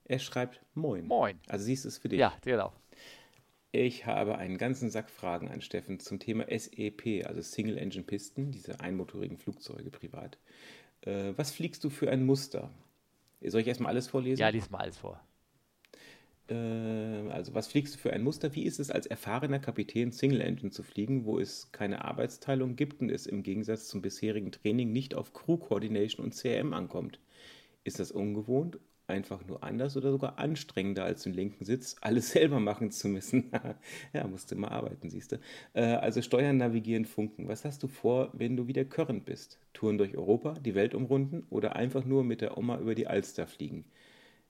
Er 0.07 0.19
schreibt 0.19 0.61
Moin. 0.75 1.07
Moin. 1.07 1.39
Also 1.47 1.65
siehst 1.65 1.83
du 1.83 1.89
es 1.89 1.97
für 1.97 2.09
dich. 2.09 2.19
Ja, 2.19 2.33
genau. 2.41 2.71
Ich 3.77 4.05
habe 4.05 4.37
einen 4.37 4.57
ganzen 4.57 4.89
Sack 4.89 5.09
Fragen 5.09 5.49
an 5.49 5.59
Steffen 5.59 5.99
zum 5.99 6.17
Thema 6.17 6.45
SEP, 6.47 7.25
also 7.25 7.41
Single 7.41 7.77
Engine 7.77 8.05
Pisten, 8.05 8.49
diese 8.49 8.79
einmotorigen 8.79 9.37
Flugzeuge 9.37 9.89
privat. 9.89 10.37
Äh, 11.01 11.33
was 11.35 11.51
fliegst 11.51 11.83
du 11.83 11.89
für 11.89 12.09
ein 12.09 12.25
Muster? 12.25 12.71
Soll 13.43 13.59
ich 13.59 13.67
erstmal 13.67 13.89
alles 13.91 14.07
vorlesen? 14.07 14.39
Ja, 14.39 14.47
lies 14.47 14.69
mal 14.69 14.77
alles 14.77 14.97
vor. 14.97 15.19
Äh, 16.47 16.53
also, 16.53 17.53
was 17.53 17.67
fliegst 17.67 17.95
du 17.95 17.99
für 17.99 18.13
ein 18.13 18.23
Muster? 18.23 18.55
Wie 18.55 18.63
ist 18.63 18.79
es 18.79 18.91
als 18.91 19.07
erfahrener 19.07 19.59
Kapitän 19.59 20.13
Single 20.13 20.39
Engine 20.39 20.71
zu 20.71 20.81
fliegen, 20.81 21.25
wo 21.25 21.37
es 21.37 21.73
keine 21.73 22.05
Arbeitsteilung 22.05 22.77
gibt 22.77 23.01
und 23.01 23.09
es 23.09 23.27
im 23.27 23.43
Gegensatz 23.43 23.89
zum 23.89 24.01
bisherigen 24.01 24.53
Training 24.53 24.93
nicht 24.93 25.15
auf 25.15 25.33
Crew 25.33 25.57
Coordination 25.57 26.25
und 26.25 26.33
CRM 26.33 26.71
ankommt? 26.71 27.19
Ist 27.83 27.99
das 27.99 28.13
ungewohnt 28.13 28.79
einfach 29.07 29.45
nur 29.45 29.63
anders 29.63 29.95
oder 29.97 30.11
sogar 30.11 30.39
anstrengender 30.39 31.05
als 31.05 31.25
im 31.25 31.33
linken 31.33 31.65
Sitz, 31.65 31.95
alles 32.01 32.29
selber 32.31 32.59
machen 32.59 32.91
zu 32.91 33.07
müssen. 33.07 33.51
ja, 34.13 34.27
musste 34.27 34.55
mal 34.55 34.69
arbeiten, 34.69 35.09
siehst 35.09 35.33
du. 35.33 35.39
Äh, 35.73 35.83
also 35.83 36.21
steuern, 36.21 36.57
navigieren, 36.57 37.05
funken. 37.05 37.47
Was 37.47 37.65
hast 37.65 37.83
du 37.83 37.87
vor, 37.87 38.29
wenn 38.33 38.57
du 38.57 38.67
wieder 38.67 38.85
current 38.85 39.25
bist? 39.25 39.59
Touren 39.73 39.97
durch 39.97 40.17
Europa, 40.17 40.53
die 40.53 40.75
Welt 40.75 40.95
umrunden 40.95 41.43
oder 41.49 41.75
einfach 41.75 42.05
nur 42.05 42.23
mit 42.23 42.41
der 42.41 42.57
Oma 42.57 42.79
über 42.79 42.95
die 42.95 43.07
Alster 43.07 43.47
fliegen? 43.47 43.85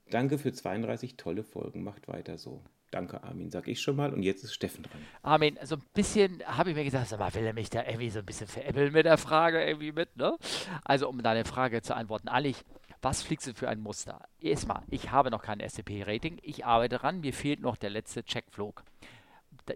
Danke 0.09 0.37
für 0.37 0.53
32 0.53 1.17
tolle 1.17 1.43
Folgen, 1.43 1.83
macht 1.83 2.07
weiter 2.07 2.37
so. 2.37 2.61
Danke, 2.91 3.23
Armin, 3.23 3.49
sag 3.49 3.67
ich 3.67 3.81
schon 3.81 3.95
mal. 3.95 4.13
Und 4.13 4.23
jetzt 4.23 4.43
ist 4.43 4.53
Steffen 4.53 4.83
dran. 4.83 5.01
Armin, 5.23 5.57
so 5.63 5.75
ein 5.75 5.81
bisschen 5.93 6.41
habe 6.45 6.69
ich 6.69 6.75
mir 6.75 6.83
gesagt, 6.83 7.07
sag 7.07 7.19
mal, 7.19 7.33
will 7.33 7.43
er 7.43 7.53
mich 7.53 7.69
da 7.69 7.83
irgendwie 7.83 8.09
so 8.09 8.19
ein 8.19 8.25
bisschen 8.25 8.47
veräppeln 8.47 8.93
mit 8.93 9.05
der 9.05 9.17
Frage 9.17 9.65
irgendwie 9.65 9.91
mit, 9.91 10.15
ne? 10.15 10.37
Also, 10.83 11.09
um 11.09 11.21
deine 11.21 11.43
Frage 11.43 11.81
zu 11.81 11.95
antworten, 11.95 12.29
Allich, 12.29 12.63
was 13.05 13.21
fliegst 13.21 13.45
du 13.45 13.53
für 13.53 13.69
ein 13.69 13.81
Muster? 13.81 14.27
Erstmal, 14.39 14.81
ich 14.89 15.11
habe 15.11 15.29
noch 15.29 15.43
kein 15.43 15.59
SCP-Rating. 15.59 16.39
Ich 16.41 16.65
arbeite 16.65 16.97
dran. 16.97 17.21
Mir 17.21 17.33
fehlt 17.33 17.59
noch 17.59 17.77
der 17.77 17.91
letzte 17.91 18.23
Checkflug. 18.23 18.83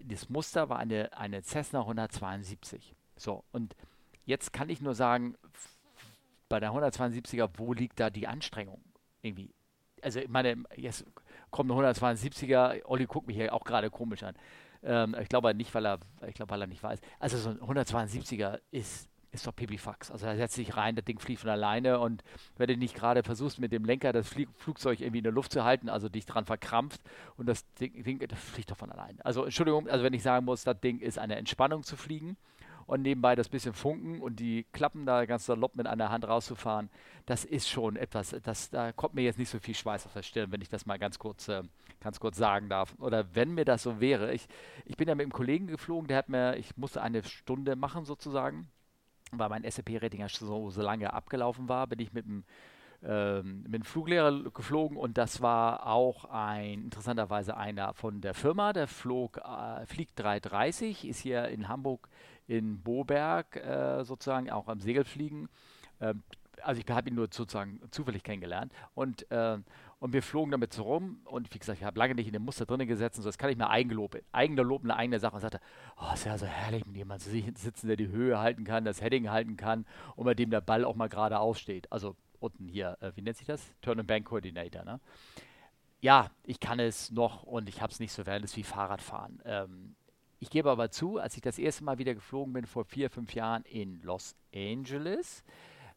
Das 0.04 0.28
Muster 0.28 0.68
war 0.68 0.80
eine, 0.80 1.16
eine 1.16 1.40
Cessna 1.42 1.82
172. 1.82 2.92
So, 3.16 3.44
und 3.52 3.76
jetzt 4.24 4.52
kann 4.52 4.68
ich 4.68 4.80
nur 4.80 4.96
sagen, 4.96 5.36
bei 6.48 6.58
der 6.58 6.72
172er, 6.72 7.50
wo 7.56 7.72
liegt 7.72 8.00
da 8.00 8.10
die 8.10 8.26
Anstrengung? 8.26 8.82
Irgendwie. 9.22 9.54
Also, 10.02 10.18
ich 10.18 10.28
meine, 10.28 10.64
jetzt 10.74 11.04
kommt 11.52 11.70
eine 11.70 11.92
172er. 11.92 12.84
Olli 12.84 13.06
guckt 13.06 13.28
mich 13.28 13.36
hier 13.36 13.54
auch 13.54 13.62
gerade 13.62 13.90
komisch 13.90 14.24
an. 14.24 14.34
Ähm, 14.82 15.14
ich 15.20 15.28
glaube 15.28 15.54
nicht, 15.54 15.72
weil 15.72 15.86
er, 15.86 16.00
ich 16.26 16.34
glaube, 16.34 16.50
weil 16.50 16.62
er 16.62 16.66
nicht 16.66 16.82
weiß. 16.82 17.00
Also, 17.20 17.38
so 17.38 17.50
ein 17.50 17.60
172er 17.60 18.58
ist 18.72 19.08
ist 19.32 19.46
doch 19.46 19.54
Pipifax. 19.54 20.10
Also 20.10 20.26
da 20.26 20.36
setzt 20.36 20.54
sich 20.54 20.76
rein, 20.76 20.96
das 20.96 21.04
Ding 21.04 21.18
fliegt 21.18 21.40
von 21.40 21.50
alleine 21.50 22.00
und 22.00 22.22
wenn 22.56 22.68
du 22.68 22.76
nicht 22.76 22.94
gerade 22.94 23.22
versuchst, 23.22 23.58
mit 23.58 23.72
dem 23.72 23.84
Lenker 23.84 24.12
das 24.12 24.28
Flie 24.28 24.48
Flugzeug 24.56 25.00
irgendwie 25.00 25.18
in 25.18 25.24
der 25.24 25.32
Luft 25.32 25.52
zu 25.52 25.64
halten, 25.64 25.88
also 25.88 26.08
dich 26.08 26.26
dran 26.26 26.44
verkrampft 26.44 27.00
und 27.36 27.46
das 27.46 27.64
Ding, 27.74 28.02
Ding 28.02 28.18
das 28.18 28.38
fliegt 28.38 28.70
doch 28.70 28.76
von 28.76 28.90
alleine. 28.90 29.24
Also 29.24 29.44
Entschuldigung, 29.44 29.88
also 29.88 30.04
wenn 30.04 30.14
ich 30.14 30.22
sagen 30.22 30.44
muss, 30.44 30.64
das 30.64 30.80
Ding 30.80 30.98
ist 30.98 31.18
eine 31.18 31.36
Entspannung 31.36 31.82
zu 31.82 31.96
fliegen 31.96 32.36
und 32.86 33.02
nebenbei 33.02 33.36
das 33.36 33.48
bisschen 33.48 33.72
funken 33.72 34.20
und 34.20 34.40
die 34.40 34.66
Klappen 34.72 35.06
da 35.06 35.24
ganz 35.24 35.46
salopp 35.46 35.76
mit 35.76 35.86
einer 35.86 36.10
Hand 36.10 36.26
rauszufahren, 36.26 36.90
das 37.24 37.44
ist 37.44 37.68
schon 37.68 37.94
etwas, 37.94 38.34
das, 38.42 38.70
da 38.70 38.90
kommt 38.90 39.14
mir 39.14 39.22
jetzt 39.22 39.38
nicht 39.38 39.48
so 39.48 39.60
viel 39.60 39.76
Schweiß 39.76 40.06
auf 40.06 40.12
der 40.12 40.22
Stirn, 40.22 40.50
wenn 40.50 40.60
ich 40.60 40.68
das 40.68 40.86
mal 40.86 40.98
ganz 40.98 41.20
kurz, 41.20 41.46
äh, 41.46 41.62
ganz 42.00 42.18
kurz 42.18 42.36
sagen 42.36 42.68
darf. 42.68 42.96
Oder 42.98 43.32
wenn 43.34 43.54
mir 43.54 43.64
das 43.64 43.84
so 43.84 44.00
wäre. 44.00 44.34
Ich, 44.34 44.48
ich 44.86 44.96
bin 44.96 45.06
ja 45.06 45.14
mit 45.14 45.22
einem 45.22 45.32
Kollegen 45.32 45.68
geflogen, 45.68 46.08
der 46.08 46.16
hat 46.16 46.28
mir, 46.28 46.56
ich 46.56 46.76
musste 46.76 47.00
eine 47.00 47.22
Stunde 47.22 47.76
machen 47.76 48.04
sozusagen 48.04 48.68
weil 49.32 49.48
mein 49.48 49.68
SAP-Rating 49.68 50.20
ja 50.20 50.28
so, 50.28 50.70
so 50.70 50.82
lange 50.82 51.12
abgelaufen 51.12 51.68
war, 51.68 51.86
bin 51.86 52.00
ich 52.00 52.12
mit 52.12 52.26
dem 52.26 52.44
ähm, 53.02 53.62
mit 53.62 53.74
dem 53.76 53.82
Fluglehrer 53.82 54.50
geflogen 54.50 54.98
und 54.98 55.16
das 55.16 55.40
war 55.40 55.86
auch 55.86 56.26
ein 56.26 56.84
interessanterweise 56.84 57.56
einer 57.56 57.94
von 57.94 58.20
der 58.20 58.34
Firma, 58.34 58.74
der 58.74 58.86
flog 58.88 59.38
äh, 59.38 59.86
fliegt 59.86 60.18
330, 60.18 61.08
ist 61.08 61.20
hier 61.20 61.48
in 61.48 61.68
Hamburg 61.68 62.10
in 62.46 62.82
Boberg 62.82 63.56
äh, 63.56 64.04
sozusagen 64.04 64.50
auch 64.50 64.68
am 64.68 64.80
Segelfliegen. 64.80 65.48
Ähm, 66.02 66.22
also 66.62 66.82
ich 66.82 66.90
habe 66.90 67.08
ihn 67.08 67.14
nur 67.14 67.28
sozusagen 67.30 67.80
zufällig 67.90 68.22
kennengelernt 68.22 68.70
und 68.94 69.30
äh, 69.30 69.56
und 70.00 70.14
wir 70.14 70.22
flogen 70.22 70.50
damit 70.50 70.72
so 70.72 70.82
rum 70.82 71.20
und 71.24 71.54
wie 71.54 71.58
gesagt, 71.58 71.78
ich 71.78 71.84
habe 71.84 71.98
lange 71.98 72.14
nicht 72.14 72.26
in 72.26 72.32
dem 72.32 72.42
Muster 72.42 72.66
drin 72.66 72.86
gesessen, 72.88 73.22
so 73.22 73.28
das 73.28 73.38
kann 73.38 73.50
ich 73.50 73.56
mir 73.56 73.68
eigenloben. 73.68 74.22
Eigener 74.32 74.64
Lob, 74.64 74.82
eine 74.82 74.96
eigene 74.96 75.20
Sache 75.20 75.34
und 75.34 75.40
sagte, 75.42 75.60
oh, 75.98 76.12
ist 76.14 76.24
ja 76.24 76.36
so 76.38 76.46
herrlich, 76.46 76.86
mit 76.86 76.96
jemandem 76.96 77.30
zu 77.30 77.60
sitzen, 77.62 77.86
der 77.86 77.96
die 77.96 78.08
Höhe 78.08 78.38
halten 78.38 78.64
kann, 78.64 78.84
das 78.84 79.02
Heading 79.02 79.30
halten 79.30 79.56
kann 79.56 79.84
und 80.16 80.24
bei 80.24 80.34
dem 80.34 80.50
der 80.50 80.62
Ball 80.62 80.84
auch 80.84 80.96
mal 80.96 81.08
gerade 81.08 81.38
aufsteht. 81.38 81.92
Also 81.92 82.16
unten 82.40 82.66
hier, 82.66 82.96
äh, 83.00 83.12
wie 83.14 83.22
nennt 83.22 83.36
sich 83.36 83.46
das? 83.46 83.62
Turn 83.82 84.00
and 84.00 84.08
Bank 84.08 84.26
Coordinator, 84.26 84.84
ne? 84.84 85.00
Ja, 86.00 86.30
ich 86.44 86.60
kann 86.60 86.80
es 86.80 87.10
noch 87.10 87.42
und 87.42 87.68
ich 87.68 87.82
habe 87.82 87.92
es 87.92 88.00
nicht 88.00 88.12
so 88.12 88.24
während 88.24 88.56
wie 88.56 88.62
Fahrradfahren. 88.62 89.42
Ähm, 89.44 89.96
ich 90.38 90.48
gebe 90.48 90.70
aber 90.70 90.90
zu, 90.90 91.18
als 91.18 91.36
ich 91.36 91.42
das 91.42 91.58
erste 91.58 91.84
Mal 91.84 91.98
wieder 91.98 92.14
geflogen 92.14 92.54
bin, 92.54 92.64
vor 92.64 92.86
vier, 92.86 93.10
fünf 93.10 93.34
Jahren 93.34 93.64
in 93.64 94.00
Los 94.00 94.34
Angeles, 94.54 95.44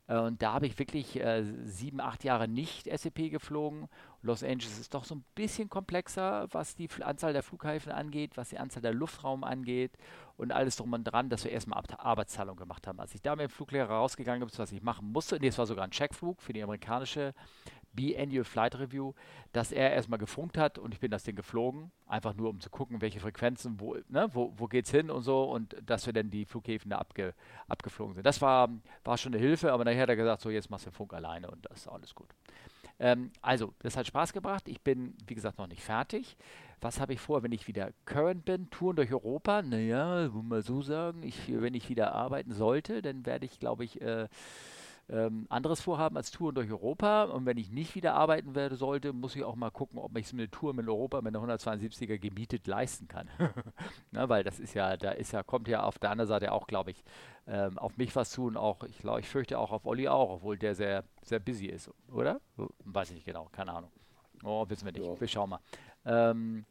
und 0.07 0.41
da 0.41 0.53
habe 0.53 0.67
ich 0.67 0.77
wirklich 0.77 1.17
äh, 1.19 1.43
sieben, 1.63 2.01
acht 2.01 2.25
Jahre 2.25 2.49
nicht 2.49 2.89
SEP 2.97 3.31
geflogen. 3.31 3.87
Los 4.21 4.43
Angeles 4.43 4.77
ist 4.77 4.93
doch 4.93 5.05
so 5.05 5.15
ein 5.15 5.23
bisschen 5.33 5.69
komplexer, 5.69 6.47
was 6.51 6.75
die 6.75 6.89
Anzahl 7.01 7.31
der 7.31 7.43
Flughäfen 7.43 7.91
angeht, 7.91 8.35
was 8.35 8.49
die 8.49 8.57
Anzahl 8.57 8.81
der 8.81 8.93
Luftraum 8.93 9.45
angeht 9.45 9.91
und 10.35 10.51
alles 10.51 10.75
drum 10.75 10.91
und 10.91 11.05
dran, 11.05 11.29
dass 11.29 11.45
wir 11.45 11.51
erstmal 11.51 11.81
Arbeitszahlung 11.97 12.57
gemacht 12.57 12.85
haben. 12.85 12.99
Als 12.99 13.15
ich 13.15 13.21
da 13.21 13.35
mit 13.35 13.47
dem 13.47 13.49
Fluglehrer 13.49 13.93
rausgegangen 13.93 14.45
bin, 14.45 14.57
was 14.57 14.71
ich 14.73 14.81
machen 14.81 15.11
musste, 15.11 15.37
nee, 15.39 15.47
es 15.47 15.57
war 15.57 15.67
sogar 15.67 15.85
ein 15.85 15.91
Checkflug 15.91 16.41
für 16.41 16.51
die 16.51 16.63
amerikanische 16.63 17.33
Biannual 17.93 18.43
Flight 18.43 18.77
Review, 18.79 19.13
dass 19.51 19.71
er 19.71 19.91
erstmal 19.91 20.19
gefunkt 20.19 20.57
hat 20.57 20.77
und 20.77 20.93
ich 20.93 20.99
bin 20.99 21.11
das 21.11 21.23
Ding 21.23 21.35
geflogen, 21.35 21.91
einfach 22.07 22.33
nur 22.33 22.49
um 22.49 22.59
zu 22.59 22.69
gucken, 22.69 23.01
welche 23.01 23.19
Frequenzen, 23.19 23.79
wo, 23.79 23.95
ne, 24.09 24.29
wo, 24.33 24.53
wo 24.57 24.67
geht's 24.67 24.91
hin 24.91 25.09
und 25.09 25.23
so 25.23 25.43
und 25.43 25.75
dass 25.85 26.05
wir 26.05 26.13
dann 26.13 26.29
die 26.29 26.45
Flughäfen 26.45 26.89
da 26.89 26.97
abge, 26.97 27.33
abgeflogen 27.67 28.15
sind. 28.15 28.25
Das 28.25 28.41
war, 28.41 28.69
war 29.03 29.17
schon 29.17 29.33
eine 29.33 29.41
Hilfe, 29.41 29.71
aber 29.71 29.85
nachher 29.85 30.01
hat 30.01 30.09
er 30.09 30.15
gesagt, 30.15 30.41
so 30.41 30.49
jetzt 30.49 30.69
machst 30.69 30.85
du 30.85 30.89
den 30.89 30.95
Funk 30.95 31.13
alleine 31.13 31.49
und 31.49 31.65
das 31.69 31.79
ist 31.79 31.87
alles 31.87 32.13
gut. 32.13 32.29
Ähm, 32.99 33.31
also, 33.41 33.73
das 33.79 33.97
hat 33.97 34.07
Spaß 34.07 34.33
gebracht. 34.33 34.67
Ich 34.67 34.81
bin, 34.81 35.15
wie 35.27 35.35
gesagt, 35.35 35.57
noch 35.57 35.67
nicht 35.67 35.83
fertig. 35.83 36.37
Was 36.81 36.99
habe 36.99 37.13
ich 37.13 37.19
vor, 37.19 37.43
wenn 37.43 37.51
ich 37.51 37.67
wieder 37.67 37.91
current 38.05 38.45
bin? 38.45 38.69
Touren 38.69 38.95
durch 38.97 39.11
Europa? 39.11 39.61
Naja, 39.61 40.29
mal 40.29 40.61
so 40.61 40.81
sagen, 40.81 41.23
ich, 41.23 41.37
wenn 41.47 41.73
ich 41.73 41.89
wieder 41.89 42.13
arbeiten 42.13 42.51
sollte, 42.51 43.01
dann 43.01 43.25
werde 43.25 43.45
ich, 43.45 43.59
glaube 43.59 43.83
ich, 43.83 44.01
äh, 44.01 44.27
ähm, 45.09 45.45
anderes 45.49 45.81
vorhaben 45.81 46.17
als 46.17 46.31
Touren 46.31 46.55
durch 46.55 46.71
Europa. 46.71 47.23
Und 47.23 47.45
wenn 47.45 47.57
ich 47.57 47.69
nicht 47.71 47.95
wieder 47.95 48.15
arbeiten 48.15 48.55
werde 48.55 48.75
sollte, 48.75 49.13
muss 49.13 49.35
ich 49.35 49.43
auch 49.43 49.55
mal 49.55 49.71
gucken, 49.71 49.99
ob 49.99 50.17
ich 50.17 50.27
so 50.27 50.35
eine 50.35 50.49
Tour 50.49 50.73
mit 50.73 50.87
Europa 50.87 51.21
mit 51.21 51.35
einer 51.35 51.45
172er 51.45 52.17
gemietet 52.17 52.67
leisten 52.67 53.07
kann. 53.07 53.29
Na, 54.11 54.29
weil 54.29 54.43
das 54.43 54.59
ist 54.59 54.73
ja, 54.73 54.97
da 54.97 55.11
ist 55.11 55.33
ja, 55.33 55.43
kommt 55.43 55.67
ja 55.67 55.83
auf 55.83 55.99
der 55.99 56.11
anderen 56.11 56.27
Seite 56.27 56.51
auch, 56.51 56.67
glaube 56.67 56.91
ich, 56.91 57.03
ähm, 57.47 57.77
auf 57.77 57.97
mich 57.97 58.15
was 58.15 58.31
zu 58.31 58.45
und 58.45 58.57
auch, 58.57 58.83
ich 58.83 58.99
glaube, 58.99 59.19
ich 59.19 59.27
fürchte 59.27 59.59
auch 59.59 59.71
auf 59.71 59.85
Olli 59.85 60.07
auch, 60.07 60.29
obwohl 60.29 60.57
der 60.57 60.75
sehr, 60.75 61.03
sehr 61.21 61.39
busy 61.39 61.67
ist, 61.67 61.89
oder? 62.11 62.39
Weiß 62.85 63.09
ich 63.09 63.15
nicht 63.15 63.25
genau, 63.25 63.49
keine 63.51 63.73
Ahnung. 63.73 63.91
Oh, 64.43 64.65
wissen 64.69 64.85
wir 64.85 64.91
nicht. 64.91 65.05
Ja. 65.05 65.19
Wir 65.19 65.27
schauen 65.27 65.49
mal. 65.49 65.59
Ähm, 66.05 66.65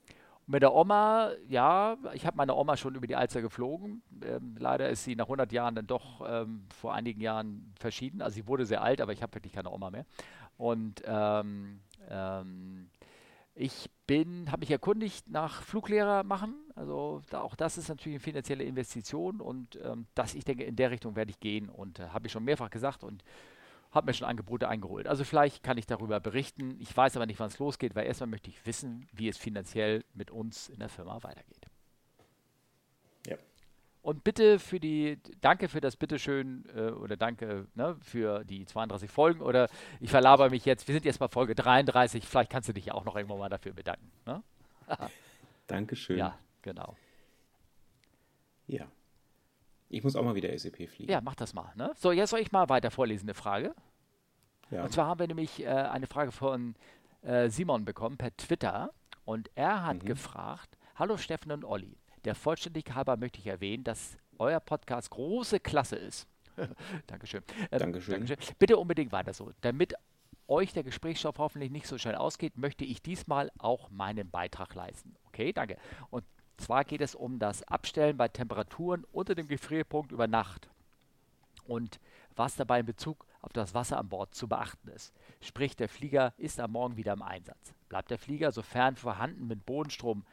mit 0.52 0.60
der 0.60 0.74
Oma, 0.74 1.30
ja, 1.48 1.96
ich 2.12 2.26
habe 2.26 2.36
meine 2.36 2.54
Oma 2.54 2.76
schon 2.76 2.94
über 2.94 3.06
die 3.06 3.16
Alster 3.16 3.40
geflogen. 3.40 4.02
Ähm, 4.22 4.54
leider 4.58 4.90
ist 4.90 5.02
sie 5.02 5.16
nach 5.16 5.24
100 5.24 5.50
Jahren 5.50 5.74
dann 5.74 5.86
doch 5.86 6.20
ähm, 6.28 6.66
vor 6.78 6.92
einigen 6.92 7.22
Jahren 7.22 7.72
verschieden. 7.80 8.20
Also 8.20 8.34
sie 8.34 8.46
wurde 8.46 8.66
sehr 8.66 8.82
alt, 8.82 9.00
aber 9.00 9.14
ich 9.14 9.22
habe 9.22 9.34
wirklich 9.34 9.54
keine 9.54 9.70
Oma 9.70 9.90
mehr. 9.90 10.04
Und 10.58 11.02
ähm, 11.06 11.80
ähm 12.10 12.90
ich 13.54 13.90
bin, 14.06 14.50
habe 14.50 14.60
mich 14.60 14.70
erkundigt 14.70 15.28
nach 15.28 15.62
Fluglehrer 15.62 16.22
machen. 16.22 16.54
Also 16.74 17.22
da, 17.30 17.40
auch 17.40 17.54
das 17.54 17.76
ist 17.76 17.88
natürlich 17.88 18.16
eine 18.16 18.20
finanzielle 18.20 18.64
Investition 18.64 19.40
und 19.40 19.78
ähm, 19.82 20.06
das, 20.14 20.34
ich 20.34 20.44
denke, 20.44 20.64
in 20.64 20.76
der 20.76 20.90
Richtung 20.90 21.16
werde 21.16 21.30
ich 21.30 21.40
gehen 21.40 21.68
und 21.68 21.98
äh, 21.98 22.08
habe 22.08 22.26
ich 22.26 22.32
schon 22.32 22.44
mehrfach 22.44 22.70
gesagt 22.70 23.04
und 23.04 23.22
habe 23.92 24.06
mir 24.06 24.14
schon 24.14 24.26
Angebote 24.26 24.68
eingeholt. 24.68 25.06
Also 25.06 25.22
vielleicht 25.24 25.62
kann 25.62 25.78
ich 25.78 25.86
darüber 25.86 26.18
berichten. 26.18 26.76
Ich 26.80 26.96
weiß 26.96 27.16
aber 27.16 27.26
nicht, 27.26 27.38
wann 27.38 27.48
es 27.48 27.58
losgeht, 27.58 27.94
weil 27.94 28.06
erstmal 28.06 28.28
möchte 28.28 28.48
ich 28.50 28.66
wissen, 28.66 29.06
wie 29.12 29.28
es 29.28 29.36
finanziell 29.36 30.04
mit 30.14 30.30
uns 30.30 30.68
in 30.68 30.78
der 30.78 30.88
Firma 30.88 31.22
weitergeht. 31.22 31.66
Ja. 33.26 33.36
Und 34.00 34.24
bitte 34.24 34.58
für 34.58 34.80
die, 34.80 35.18
danke 35.42 35.68
für 35.68 35.80
das 35.80 35.96
Bitteschön 35.96 36.64
äh, 36.74 36.90
oder 36.90 37.16
danke 37.16 37.66
ne, 37.74 37.96
für 38.00 38.44
die 38.44 38.64
32 38.64 39.10
Folgen 39.10 39.42
oder 39.42 39.68
ich 40.00 40.10
verlaber 40.10 40.48
mich 40.48 40.64
jetzt, 40.64 40.88
wir 40.88 40.94
sind 40.94 41.04
jetzt 41.04 41.18
bei 41.18 41.28
Folge 41.28 41.54
33, 41.54 42.26
vielleicht 42.26 42.50
kannst 42.50 42.68
du 42.68 42.72
dich 42.72 42.90
auch 42.92 43.04
noch 43.04 43.14
irgendwann 43.14 43.38
mal 43.38 43.50
dafür 43.50 43.74
bedanken. 43.74 44.10
Ne? 44.26 44.42
Dankeschön. 45.66 46.18
Ja, 46.18 46.38
genau. 46.62 46.96
Ja. 48.66 48.86
Ich 49.92 50.02
muss 50.02 50.16
auch 50.16 50.24
mal 50.24 50.34
wieder 50.34 50.56
SAP 50.58 50.88
fliegen. 50.88 51.10
Ja, 51.12 51.20
mach 51.20 51.34
das 51.34 51.52
mal. 51.52 51.70
Ne? 51.76 51.92
So, 51.96 52.12
jetzt 52.12 52.30
soll 52.30 52.40
ich 52.40 52.50
mal 52.50 52.68
weiter 52.70 52.90
vorlesen, 52.90 53.26
eine 53.26 53.34
Frage. 53.34 53.74
Ja. 54.70 54.84
Und 54.84 54.92
zwar 54.92 55.06
haben 55.06 55.20
wir 55.20 55.26
nämlich 55.26 55.62
äh, 55.62 55.66
eine 55.66 56.06
Frage 56.06 56.32
von 56.32 56.74
äh, 57.20 57.50
Simon 57.50 57.84
bekommen 57.84 58.16
per 58.16 58.34
Twitter. 58.36 58.90
Und 59.26 59.50
er 59.54 59.84
hat 59.84 60.02
mhm. 60.02 60.06
gefragt, 60.06 60.78
hallo 60.94 61.18
Steffen 61.18 61.52
und 61.52 61.64
Olli. 61.64 61.98
Der 62.24 62.34
Vollständigkeit 62.34 62.96
halber 62.96 63.18
möchte 63.18 63.38
ich 63.38 63.46
erwähnen, 63.46 63.84
dass 63.84 64.16
euer 64.38 64.60
Podcast 64.60 65.10
große 65.10 65.60
Klasse 65.60 65.96
ist. 65.96 66.26
Dankeschön. 67.06 67.42
Ähm, 67.70 67.78
Dankeschön. 67.78 68.26
Dankeschön. 68.26 68.56
Bitte 68.58 68.78
unbedingt 68.78 69.12
weiter 69.12 69.34
so. 69.34 69.52
Damit 69.60 69.92
euch 70.48 70.72
der 70.72 70.84
Gesprächsstoff 70.84 71.36
hoffentlich 71.36 71.70
nicht 71.70 71.86
so 71.86 71.98
schnell 71.98 72.14
ausgeht, 72.14 72.56
möchte 72.56 72.86
ich 72.86 73.02
diesmal 73.02 73.50
auch 73.58 73.90
meinen 73.90 74.30
Beitrag 74.30 74.74
leisten. 74.74 75.14
Okay, 75.26 75.52
danke. 75.52 75.76
Und 76.08 76.24
zwar 76.62 76.84
geht 76.84 77.00
es 77.00 77.14
um 77.14 77.38
das 77.38 77.62
Abstellen 77.64 78.16
bei 78.16 78.28
Temperaturen 78.28 79.04
unter 79.12 79.34
dem 79.34 79.48
Gefrierpunkt 79.48 80.12
über 80.12 80.26
Nacht 80.26 80.68
und 81.66 82.00
was 82.36 82.56
dabei 82.56 82.80
in 82.80 82.86
Bezug 82.86 83.26
auf 83.40 83.52
das 83.52 83.74
Wasser 83.74 83.98
an 83.98 84.08
Bord 84.08 84.34
zu 84.34 84.48
beachten 84.48 84.88
ist. 84.88 85.12
Sprich, 85.40 85.76
der 85.76 85.88
Flieger 85.88 86.32
ist 86.38 86.60
am 86.60 86.72
Morgen 86.72 86.96
wieder 86.96 87.12
im 87.12 87.22
Einsatz. 87.22 87.74
Bleibt 87.88 88.10
der 88.10 88.18
Flieger, 88.18 88.52
sofern 88.52 88.96
vorhanden, 88.96 89.48
mit 89.48 89.66
Bodenstrom 89.66 90.24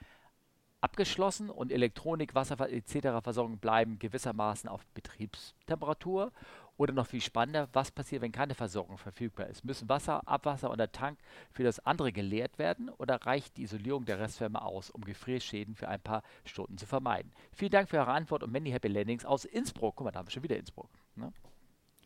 abgeschlossen 0.82 1.50
und 1.50 1.72
Elektronik, 1.72 2.36
Wasser 2.36 2.60
etc. 2.72 3.22
Versorgung 3.22 3.58
bleiben 3.58 4.00
gewissermaßen 4.00 4.70
auf 4.70 4.86
Betriebstemperatur. 4.94 6.32
Oder 6.80 6.94
noch 6.94 7.08
viel 7.08 7.20
spannender, 7.20 7.68
was 7.74 7.92
passiert, 7.92 8.22
wenn 8.22 8.32
keine 8.32 8.56
Versorgung 8.56 8.98
verfügbar 8.98 9.48
ist? 9.48 9.66
Müssen 9.66 9.90
Wasser, 9.90 10.26
Abwasser 10.26 10.72
und 10.72 10.78
der 10.78 10.94
Tank 10.94 11.20
für 11.52 11.64
das 11.64 11.86
andere 11.86 12.14
geleert 12.14 12.58
werden 12.58 12.88
oder 12.88 13.16
reicht 13.26 13.58
die 13.58 13.64
Isolierung 13.64 14.06
der 14.06 14.18
Restwärme 14.18 14.62
aus, 14.62 14.90
um 14.90 15.04
Gefrierschäden 15.04 15.76
für 15.76 15.90
ein 15.90 16.00
paar 16.00 16.24
Stunden 16.46 16.78
zu 16.78 16.86
vermeiden? 16.86 17.34
Vielen 17.52 17.72
Dank 17.72 17.90
für 17.90 17.98
eure 17.98 18.12
Antwort 18.12 18.44
und 18.44 18.54
many 18.54 18.72
happy 18.72 18.88
landings 18.88 19.26
aus 19.26 19.44
Innsbruck. 19.44 19.98
Guck 19.98 20.06
mal, 20.06 20.12
da 20.12 20.20
haben 20.20 20.28
wir 20.28 20.32
schon 20.32 20.44
wieder 20.44 20.56
Innsbruck. 20.56 20.90
Ne? 21.18 21.34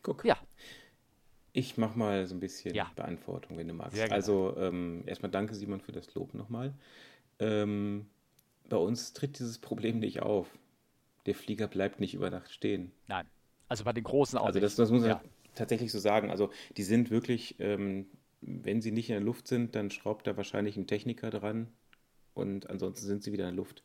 Guck. 0.02 0.24
Ja. 0.24 0.36
Ich 1.52 1.76
mache 1.76 1.96
mal 1.96 2.26
so 2.26 2.34
ein 2.34 2.40
bisschen 2.40 2.74
ja. 2.74 2.90
Beantwortung, 2.96 3.56
wenn 3.56 3.68
du 3.68 3.74
magst. 3.74 3.96
Also 4.10 4.56
ähm, 4.56 5.04
erstmal 5.06 5.30
danke 5.30 5.54
Simon 5.54 5.82
für 5.82 5.92
das 5.92 6.12
Lob 6.16 6.34
nochmal. 6.34 6.74
Ähm, 7.38 8.10
bei 8.68 8.76
uns 8.76 9.12
tritt 9.12 9.38
dieses 9.38 9.60
Problem 9.60 10.00
nicht 10.00 10.20
auf. 10.20 10.48
Der 11.26 11.36
Flieger 11.36 11.68
bleibt 11.68 12.00
nicht 12.00 12.14
über 12.14 12.28
Nacht 12.28 12.50
stehen. 12.50 12.90
Nein. 13.06 13.28
Also 13.74 13.84
bei 13.84 13.92
den 13.92 14.04
großen 14.04 14.38
auch. 14.38 14.46
Also 14.46 14.60
das, 14.60 14.76
das 14.76 14.90
muss 14.90 15.00
man 15.00 15.10
ja. 15.10 15.22
tatsächlich 15.56 15.90
so 15.90 15.98
sagen. 15.98 16.30
Also 16.30 16.50
die 16.76 16.84
sind 16.84 17.10
wirklich, 17.10 17.56
ähm, 17.58 18.06
wenn 18.40 18.80
sie 18.80 18.92
nicht 18.92 19.10
in 19.10 19.14
der 19.14 19.24
Luft 19.24 19.48
sind, 19.48 19.74
dann 19.74 19.90
schraubt 19.90 20.26
da 20.26 20.36
wahrscheinlich 20.36 20.76
ein 20.76 20.86
Techniker 20.86 21.30
dran 21.30 21.68
und 22.34 22.70
ansonsten 22.70 23.06
sind 23.06 23.22
sie 23.24 23.32
wieder 23.32 23.48
in 23.48 23.56
der 23.56 23.64
Luft. 23.64 23.82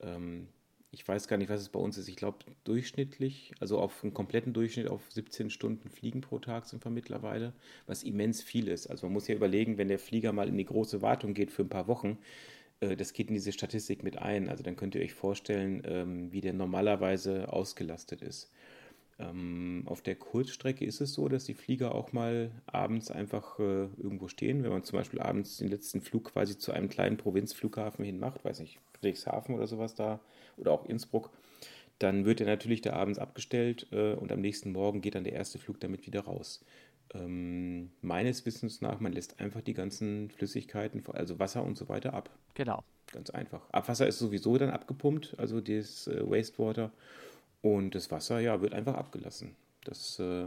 Ähm, 0.00 0.48
ich 0.92 1.06
weiß 1.06 1.28
gar 1.28 1.36
nicht, 1.36 1.48
was 1.48 1.60
es 1.60 1.68
bei 1.68 1.78
uns 1.78 1.96
ist. 1.96 2.08
Ich 2.08 2.16
glaube, 2.16 2.38
durchschnittlich, 2.64 3.52
also 3.60 3.78
auf 3.78 4.02
einen 4.02 4.12
kompletten 4.12 4.52
Durchschnitt 4.52 4.88
auf 4.88 5.02
17 5.12 5.48
Stunden 5.50 5.88
Fliegen 5.88 6.20
pro 6.20 6.40
Tag 6.40 6.66
sind 6.66 6.84
wir 6.84 6.90
mittlerweile, 6.90 7.52
was 7.86 8.02
immens 8.02 8.42
viel 8.42 8.66
ist. 8.66 8.88
Also 8.88 9.06
man 9.06 9.12
muss 9.12 9.28
ja 9.28 9.36
überlegen, 9.36 9.78
wenn 9.78 9.86
der 9.86 10.00
Flieger 10.00 10.32
mal 10.32 10.48
in 10.48 10.58
die 10.58 10.64
große 10.64 11.02
Wartung 11.02 11.34
geht 11.34 11.52
für 11.52 11.62
ein 11.62 11.68
paar 11.68 11.86
Wochen, 11.86 12.18
äh, 12.80 12.96
das 12.96 13.12
geht 13.12 13.28
in 13.28 13.34
diese 13.34 13.52
Statistik 13.52 14.02
mit 14.02 14.18
ein. 14.18 14.48
Also 14.48 14.64
dann 14.64 14.76
könnt 14.76 14.94
ihr 14.94 15.02
euch 15.02 15.14
vorstellen, 15.14 15.82
ähm, 15.84 16.32
wie 16.32 16.40
der 16.40 16.54
normalerweise 16.54 17.52
ausgelastet 17.52 18.22
ist. 18.22 18.50
Ähm, 19.20 19.82
auf 19.86 20.02
der 20.02 20.16
Kurzstrecke 20.16 20.84
ist 20.84 21.00
es 21.00 21.12
so, 21.12 21.28
dass 21.28 21.44
die 21.44 21.54
Flieger 21.54 21.94
auch 21.94 22.12
mal 22.12 22.50
abends 22.66 23.10
einfach 23.10 23.58
äh, 23.58 23.88
irgendwo 23.98 24.28
stehen. 24.28 24.62
Wenn 24.62 24.70
man 24.70 24.84
zum 24.84 24.98
Beispiel 24.98 25.20
abends 25.20 25.58
den 25.58 25.68
letzten 25.68 26.00
Flug 26.00 26.32
quasi 26.32 26.56
zu 26.56 26.72
einem 26.72 26.88
kleinen 26.88 27.18
Provinzflughafen 27.18 28.04
hin 28.04 28.18
macht, 28.18 28.44
weiß 28.44 28.60
nicht, 28.60 28.78
Friedrichshafen 28.94 29.54
oder 29.54 29.66
sowas 29.66 29.94
da 29.94 30.20
oder 30.56 30.72
auch 30.72 30.86
Innsbruck, 30.86 31.30
dann 31.98 32.24
wird 32.24 32.40
er 32.40 32.46
natürlich 32.46 32.80
da 32.80 32.94
abends 32.94 33.18
abgestellt 33.18 33.86
äh, 33.92 34.14
und 34.14 34.32
am 34.32 34.40
nächsten 34.40 34.72
Morgen 34.72 35.02
geht 35.02 35.14
dann 35.14 35.24
der 35.24 35.34
erste 35.34 35.58
Flug 35.58 35.80
damit 35.80 36.06
wieder 36.06 36.22
raus. 36.22 36.64
Ähm, 37.12 37.90
meines 38.00 38.46
Wissens 38.46 38.80
nach, 38.80 39.00
man 39.00 39.12
lässt 39.12 39.40
einfach 39.40 39.60
die 39.60 39.74
ganzen 39.74 40.30
Flüssigkeiten, 40.30 41.02
also 41.12 41.38
Wasser 41.38 41.62
und 41.62 41.76
so 41.76 41.88
weiter 41.88 42.14
ab. 42.14 42.30
Genau. 42.54 42.82
Ganz 43.12 43.30
einfach. 43.30 43.68
Abwasser 43.70 44.06
ist 44.06 44.18
sowieso 44.18 44.56
dann 44.56 44.70
abgepumpt, 44.70 45.34
also 45.36 45.60
das 45.60 46.06
äh, 46.06 46.22
Wastewater. 46.22 46.92
Und 47.62 47.94
das 47.94 48.10
Wasser, 48.10 48.40
ja, 48.40 48.60
wird 48.60 48.72
einfach 48.72 48.94
abgelassen. 48.94 49.56
Das, 49.84 50.18
äh, 50.18 50.46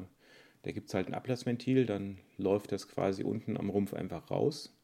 da 0.63 0.71
gibt 0.71 0.89
es 0.89 0.93
halt 0.93 1.07
ein 1.07 1.13
Ablassventil, 1.13 1.85
dann 1.85 2.17
läuft 2.37 2.71
das 2.71 2.87
quasi 2.87 3.23
unten 3.23 3.57
am 3.57 3.69
Rumpf 3.69 3.93
einfach 3.93 4.29
raus. 4.31 4.75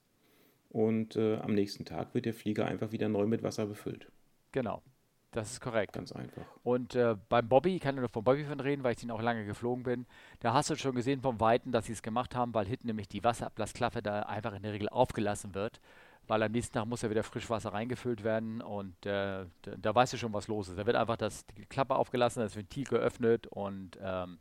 Und 0.69 1.15
äh, 1.15 1.37
am 1.37 1.53
nächsten 1.53 1.85
Tag 1.85 2.13
wird 2.13 2.25
der 2.25 2.33
Flieger 2.33 2.65
einfach 2.65 2.91
wieder 2.91 3.09
neu 3.09 3.25
mit 3.25 3.41
Wasser 3.41 3.65
befüllt. 3.65 4.11
Genau. 4.51 4.83
Das 5.31 5.51
ist 5.51 5.61
korrekt. 5.61 5.93
Ganz 5.93 6.11
einfach. 6.11 6.45
Und 6.63 6.95
äh, 6.95 7.15
beim 7.29 7.47
Bobby, 7.47 7.75
ich 7.75 7.81
kann 7.81 7.95
nur 7.95 8.09
von 8.09 8.23
Bobby 8.23 8.45
von 8.45 8.59
reden, 8.59 8.83
weil 8.83 8.95
ich 8.95 9.03
ihn 9.03 9.11
auch 9.11 9.21
lange 9.21 9.45
geflogen 9.45 9.83
bin, 9.83 10.05
da 10.39 10.53
hast 10.53 10.71
du 10.71 10.75
schon 10.75 10.95
gesehen 10.95 11.21
vom 11.21 11.39
Weiten, 11.39 11.71
dass 11.71 11.85
sie 11.85 11.93
es 11.93 12.01
gemacht 12.01 12.35
haben, 12.35 12.53
weil 12.53 12.65
hinten 12.65 12.87
nämlich 12.87 13.07
die 13.07 13.23
Wasserablassklaffe 13.23 14.01
da 14.01 14.21
einfach 14.23 14.55
in 14.55 14.63
der 14.63 14.73
Regel 14.73 14.89
aufgelassen 14.89 15.53
wird, 15.53 15.79
weil 16.29 16.43
am 16.43 16.51
nächsten 16.51 16.75
Tag 16.75 16.85
muss 16.85 17.01
ja 17.01 17.09
wieder 17.09 17.23
Frischwasser 17.23 17.73
reingefüllt 17.73 18.23
werden 18.23 18.61
und 18.61 18.93
äh, 19.05 19.45
da, 19.63 19.71
da, 19.77 19.95
weißt 19.95 20.13
du 20.13 20.17
schon, 20.17 20.31
was 20.31 20.47
los 20.47 20.69
ist. 20.69 20.77
Da 20.77 20.85
wird 20.85 20.95
einfach 20.95 21.17
das, 21.17 21.43
die 21.47 21.65
Klappe 21.65 21.95
aufgelassen, 21.95 22.41
das 22.41 22.55
Ventil 22.55 22.85
geöffnet 22.85 23.47
und 23.47 23.97
ähm, 24.01 24.37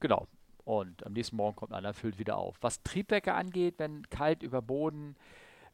genau. 0.00 0.26
Und 0.64 1.06
am 1.06 1.12
nächsten 1.12 1.36
Morgen 1.36 1.56
kommt 1.56 1.72
einer, 1.72 1.94
füllt 1.94 2.18
wieder 2.18 2.36
auf. 2.36 2.56
Was 2.60 2.82
Triebwerke 2.82 3.34
angeht, 3.34 3.76
wenn 3.78 4.08
kalt 4.10 4.42
über 4.42 4.62
Boden, 4.62 5.16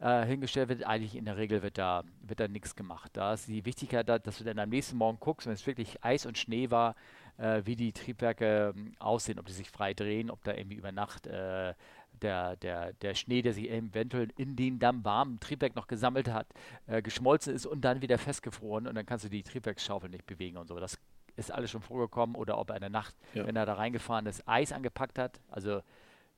äh, 0.01 0.25
hingestellt 0.27 0.69
wird, 0.69 0.85
eigentlich 0.85 1.17
in 1.17 1.25
der 1.25 1.39
Regel 1.39 1.63
wird 1.63 1.79
da, 1.79 2.05
wird 2.21 2.41
da 2.41 2.49
nichts 2.49 2.77
gemacht. 2.77 3.11
Da 3.15 3.33
ist 3.33 3.49
die 3.49 3.65
Wichtigkeit, 3.65 4.07
dass 4.09 4.39
du 4.39 4.45
dann 4.45 4.59
am 4.59 4.69
nächsten 4.69 4.99
Morgen 4.99 5.19
guckst, 5.19 5.47
wenn 5.47 5.55
es 5.55 5.67
wirklich 5.67 6.05
Eis 6.05 6.27
und 6.27 6.37
Schnee 6.37 6.71
war, 6.71 6.95
äh, 7.39 7.63
wie 7.65 7.77
die 7.77 7.93
Triebwerke 7.93 8.75
äh, 8.77 8.91
aussehen, 8.99 9.39
ob 9.39 9.47
die 9.47 9.53
sich 9.53 9.71
frei 9.71 9.95
drehen, 9.95 10.31
ob 10.31 10.45
da 10.45 10.55
irgendwie 10.55 10.77
über 10.77 10.93
Nacht 10.93 11.27
äh, 11.27 11.75
der, 12.21 12.57
der, 12.57 12.93
der 12.95 13.15
Schnee, 13.15 13.43
der 13.43 13.53
sich 13.53 13.71
eventuell 13.71 14.29
in 14.37 14.57
den 14.57 14.79
dann 14.79 15.05
warmen 15.05 15.41
Triebwerk 15.41 15.77
noch 15.77 15.87
gesammelt 15.87 16.29
hat, 16.29 16.49
äh, 16.87 17.01
geschmolzen 17.01 17.55
ist 17.55 17.67
und 17.67 17.83
dann 17.83 18.03
wieder 18.03 18.19
festgefroren 18.19 18.87
und 18.87 18.95
dann 18.95 19.07
kannst 19.07 19.25
du 19.25 19.29
die 19.29 19.43
Triebwerksschaufel 19.43 20.11
nicht 20.11 20.27
bewegen 20.27 20.57
und 20.57 20.69
so. 20.69 20.79
Das 20.79 20.99
ist 21.37 21.53
alles 21.53 21.71
schon 21.71 21.83
vorgekommen 21.83 22.35
oder 22.35 22.59
ob 22.59 22.71
er 22.71 22.77
in 22.77 22.81
der 22.81 22.91
Nacht, 22.91 23.15
ja. 23.35 23.47
wenn 23.47 23.57
er 23.57 23.67
da 23.67 23.75
reingefahren 23.75 24.27
ist, 24.27 24.47
Eis 24.49 24.73
angepackt 24.73 25.19
hat, 25.19 25.41
also 25.49 25.83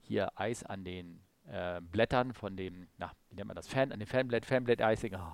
hier 0.02 0.30
Eis 0.38 0.62
an 0.62 0.84
den 0.84 1.20
äh, 1.50 1.80
Blättern 1.80 2.34
von 2.34 2.56
dem, 2.56 2.88
na, 2.98 3.12
wie 3.30 3.36
nennt 3.36 3.48
man 3.48 3.56
das, 3.56 3.68
Fan, 3.68 3.92
an 3.92 3.98
dem 3.98 4.06
Fanblade, 4.06 4.46
Fanblade 4.46 4.84
Icing. 4.84 5.14
Oh, 5.14 5.32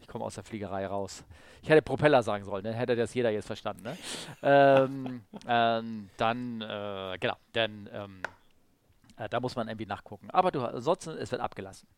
ich 0.00 0.06
komme 0.06 0.24
aus 0.24 0.34
der 0.34 0.44
Fliegerei 0.44 0.86
raus. 0.86 1.24
Ich 1.62 1.68
hätte 1.68 1.82
Propeller 1.82 2.22
sagen 2.22 2.44
sollen, 2.44 2.64
dann 2.64 2.74
hätte 2.74 2.96
das 2.96 3.14
jeder 3.14 3.30
jetzt 3.30 3.46
verstanden. 3.46 3.82
Ne? 3.82 3.96
ähm, 4.42 5.22
ähm, 5.48 6.10
dann, 6.16 6.60
äh, 6.60 7.18
genau, 7.18 7.36
dann, 7.52 7.88
ähm, 7.92 8.22
äh, 9.16 9.28
da 9.28 9.40
muss 9.40 9.56
man 9.56 9.68
irgendwie 9.68 9.86
nachgucken. 9.86 10.30
Aber 10.30 10.50
du, 10.50 10.60
ansonsten, 10.60 11.10
es 11.10 11.30
wird 11.30 11.40
abgelassen. 11.40 11.88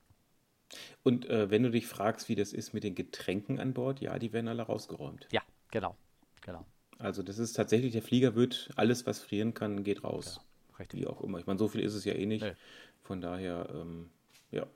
Und 1.03 1.27
äh, 1.27 1.51
wenn 1.51 1.63
du 1.63 1.71
dich 1.71 1.87
fragst, 1.87 2.29
wie 2.29 2.35
das 2.35 2.53
ist 2.53 2.73
mit 2.73 2.85
den 2.85 2.95
Getränken 2.95 3.61
an 3.61 3.73
Bord, 3.73 4.01
ja, 4.01 4.19
die 4.19 4.33
werden 4.33 4.49
alle 4.49 4.63
rausgeräumt. 4.63 5.29
Ja, 5.31 5.43
genau, 5.71 5.97
genau. 6.43 6.65
Also 6.99 7.23
das 7.23 7.39
ist 7.39 7.53
tatsächlich, 7.53 7.93
der 7.93 8.03
Flieger 8.03 8.35
wird, 8.35 8.71
alles 8.77 9.07
was 9.07 9.21
frieren 9.21 9.55
kann, 9.55 9.85
geht 9.85 10.03
raus. 10.03 10.41
Ja, 10.71 10.77
richtig. 10.79 11.01
Wie 11.01 11.07
auch 11.07 11.21
immer. 11.21 11.39
Ich 11.39 11.47
meine, 11.47 11.59
so 11.59 11.69
viel 11.69 11.83
ist 11.83 11.95
es 11.95 12.05
ja 12.05 12.15
eh 12.15 12.27
nicht. 12.27 12.43
Nee. 12.43 12.55
Von 13.03 13.21
daher, 13.21 13.69
ähm, 13.73 14.11
ja. 14.51 14.67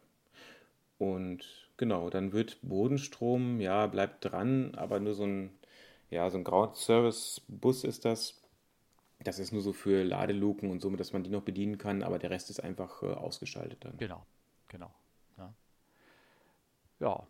Und 0.99 1.70
genau, 1.81 2.11
dann 2.11 2.33
wird 2.33 2.59
Bodenstrom, 2.63 3.59
ja, 3.59 3.87
bleibt 3.89 4.25
dran, 4.25 4.75
aber 4.77 5.01
nur 5.01 5.15
so 5.15 5.25
ein, 5.25 5.51
ja, 6.11 6.29
so 6.31 6.37
ein 6.37 6.45
Ground 6.45 6.77
Service 6.77 7.41
Bus 7.49 7.83
ist 7.83 8.05
das. 8.05 8.41
Das 9.19 9.39
ist 9.39 9.53
nur 9.53 9.63
so 9.63 9.73
für 9.73 10.05
Ladeluken 10.05 10.71
und 10.71 10.81
so, 10.81 10.89
dass 10.91 11.13
man 11.13 11.25
die 11.25 11.31
noch 11.31 11.43
bedienen 11.43 11.79
kann, 11.79 12.03
aber 12.03 12.19
der 12.19 12.31
Rest 12.31 12.51
ist 12.51 12.61
einfach 12.61 13.03
äh, 13.03 13.07
ausgeschaltet 13.07 13.85
dann. 13.85 13.97
Genau, 13.97 14.25
genau. 14.69 14.95
Ja, 15.39 15.55
ja 17.01 17.27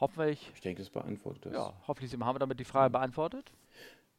hoffentlich. 0.00 0.52
Ich 0.54 0.60
denke, 0.60 0.82
das 0.82 0.90
beantwortet 0.90 1.46
das. 1.46 1.54
Ja, 1.54 1.74
hoffentlich 1.88 2.12
haben 2.12 2.34
wir 2.34 2.38
damit 2.38 2.60
die 2.60 2.64
Frage 2.64 2.90
beantwortet. 2.90 3.52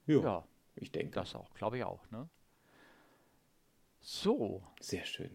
Jo, 0.07 0.23
ja, 0.23 0.43
ich 0.75 0.91
denke. 0.91 1.11
Das 1.11 1.35
auch, 1.35 1.53
glaube 1.53 1.77
ich 1.77 1.83
auch. 1.83 2.09
Ne? 2.11 2.27
So. 4.01 4.63
Sehr 4.79 5.05
schön. 5.05 5.31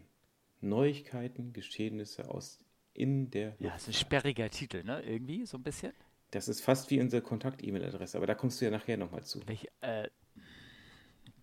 Neuigkeiten, 0.60 1.52
Geschehnisse 1.52 2.28
aus 2.28 2.58
in 2.92 3.30
der 3.30 3.50
Luft. 3.50 3.60
Ja, 3.60 3.74
ist 3.76 3.88
ein 3.88 3.94
sperriger 3.94 4.50
Titel, 4.50 4.84
ne? 4.84 5.02
Irgendwie, 5.02 5.46
so 5.46 5.56
ein 5.56 5.62
bisschen. 5.62 5.92
Das 6.30 6.48
ist 6.48 6.60
fast 6.60 6.90
wie 6.90 7.00
unsere 7.00 7.22
Kontakt-E-Mail-Adresse, 7.22 8.16
aber 8.16 8.26
da 8.26 8.34
kommst 8.34 8.60
du 8.60 8.64
ja 8.64 8.70
nachher 8.70 8.96
nochmal 8.96 9.24
zu. 9.24 9.40
Welch, 9.46 9.66
äh, 9.80 10.08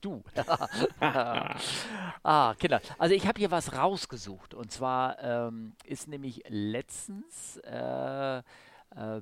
du. 0.01 0.23
ah, 0.99 2.55
Kinder. 2.57 2.81
Also 2.97 3.13
ich 3.13 3.27
habe 3.27 3.39
hier 3.39 3.51
was 3.51 3.75
rausgesucht. 3.75 4.53
Und 4.53 4.71
zwar 4.71 5.21
ähm, 5.21 5.75
ist 5.83 6.07
nämlich 6.07 6.43
letztens, 6.47 7.57
äh, 7.63 8.37
äh, 8.37 9.21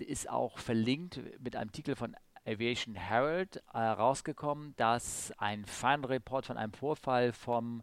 ist 0.00 0.30
auch 0.30 0.58
verlinkt 0.58 1.20
mit 1.40 1.56
einem 1.56 1.72
Titel 1.72 1.94
von 1.94 2.16
Aviation 2.46 2.94
Herald 2.94 3.62
äh, 3.72 3.78
rausgekommen, 3.78 4.74
dass 4.76 5.32
ein 5.38 5.64
Final 5.64 6.06
Report 6.06 6.46
von 6.46 6.56
einem 6.56 6.72
Vorfall 6.72 7.32
vom 7.32 7.82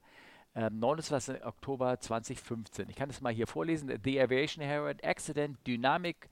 29. 0.60 1.36
Ähm, 1.36 1.42
Oktober 1.44 2.00
2015. 2.00 2.90
Ich 2.90 2.96
kann 2.96 3.10
das 3.10 3.22
mal 3.22 3.34
hier 3.34 3.48
vorlesen. 3.48 3.92
The 4.04 4.22
Aviation 4.22 4.64
Herald 4.64 5.04
Accident 5.04 5.58
Dynamic 5.66 6.30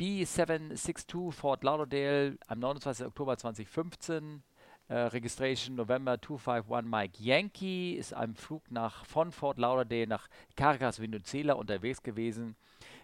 B762 0.00 1.32
Fort 1.32 1.64
Lauderdale 1.64 2.38
am 2.46 2.58
29. 2.58 3.06
Oktober 3.06 3.36
2015. 3.36 4.42
Äh, 4.88 4.94
Registration 4.94 5.74
November 5.74 6.20
251 6.20 6.90
Mike 6.90 7.22
Yankee 7.22 7.94
ist 7.94 8.14
einem 8.14 8.36
Flug 8.36 8.70
nach, 8.70 9.04
von 9.04 9.32
Fort 9.32 9.58
Lauderdale 9.58 10.06
nach 10.06 10.28
Caracas, 10.54 11.00
Venezuela 11.00 11.54
unterwegs 11.54 12.02
gewesen 12.02 12.54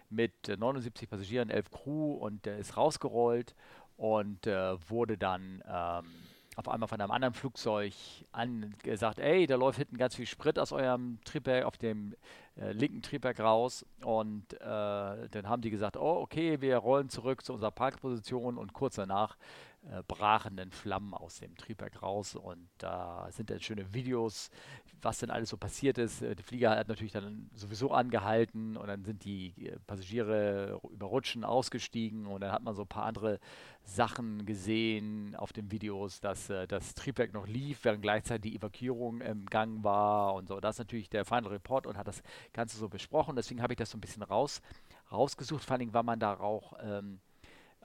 mit 0.09 0.47
79 0.47 1.09
Passagieren, 1.09 1.49
11 1.49 1.71
Crew 1.71 2.13
und 2.13 2.47
äh, 2.47 2.59
ist 2.59 2.77
rausgerollt 2.77 3.53
und 3.97 4.47
äh, 4.47 4.77
wurde 4.89 5.17
dann 5.17 5.61
ähm, 5.67 6.05
auf 6.55 6.67
einmal 6.67 6.87
von 6.87 7.01
einem 7.01 7.11
anderen 7.11 7.33
Flugzeug 7.33 7.93
an 8.31 8.75
gesagt, 8.83 9.19
ey, 9.19 9.47
da 9.47 9.55
läuft 9.55 9.79
hinten 9.79 9.97
ganz 9.97 10.15
viel 10.15 10.25
Sprit 10.25 10.59
aus 10.59 10.71
eurem 10.71 11.19
Triebwerk 11.25 11.65
auf 11.65 11.77
dem 11.77 12.15
äh, 12.55 12.71
linken 12.71 13.01
Triebwerk 13.01 13.39
raus. 13.39 13.85
Und 14.03 14.53
äh, 14.53 14.57
dann 14.59 15.47
haben 15.47 15.61
die 15.61 15.69
gesagt, 15.69 15.97
oh, 15.97 16.21
okay, 16.21 16.61
wir 16.61 16.77
rollen 16.77 17.09
zurück 17.09 17.43
zu 17.43 17.53
unserer 17.53 17.71
Parkposition 17.71 18.57
und 18.57 18.73
kurz 18.73 18.95
danach 18.95 19.37
äh, 19.89 20.01
brachen 20.07 20.55
dann 20.55 20.71
Flammen 20.71 21.13
aus 21.13 21.39
dem 21.39 21.57
Triebwerk 21.57 22.01
raus 22.01 22.35
und 22.35 22.69
da 22.77 23.27
sind 23.31 23.49
dann 23.49 23.59
schöne 23.59 23.93
Videos, 23.93 24.49
was 25.01 25.19
denn 25.19 25.29
alles 25.29 25.49
so 25.49 25.57
passiert 25.57 25.97
ist. 25.97 26.21
Äh, 26.21 26.35
der 26.35 26.45
Flieger 26.45 26.71
hat 26.71 26.87
natürlich 26.87 27.11
dann 27.11 27.49
sowieso 27.53 27.91
angehalten 27.91 28.77
und 28.77 28.87
dann 28.87 29.03
sind 29.03 29.25
die 29.25 29.53
äh, 29.67 29.77
Passagiere 29.85 30.79
überrutschen, 30.89 31.43
ausgestiegen 31.43 32.27
und 32.27 32.41
dann 32.41 32.53
hat 32.53 32.63
man 32.63 32.75
so 32.75 32.83
ein 32.83 32.87
paar 32.87 33.03
andere 33.03 33.39
Sachen 33.83 34.45
gesehen 34.45 35.35
auf 35.35 35.51
den 35.51 35.69
Videos, 35.69 36.21
dass 36.21 36.47
das 36.47 36.93
Triebwerk 36.95 37.33
noch 37.33 37.47
lief, 37.47 37.83
während 37.83 38.01
gleichzeitig 38.01 38.53
die 38.53 38.57
Evakuierung 38.57 39.19
im 39.19 39.45
Gang 39.45 39.83
war 39.83 40.35
und 40.35 40.47
so. 40.47 40.61
Das 40.61 40.75
ist 40.75 40.79
natürlich 40.79 41.09
der 41.09 41.25
Final 41.25 41.47
Report 41.47 41.85
und 41.85 41.97
hat 41.97 42.07
das 42.07 42.23
Ganze 42.53 42.77
so 42.77 42.87
besprochen. 42.87 43.35
Deswegen 43.35 43.61
habe 43.61 43.73
ich 43.73 43.77
das 43.77 43.91
so 43.91 43.97
ein 43.97 44.01
bisschen 44.01 44.23
raus, 44.23 44.61
rausgesucht, 45.11 45.65
vor 45.65 45.75
allem, 45.75 45.93
weil 45.93 46.03
man 46.03 46.19
da 46.19 46.39
auch 46.39 46.73
ähm, 46.81 47.19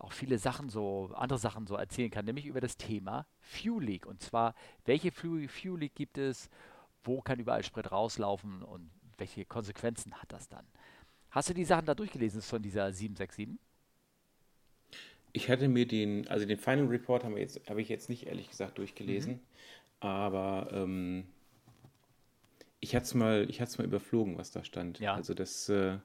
auch 0.01 0.13
viele 0.13 0.39
Sachen 0.39 0.69
so, 0.69 1.11
andere 1.15 1.39
Sachen 1.39 1.67
so 1.67 1.75
erzählen 1.75 2.11
kann, 2.11 2.25
nämlich 2.25 2.47
über 2.47 2.61
das 2.61 2.77
Thema 2.77 3.27
Fuel 3.41 3.85
Leak. 3.85 4.07
Und 4.07 4.23
zwar, 4.23 4.55
welche 4.85 5.11
Fuel 5.13 5.49
Leak 5.79 5.95
gibt 5.95 6.19
es, 6.19 6.49
wo 7.03 7.21
kann 7.21 7.39
überall 7.39 7.65
Sprit 7.65 7.91
rauslaufen 7.91 8.63
und 8.63 8.91
welche 9.17 9.45
Konsequenzen 9.45 10.15
hat 10.15 10.33
das 10.33 10.49
dann? 10.49 10.67
Hast 11.31 11.51
du 11.51 11.55
die 11.55 11.65
Sachen 11.65 11.87
da 11.87 11.95
durchgelesen 11.95 12.41
von 12.43 12.63
dieser 12.63 12.93
767? 12.93 13.59
Ich 15.33 15.51
hatte 15.51 15.69
mir 15.69 15.87
den, 15.87 16.27
also 16.29 16.47
den 16.47 16.59
Final 16.59 16.87
Report 16.87 17.25
habe 17.25 17.41
hab 17.41 17.79
ich 17.79 17.89
jetzt 17.89 18.09
nicht 18.09 18.27
ehrlich 18.27 18.49
gesagt 18.49 18.79
durchgelesen, 18.79 19.35
mhm. 19.35 19.41
aber 20.01 20.69
ähm, 20.73 21.27
ich 22.81 22.95
hatte 22.95 23.05
es 23.05 23.15
mal, 23.15 23.47
mal 23.47 23.85
überflogen, 23.85 24.39
was 24.39 24.51
da 24.51 24.65
stand. 24.65 25.01
Ja. 25.01 25.15
Also 25.15 25.35
das, 25.35 25.69
äh, 25.69 25.99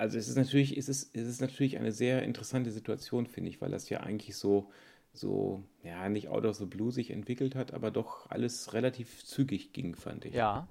also 0.00 0.16
es 0.16 0.28
ist 0.28 0.36
natürlich, 0.36 0.76
es 0.78 0.88
ist, 0.88 1.14
es 1.14 1.28
ist 1.28 1.40
natürlich 1.42 1.76
eine 1.76 1.92
sehr 1.92 2.22
interessante 2.22 2.70
Situation, 2.70 3.26
finde 3.26 3.50
ich, 3.50 3.60
weil 3.60 3.70
das 3.70 3.90
ja 3.90 4.00
eigentlich 4.00 4.34
so, 4.34 4.70
so, 5.12 5.62
ja, 5.82 6.08
nicht 6.08 6.28
out 6.28 6.46
of 6.46 6.56
the 6.56 6.64
blue 6.64 6.90
sich 6.90 7.10
entwickelt 7.10 7.54
hat, 7.54 7.74
aber 7.74 7.90
doch 7.90 8.30
alles 8.30 8.72
relativ 8.72 9.24
zügig 9.26 9.74
ging, 9.74 9.94
fand 9.94 10.24
ich. 10.24 10.34
Ja. 10.34 10.66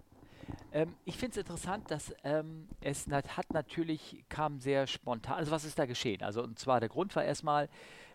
Ähm, 0.73 0.95
ich 1.05 1.17
finde 1.17 1.33
es 1.33 1.37
interessant, 1.37 1.91
dass 1.91 2.11
ähm, 2.23 2.67
es 2.81 3.05
hat 3.07 3.53
natürlich, 3.53 4.25
kam 4.29 4.59
sehr 4.59 4.87
spontan, 4.87 5.35
also 5.35 5.51
was 5.51 5.63
ist 5.63 5.77
da 5.77 5.85
geschehen? 5.85 6.23
Also 6.23 6.41
und 6.41 6.57
zwar 6.57 6.79
der 6.79 6.89
Grund 6.89 7.15
war 7.15 7.23
erstmal, 7.23 7.69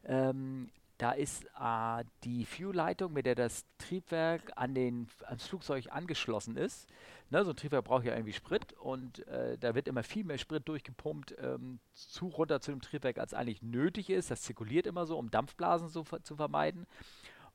ähm, 0.05 0.69
da 0.99 1.13
ist 1.13 1.45
äh, 1.61 2.05
die 2.23 2.45
Fuel-Leitung, 2.45 3.13
mit 3.13 3.27
der 3.27 3.35
das 3.35 3.65
Triebwerk 3.79 4.53
an 4.57 4.75
den, 4.75 5.09
ans 5.27 5.47
Flugzeug 5.47 5.87
angeschlossen 5.91 6.57
ist. 6.57 6.89
Ne, 7.31 7.45
so 7.45 7.51
ein 7.51 7.57
Triebwerk 7.57 7.85
braucht 7.85 8.05
ja 8.05 8.15
irgendwie 8.15 8.33
Sprit 8.33 8.73
und 8.75 9.27
äh, 9.27 9.59
da 9.59 9.75
wird 9.75 9.89
immer 9.89 10.03
viel 10.03 10.25
mehr 10.25 10.39
Sprit 10.39 10.69
durchgepumpt 10.69 11.35
ähm, 11.41 11.81
zu 11.93 12.29
runter 12.29 12.61
zu 12.61 12.71
dem 12.71 12.81
Triebwerk, 12.81 13.19
als 13.19 13.35
eigentlich 13.35 13.63
nötig 13.63 14.11
ist. 14.11 14.31
Das 14.31 14.43
zirkuliert 14.43 14.87
immer 14.87 15.07
so, 15.07 15.19
um 15.19 15.31
Dampfblasen 15.31 15.89
zu, 15.89 16.05
zu 16.23 16.37
vermeiden. 16.37 16.87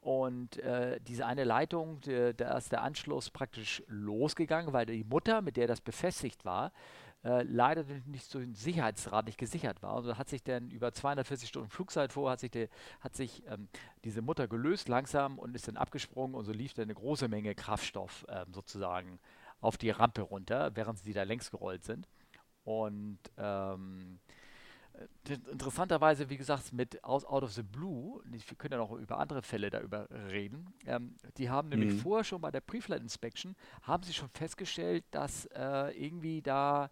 Und 0.02 0.58
äh, 0.60 1.00
diese 1.02 1.26
eine 1.26 1.44
Leitung, 1.44 2.00
da 2.38 2.58
ist 2.58 2.72
der 2.72 2.84
Anschluss 2.84 3.30
praktisch 3.30 3.84
losgegangen, 3.88 4.72
weil 4.72 4.86
die 4.86 5.04
Mutter, 5.04 5.42
mit 5.42 5.58
der 5.58 5.68
das 5.68 5.82
befestigt 5.82 6.46
war, 6.46 6.72
äh, 7.24 7.44
leider 7.44 7.84
nicht 8.06 8.30
so 8.30 8.40
ein 8.40 8.54
Sicherheitsrad 8.54 9.26
nicht 9.26 9.38
gesichert 9.38 9.82
war. 9.82 9.94
Also 9.94 10.18
hat 10.18 10.30
sich 10.30 10.44
dann 10.44 10.70
über 10.72 10.94
240 10.94 11.50
Stunden 11.50 11.70
Flugzeit 11.70 12.14
vor, 12.14 12.32
hat 12.32 12.40
sich, 12.40 12.52
der, 12.52 12.70
hat 13.02 13.16
sich 13.16 13.44
ähm, 13.48 13.68
diese 14.04 14.22
Mutter 14.22 14.48
gelöst 14.48 14.88
langsam 14.88 15.38
und 15.38 15.56
ist 15.56 15.68
dann 15.68 15.78
abgesprungen 15.78 16.36
und 16.36 16.46
so 16.46 16.54
lief 16.54 16.74
dann 16.74 16.84
eine 16.84 16.96
große 16.96 17.28
Menge 17.28 17.56
Kraftstoff 17.56 18.26
ähm, 18.30 18.54
sozusagen 18.54 19.20
auf 19.60 19.78
die 19.78 19.90
Rampe 19.90 20.22
runter, 20.22 20.76
während 20.76 21.00
sie 21.00 21.14
da 21.14 21.24
längs 21.24 21.52
gerollt 21.52 21.84
sind. 21.84 22.08
Und 22.64 23.20
ähm, 23.38 24.20
äh, 24.28 24.29
interessanterweise, 25.52 26.30
wie 26.30 26.38
gesagt, 26.38 26.74
mit 26.74 27.04
Out, 27.04 27.26
Out 27.26 27.44
of 27.44 27.54
the 27.54 27.64
Blue, 27.64 28.22
wir 28.26 28.40
können 28.58 28.74
ja 28.74 28.78
noch 28.78 28.92
über 28.92 29.20
andere 29.20 29.42
Fälle 29.42 29.70
darüber 29.70 30.08
reden, 30.30 30.74
ähm, 30.86 31.16
die 31.38 31.50
haben 31.50 31.70
nämlich 31.70 31.94
mhm. 31.94 32.00
vorher 32.00 32.24
schon 32.24 32.42
bei 32.42 32.52
der 32.52 32.62
Pre-Flight 32.62 33.02
Inspection, 33.02 33.56
haben 33.84 34.04
sie 34.04 34.14
schon 34.14 34.30
festgestellt, 34.30 35.04
dass 35.12 35.46
äh, 35.48 35.92
irgendwie 35.92 36.42
da 36.42 36.86
äh, 36.86 36.90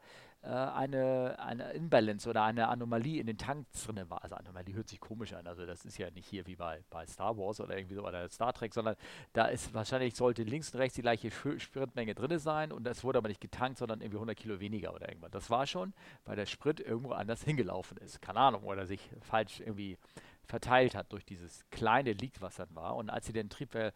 eine, 0.49 1.38
eine 1.39 1.71
Imbalance 1.71 2.29
oder 2.29 2.43
eine 2.43 2.67
Anomalie 2.67 3.19
in 3.19 3.27
den 3.27 3.38
Tanks 3.38 3.86
drin 3.86 4.10
war. 4.10 4.23
Also 4.23 4.36
Anomalie 4.36 4.75
hört 4.75 4.88
sich 4.88 4.99
komisch 4.99 5.33
an, 5.33 5.47
also 5.47 5.65
das 5.65 5.86
ist 5.86 5.97
ja 5.97 6.10
nicht 6.12 6.27
hier 6.27 6.45
wie 6.47 6.55
bei, 6.55 6.83
bei 6.89 7.05
Star 7.05 7.38
Wars 7.38 7.60
oder 7.60 7.75
irgendwie 7.77 7.95
so 7.95 8.05
oder 8.05 8.29
Star 8.29 8.53
Trek, 8.53 8.73
sondern 8.73 8.95
da 9.33 9.45
ist 9.45 9.73
wahrscheinlich 9.73 10.15
sollte 10.15 10.43
links 10.43 10.73
und 10.73 10.79
rechts 10.79 10.95
die 10.95 11.01
gleiche 11.01 11.31
Spritmenge 11.31 12.15
drin 12.15 12.39
sein 12.39 12.71
und 12.71 12.83
das 12.83 13.03
wurde 13.03 13.17
aber 13.17 13.27
nicht 13.27 13.41
getankt, 13.41 13.77
sondern 13.77 14.01
irgendwie 14.01 14.17
100 14.17 14.38
Kilo 14.38 14.60
weniger 14.60 14.93
oder 14.93 15.10
irgendwas. 15.10 15.31
Das 15.31 15.49
war 15.49 15.67
schon, 15.67 15.93
weil 16.25 16.36
der 16.36 16.45
Sprit 16.45 16.79
irgendwo 16.79 17.12
anders 17.12 17.43
hingelaufen 17.43 17.97
ist. 17.97 18.21
Keine 18.21 18.39
Ahnung, 18.39 18.63
oder 18.63 18.86
sich 18.86 19.10
falsch 19.21 19.60
irgendwie 19.60 19.97
verteilt 20.45 20.95
hat 20.95 21.12
durch 21.12 21.25
dieses 21.25 21.69
kleine 21.71 22.13
Leak, 22.13 22.39
was 22.39 22.55
dann 22.55 22.73
war. 22.73 22.95
Und 22.95 23.10
als 23.10 23.25
sie 23.25 23.33
den 23.33 23.49
Triebwerk 23.49 23.93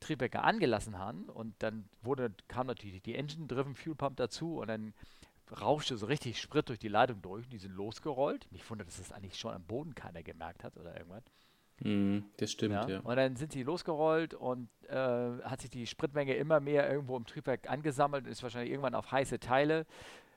Triebwerke 0.00 0.42
angelassen 0.42 0.98
haben 0.98 1.24
und 1.24 1.54
dann 1.58 1.84
wurde, 2.02 2.32
kam 2.48 2.66
natürlich 2.66 3.02
die 3.02 3.14
Engine-Driven 3.14 3.74
Fuel 3.74 3.94
Pump 3.94 4.16
dazu 4.16 4.58
und 4.58 4.68
dann 4.68 4.94
rauschte 5.60 5.96
so 5.96 6.06
richtig 6.06 6.40
Sprit 6.40 6.68
durch 6.68 6.78
die 6.78 6.88
Leitung 6.88 7.22
durch 7.22 7.44
und 7.44 7.52
die 7.52 7.58
sind 7.58 7.72
losgerollt. 7.72 8.50
Mich 8.52 8.68
wundert, 8.70 8.88
dass 8.88 8.98
das 8.98 9.12
eigentlich 9.12 9.38
schon 9.38 9.54
am 9.54 9.64
Boden 9.64 9.94
keiner 9.94 10.22
gemerkt 10.22 10.64
hat 10.64 10.76
oder 10.76 10.96
irgendwas. 10.96 11.24
Mm, 11.80 12.20
das 12.36 12.52
stimmt, 12.52 12.74
ja. 12.74 12.88
ja. 12.88 13.00
Und 13.00 13.16
dann 13.16 13.36
sind 13.36 13.52
sie 13.52 13.62
losgerollt 13.62 14.34
und 14.34 14.68
äh, 14.88 14.94
hat 14.94 15.60
sich 15.60 15.70
die 15.70 15.86
Spritmenge 15.86 16.34
immer 16.34 16.60
mehr 16.60 16.90
irgendwo 16.90 17.16
im 17.16 17.26
Triebwerk 17.26 17.70
angesammelt 17.70 18.26
und 18.26 18.30
ist 18.30 18.42
wahrscheinlich 18.42 18.70
irgendwann 18.70 18.94
auf 18.94 19.10
heiße 19.10 19.40
Teile 19.40 19.86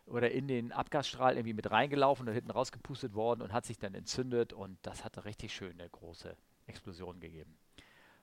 oder 0.06 0.32
in 0.32 0.47
den 0.47 0.71
Abgasstrahl 0.71 1.36
irgendwie 1.36 1.54
mit 1.54 1.69
reingelaufen 1.69 2.28
und 2.28 2.34
hinten 2.34 2.52
rausgepustet 2.52 3.13
worden 3.13 3.41
und 3.41 3.54
hat 3.54 3.65
sich 3.65 3.78
dann 3.78 3.93
entzündet 3.93 4.54
und 4.54 4.78
das 4.82 5.04
hatte 5.04 5.26
richtig 5.26 5.54
schön 5.54 5.80
eine 5.80 5.89
große 5.89 6.36
Explosion 6.67 7.19
gegeben. 7.19 7.58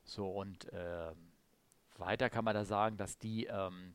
So 0.05 0.31
und 0.31 0.73
äh, 0.73 1.13
weiter 1.97 2.31
kann 2.31 2.45
man 2.45 2.55
da 2.55 2.65
sagen, 2.65 2.97
dass 2.97 3.19
die 3.19 3.47
ähm, 3.47 3.95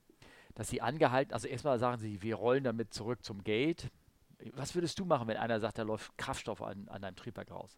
dass 0.56 0.70
sie 0.70 0.82
angehalten, 0.82 1.34
also 1.34 1.48
erstmal 1.48 1.78
sagen 1.80 2.00
sie, 2.00 2.22
wir 2.22 2.36
rollen 2.36 2.64
damit 2.64 2.94
zurück 2.94 3.24
zum 3.24 3.44
Gate. 3.44 3.92
Was 4.54 4.74
würdest 4.74 5.00
du 5.00 5.06
machen, 5.06 5.28
wenn 5.28 5.38
einer 5.38 5.60
sagt, 5.60 5.78
da 5.78 5.84
läuft 5.84 6.18
Kraftstoff 6.18 6.62
an, 6.62 6.88
an 6.90 7.02
deinem 7.02 7.16
Triebwerk 7.16 7.52
raus? 7.52 7.78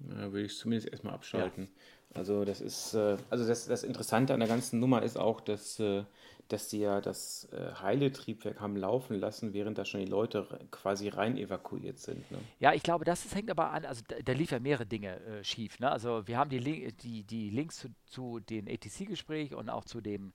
Ja, 0.00 0.32
würde 0.32 0.46
ich 0.46 0.56
zumindest 0.56 0.88
erstmal 0.88 1.14
abschalten. 1.14 1.64
Ja. 1.64 2.18
Also 2.20 2.44
das 2.44 2.60
ist, 2.60 2.94
äh, 2.94 3.16
also 3.30 3.46
das, 3.46 3.66
das 3.66 3.84
Interessante 3.84 4.34
an 4.34 4.40
der 4.40 4.48
ganzen 4.48 4.80
Nummer 4.80 5.02
ist 5.02 5.16
auch, 5.16 5.40
dass, 5.40 5.80
äh, 5.80 6.04
dass 6.48 6.68
sie 6.68 6.80
ja 6.80 7.00
das 7.00 7.48
äh, 7.52 7.74
heile 7.80 8.12
Triebwerk 8.12 8.60
haben 8.60 8.76
laufen 8.76 9.18
lassen, 9.18 9.54
während 9.54 9.78
da 9.78 9.84
schon 9.84 10.00
die 10.00 10.10
Leute 10.10 10.46
quasi 10.70 11.08
rein 11.08 11.36
evakuiert 11.38 11.98
sind. 11.98 12.30
Ne? 12.30 12.38
Ja, 12.58 12.74
ich 12.74 12.82
glaube, 12.82 13.04
das 13.04 13.24
ist, 13.24 13.34
hängt 13.34 13.50
aber 13.50 13.70
an, 13.70 13.86
also 13.86 14.02
da, 14.06 14.16
da 14.22 14.32
lief 14.32 14.50
ja 14.50 14.60
mehrere 14.60 14.86
Dinge 14.86 15.20
äh, 15.20 15.44
schief. 15.44 15.78
Ne? 15.78 15.90
Also 15.90 16.26
wir 16.26 16.36
haben 16.36 16.50
die, 16.50 16.92
die, 16.92 17.24
die 17.24 17.50
Links 17.50 17.78
zu, 17.78 17.88
zu 18.04 18.40
den 18.40 18.68
ATC-Gespräch 18.68 19.54
und 19.54 19.70
auch 19.70 19.84
zu 19.84 20.00
dem 20.00 20.32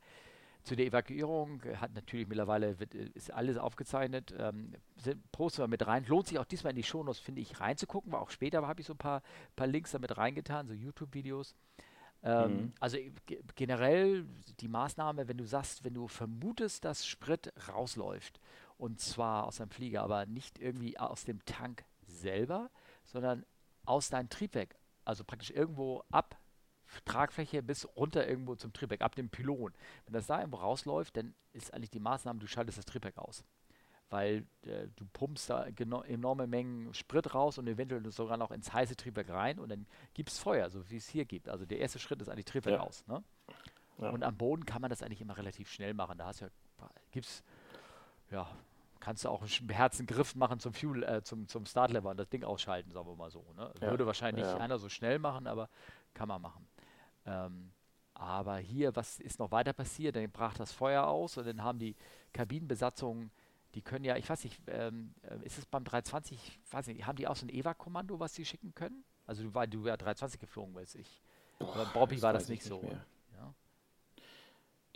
zu 0.67 0.75
der 0.75 0.85
Evakuierung 0.85 1.61
hat 1.79 1.93
natürlich 1.93 2.27
mittlerweile 2.27 2.77
wird, 2.79 2.93
ist 2.93 3.31
alles 3.31 3.57
aufgezeichnet. 3.57 4.35
Ähm, 4.37 4.73
posten 5.31 5.61
wir 5.61 5.67
mit 5.67 5.87
rein. 5.87 6.05
Lohnt 6.05 6.27
sich 6.27 6.37
auch 6.37 6.45
diesmal 6.45 6.71
in 6.71 6.75
die 6.75 6.83
Shownotes, 6.83 7.19
finde 7.19 7.41
ich, 7.41 7.61
reinzugucken. 7.61 8.11
War 8.11 8.21
auch 8.21 8.29
später 8.29 8.67
habe 8.67 8.81
ich 8.81 8.87
so 8.87 8.93
ein 8.93 8.97
paar, 8.97 9.23
paar 9.55 9.67
Links 9.67 9.91
damit 9.91 10.17
reingetan, 10.17 10.67
so 10.67 10.73
YouTube-Videos. 10.73 11.55
Ähm, 12.21 12.51
mhm. 12.51 12.73
Also 12.81 12.97
generell 13.55 14.25
die 14.59 14.67
Maßnahme, 14.67 15.29
wenn 15.29 15.37
du 15.37 15.45
sagst, 15.45 15.85
wenn 15.85 15.93
du 15.93 16.09
vermutest, 16.09 16.83
dass 16.83 17.07
Sprit 17.07 17.53
rausläuft 17.69 18.41
und 18.77 18.99
zwar 18.99 19.45
aus 19.45 19.61
einem 19.61 19.69
Flieger, 19.69 20.03
aber 20.03 20.25
nicht 20.25 20.59
irgendwie 20.59 20.99
aus 20.99 21.23
dem 21.23 21.43
Tank 21.45 21.85
selber, 22.01 22.69
sondern 23.05 23.45
aus 23.85 24.09
deinem 24.09 24.27
Triebwerk, 24.27 24.75
also 25.05 25.23
praktisch 25.23 25.51
irgendwo 25.51 26.03
ab 26.11 26.37
Tragfläche 27.05 27.61
bis 27.63 27.87
runter 27.95 28.27
irgendwo 28.27 28.55
zum 28.55 28.73
Triebwerk, 28.73 29.01
ab 29.01 29.15
dem 29.15 29.29
Pylon. 29.29 29.73
Wenn 30.05 30.13
das 30.13 30.27
da 30.27 30.39
irgendwo 30.39 30.57
rausläuft, 30.57 31.17
dann 31.17 31.33
ist 31.53 31.73
eigentlich 31.73 31.91
die 31.91 31.99
Maßnahme, 31.99 32.39
du 32.39 32.47
schaltest 32.47 32.77
das 32.77 32.85
Triebwerk 32.85 33.17
aus. 33.17 33.43
Weil 34.09 34.45
äh, 34.61 34.87
du 34.95 35.05
pumpst 35.11 35.49
da 35.49 35.65
enorme 35.65 36.47
Mengen 36.47 36.93
Sprit 36.93 37.33
raus 37.33 37.57
und 37.57 37.67
eventuell 37.67 38.09
sogar 38.09 38.37
noch 38.37 38.51
ins 38.51 38.71
heiße 38.71 38.95
Triebwerk 38.95 39.29
rein 39.29 39.59
und 39.59 39.69
dann 39.69 39.85
gibt 40.13 40.29
es 40.29 40.39
Feuer, 40.39 40.69
so 40.69 40.89
wie 40.89 40.95
es 40.95 41.09
hier 41.09 41.25
gibt. 41.25 41.49
Also 41.49 41.65
der 41.65 41.79
erste 41.79 41.99
Schritt 41.99 42.21
ist 42.21 42.29
eigentlich 42.29 42.45
Triebwerk 42.45 42.79
ja. 42.79 42.85
aus. 42.85 43.05
Ne? 43.07 43.21
Ja. 43.99 44.09
Und 44.09 44.23
am 44.23 44.37
Boden 44.37 44.65
kann 44.65 44.81
man 44.81 44.89
das 44.89 45.03
eigentlich 45.03 45.21
immer 45.21 45.37
relativ 45.37 45.69
schnell 45.69 45.93
machen. 45.93 46.17
Da 46.17 46.27
hast 46.27 46.39
ja, 46.39 46.47
gibt's, 47.11 47.43
ja, 48.31 48.47
kannst 48.99 49.25
du 49.25 49.29
auch 49.29 49.41
einen 49.41 49.69
Herzengriff 49.69 50.35
machen 50.35 50.59
zum 50.59 50.73
Fuel, 50.73 51.03
äh, 51.03 51.23
zum, 51.23 51.47
zum 51.47 51.65
Startlever 51.65 52.09
und 52.09 52.17
das 52.17 52.29
Ding 52.29 52.43
ausschalten, 52.43 52.91
sagen 52.91 53.07
wir 53.07 53.15
mal 53.15 53.31
so. 53.31 53.45
Ne? 53.55 53.71
Ja. 53.81 53.89
Würde 53.89 54.05
wahrscheinlich 54.05 54.45
nicht 54.45 54.55
einer 54.55 54.79
so 54.79 54.89
schnell 54.89 55.19
machen, 55.19 55.47
aber 55.47 55.69
kann 56.13 56.27
man 56.27 56.41
machen. 56.41 56.67
Ähm, 57.27 57.71
aber 58.13 58.57
hier, 58.57 58.95
was 58.95 59.19
ist 59.19 59.37
noch 59.37 59.51
weiter 59.51 59.73
passiert? 59.73 60.15
Dann 60.15 60.31
brach 60.31 60.55
das 60.55 60.71
Feuer 60.71 61.05
aus 61.05 61.37
und 61.37 61.45
dann 61.45 61.63
haben 61.63 61.77
die 61.77 61.95
Kabinenbesatzungen, 62.33 63.29
die 63.75 63.81
können 63.83 64.05
ja, 64.05 64.15
ich 64.15 64.27
weiß 64.27 64.43
nicht, 64.43 64.59
ähm, 64.67 65.13
äh, 65.21 65.45
ist 65.45 65.59
es 65.59 65.65
beim 65.67 65.83
320, 65.83 66.59
weiß 66.71 66.87
nicht, 66.87 67.05
haben 67.05 67.17
die 67.17 67.27
auch 67.27 67.35
so 67.35 67.45
ein 67.45 67.49
EVA-Kommando, 67.49 68.19
was 68.19 68.33
sie 68.33 68.45
schicken 68.45 68.73
können? 68.73 69.03
Also 69.27 69.53
weil 69.53 69.67
du 69.67 69.85
ja 69.85 69.97
320 69.97 70.39
geflogen 70.39 70.73
bist. 70.73 70.95
Ich, 70.95 71.21
Boah, 71.59 71.87
Bobby 71.93 72.21
war 72.21 72.33
das 72.33 72.49
nicht 72.49 72.63
so. 72.63 72.81
Mehr. 72.81 73.05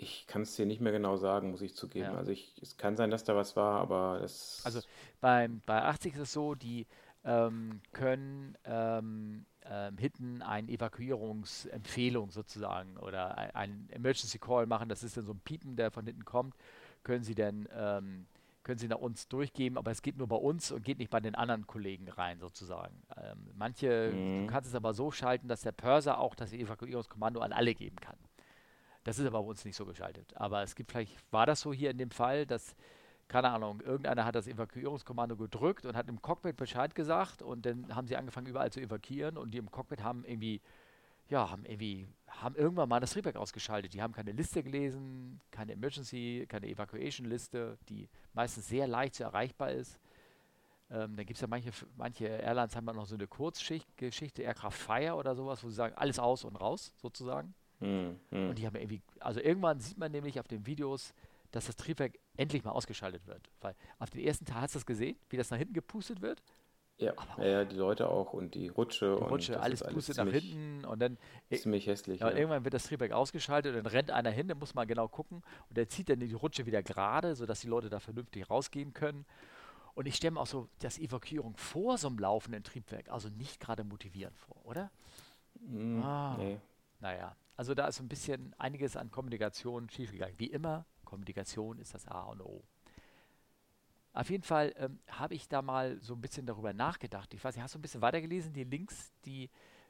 Ich 0.02 0.26
kann 0.26 0.41
es 0.41 0.56
dir 0.56 0.65
nicht 0.65 0.82
mehr 0.82 0.91
genau 0.91 1.15
sagen, 1.15 1.52
muss 1.52 1.62
ich 1.62 1.76
zugeben. 1.76 2.06
Ja. 2.06 2.15
Also 2.15 2.32
ich, 2.32 2.58
es 2.60 2.76
kann 2.76 2.98
sein, 2.98 3.12
dass 3.12 3.24
da 3.24 3.36
was 3.36 3.56
war, 3.56 3.80
aber 3.80 4.17
das. 4.20 4.62
Also 4.63 4.82
beim, 5.20 5.62
bei 5.67 5.84
80 5.84 6.15
ist 6.15 6.20
es 6.22 6.34
so, 6.34 6.56
die 6.56 6.88
ähm, 7.24 7.82
können 7.91 8.58
ähm, 8.65 9.46
ähm, 9.69 9.97
Hitten 9.97 10.41
eine 10.41 10.71
Evakuierungsempfehlung 10.71 12.32
sozusagen 12.32 12.97
oder 12.97 13.38
ein, 13.38 13.52
ein, 13.56 13.89
Emergency 13.91 14.39
Call 14.39 14.65
machen. 14.65 14.89
Das 14.89 15.04
ist 15.04 15.17
dann 15.17 15.26
so 15.26 15.34
ein 15.34 15.39
Piepen, 15.39 15.76
der 15.76 15.91
von 15.91 16.06
hinten 16.06 16.26
kommt. 16.26 16.56
Können 17.04 17.24
sie 17.24 17.36
dann 17.36 17.67
ähm, 17.76 18.26
können 18.63 18.78
sie 18.78 18.88
nach 18.88 19.00
uns 19.00 19.28
durchgeben, 19.28 19.78
aber 19.78 19.91
es 19.91 20.02
geht 20.02 20.17
nur 20.17 20.28
bei 20.28 20.36
uns 20.36 20.71
und 20.71 20.84
geht 20.84 21.00
nicht 21.00 21.10
bei 21.10 21.19
den 21.19 21.36
anderen 21.36 21.65
Kollegen 21.65 22.08
rein 22.10 22.39
sozusagen. 22.39 22.95
Ähm, 23.17 23.50
manche, 23.56 24.12
mhm. 24.13 24.45
du 24.45 24.54
kannst 24.54 24.69
es 24.69 24.76
aber 24.76 24.93
so 24.93 25.12
schalten, 25.12 25.47
dass 25.47 25.62
der 25.62 25.71
Pörser 25.71 26.19
auch 26.19 26.36
das 26.36 26.54
Evakuierungskommando 26.54 27.39
an 27.39 27.54
alle 27.54 27.74
geben 27.74 27.95
kann. 27.95 28.17
Das 29.04 29.17
ist 29.17 29.26
aber 29.26 29.41
bei 29.41 29.47
uns 29.47 29.65
nicht 29.65 29.76
so 29.76 29.86
geschaltet. 29.86 30.32
Aber 30.36 30.62
es 30.62 30.76
gibt 30.76 30.91
vielleicht, 30.91 31.17
war 31.32 31.47
das 31.47 31.62
so 31.62 31.74
hier 31.74 31.89
in 31.89 31.97
dem 31.97 32.12
Fall, 32.12 32.45
dass, 32.45 32.76
keine 33.32 33.50
Ahnung, 33.50 33.80
irgendeiner 33.80 34.26
hat 34.26 34.36
das 34.36 34.46
Evakuierungskommando 34.46 35.38
gedrückt 35.38 35.86
und 35.86 35.96
hat 35.96 36.10
im 36.10 36.22
Cockpit 36.22 36.58
Bescheid 36.58 36.94
gesagt 36.94 37.41
und 37.41 37.65
dann 37.65 37.96
haben 37.96 38.06
sie 38.06 38.17
angefangen 38.17 38.48
überall 38.48 38.70
zu 38.74 38.82
evakuieren 38.82 39.38
und 39.38 39.54
die 39.54 39.58
im 39.58 39.72
Cockpit 39.72 40.04
haben 40.04 40.26
irgendwie, 40.26 40.60
ja, 41.30 41.50
haben 41.50 41.63
irgendwie, 41.63 42.10
haben 42.28 42.58
irgendwann 42.58 42.89
mal 42.89 43.00
das 43.00 43.13
Triebwerk 43.13 43.38
ausgeschaltet. 43.38 43.94
Die 43.94 44.02
haben 44.02 44.12
keine 44.12 44.34
Liste 44.34 44.62
gelesen, 44.62 45.39
keine 45.50 45.72
Emergency, 45.72 46.46
keine 46.50 46.67
Evacuation-Liste, 46.67 47.78
die 47.88 48.10
meistens 48.34 48.67
sehr 48.67 48.86
leicht 48.86 49.15
zu 49.15 49.24
erreichbar 49.24 49.72
ist. 49.72 49.98
Ähm, 50.89 51.15
dann 51.15 51.26
gibt 51.26 51.38
es 51.38 51.41
ja 51.41 51.48
manche, 51.48 51.72
manche 51.96 52.26
Airlines 52.26 52.76
haben 52.76 52.86
dann 52.86 52.98
noch 52.98 53.06
so 53.06 53.15
eine 53.15 53.28
Kurzgeschichte, 53.28 54.41
Aircraft 54.41 54.72
Fire 54.72 55.15
oder 55.15 55.36
sowas, 55.36 55.63
wo 55.63 55.70
sie 55.70 55.76
sagen, 55.76 55.96
alles 55.96 56.20
aus 56.20 56.44
und 56.44 56.58
raus 56.58 56.94
sozusagen. 56.98 57.54
Hm, 57.80 58.20
hm. 58.30 58.50
Und 58.50 58.58
die 58.58 58.67
haben 58.67 58.76
irgendwie, 58.76 59.02
also 59.22 59.39
irgendwann 59.39 59.80
sieht 59.80 59.98
man 59.98 60.12
nämlich 60.12 60.38
auf 60.38 60.50
den 60.50 60.65
Videos, 60.65 61.13
dass 61.52 61.67
das 61.67 61.78
Triebwerk 61.78 62.13
endlich 62.38 62.63
mal 62.63 62.72
ausgeschaltet 62.72 63.26
wird. 63.28 63.50
Weil 63.62 63.76
auf 64.00 64.10
den 64.10 64.22
ersten 64.22 64.46
Tag 64.46 64.62
hast 64.62 64.76
du 64.76 64.80
das 64.80 64.86
gesehen, 64.86 65.17
wie 65.30 65.38
das 65.38 65.50
nach 65.50 65.58
hinten 65.58 65.74
gepustet 65.74 66.22
wird. 66.22 66.41
Ja, 66.98 67.13
ja, 67.38 67.46
ja, 67.46 67.65
die 67.65 67.76
Leute 67.76 68.10
auch 68.10 68.32
und 68.32 68.54
die 68.54 68.67
Rutsche. 68.67 69.15
Die 69.17 69.24
Rutsche, 69.24 69.56
und 69.56 69.62
alles 69.62 69.82
pustet 69.84 70.17
nach 70.17 70.28
hinten 70.28 70.86
und 70.86 71.00
dann. 71.00 71.17
Ziemlich 71.52 71.88
hässlich. 71.88 72.20
Ja, 72.20 72.30
ja. 72.30 72.38
Irgendwann 72.38 72.63
wird 72.63 72.76
das 72.76 72.84
Triebwerk 72.84 73.12
ausgeschaltet 73.12 73.76
und 73.76 73.84
dann 73.84 73.91
rennt 73.91 74.12
einer 74.12 74.30
hin, 74.30 74.48
da 74.48 74.54
muss 74.54 74.76
man 74.76 74.88
genau 74.88 75.08
gucken 75.08 75.41
und 75.67 75.78
der 75.78 75.89
zieht 75.89 76.10
dann 76.10 76.20
die 76.20 76.32
Rutsche 76.34 76.67
wieder 76.67 76.84
gerade, 76.84 77.36
sodass 77.36 77.62
die 77.62 77.67
Leute 77.67 77.89
da 77.89 78.00
vernünftig 78.00 78.48
rausgehen 78.50 78.94
können. 78.94 79.26
Und 79.96 80.06
ich 80.08 80.15
stelle 80.15 80.32
mir 80.32 80.41
auch 80.41 80.48
so 80.48 80.70
das 80.80 81.00
Evakuierung 81.00 81.58
vor 81.58 81.98
so 81.98 82.08
einem 82.08 82.20
laufenden 82.20 82.63
Triebwerk, 82.63 83.10
also 83.10 83.30
nicht 83.30 83.60
gerade 83.60 83.84
motivierend 83.84 84.38
vor, 84.38 84.63
oder? 84.63 84.91
Mm, 85.60 86.02
ah, 86.04 86.38
nee. 86.38 86.60
Naja, 87.00 87.36
also 87.58 87.74
da 87.74 87.88
ist 87.88 87.98
so 87.98 88.04
ein 88.04 88.10
bisschen 88.10 88.54
einiges 88.60 88.96
an 88.96 89.10
Kommunikation 89.10 89.89
schiefgegangen. 89.89 90.38
Wie 90.38 90.48
immer, 90.48 90.86
Kommunikation 91.12 91.78
ist 91.78 91.93
das 91.93 92.08
A 92.08 92.21
und 92.24 92.41
O. 92.41 92.63
Auf 94.13 94.30
jeden 94.30 94.43
Fall 94.43 94.74
ähm, 94.78 95.00
habe 95.10 95.34
ich 95.36 95.50
da 95.50 95.62
mal 95.62 96.00
so 96.02 96.13
ein 96.13 96.21
bisschen 96.21 96.45
darüber 96.45 96.71
nachgedacht. 96.71 97.34
Ich 97.34 97.43
weiß 97.43 97.56
nicht, 97.56 97.63
hast 97.63 97.76
du 97.76 97.80
ein 97.80 97.82
bisschen 97.82 98.02
weitergelesen, 98.02 98.54
die 98.54 98.63
Links, 98.63 99.12
die, 99.26 99.50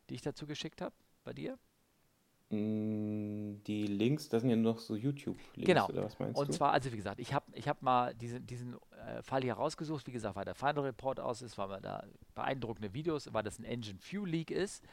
die 0.10 0.16
ich 0.16 0.22
dazu 0.22 0.48
geschickt 0.48 0.82
habe, 0.82 0.96
bei 1.24 1.34
dir? 1.34 1.60
Mm, 2.50 3.62
die 3.68 3.86
Links, 3.86 4.30
das 4.30 4.42
sind 4.42 4.50
ja 4.50 4.56
noch 4.56 4.80
so 4.80 4.96
YouTube-Links, 4.96 5.68
genau. 5.68 5.88
oder 5.90 6.06
was 6.06 6.18
meinst 6.18 6.40
Und 6.40 6.48
du? 6.48 6.52
Und 6.52 6.54
zwar, 6.54 6.72
also 6.72 6.92
wie 6.92 6.98
gesagt, 6.98 7.20
ich 7.20 7.34
habe 7.34 7.46
ich 7.54 7.68
hab 7.68 7.84
mal 7.84 8.16
diesen, 8.16 8.46
diesen 8.48 8.76
äh, 9.06 9.22
Fall 9.22 9.44
hier 9.44 9.54
rausgesucht, 9.54 10.08
wie 10.08 10.12
gesagt, 10.12 10.36
weil 10.36 10.46
der 10.46 10.56
Final 10.56 10.86
Report 10.86 11.20
aus 11.20 11.44
ist, 11.44 11.58
weil 11.58 11.68
man 11.68 11.82
da 11.84 12.04
beeindruckende 12.34 12.94
Videos, 12.94 13.32
weil 13.32 13.44
das 13.44 13.60
ein 13.60 13.64
Engine 13.64 14.00
Fuel 14.00 14.28
Leak 14.28 14.52
ist 14.52 14.84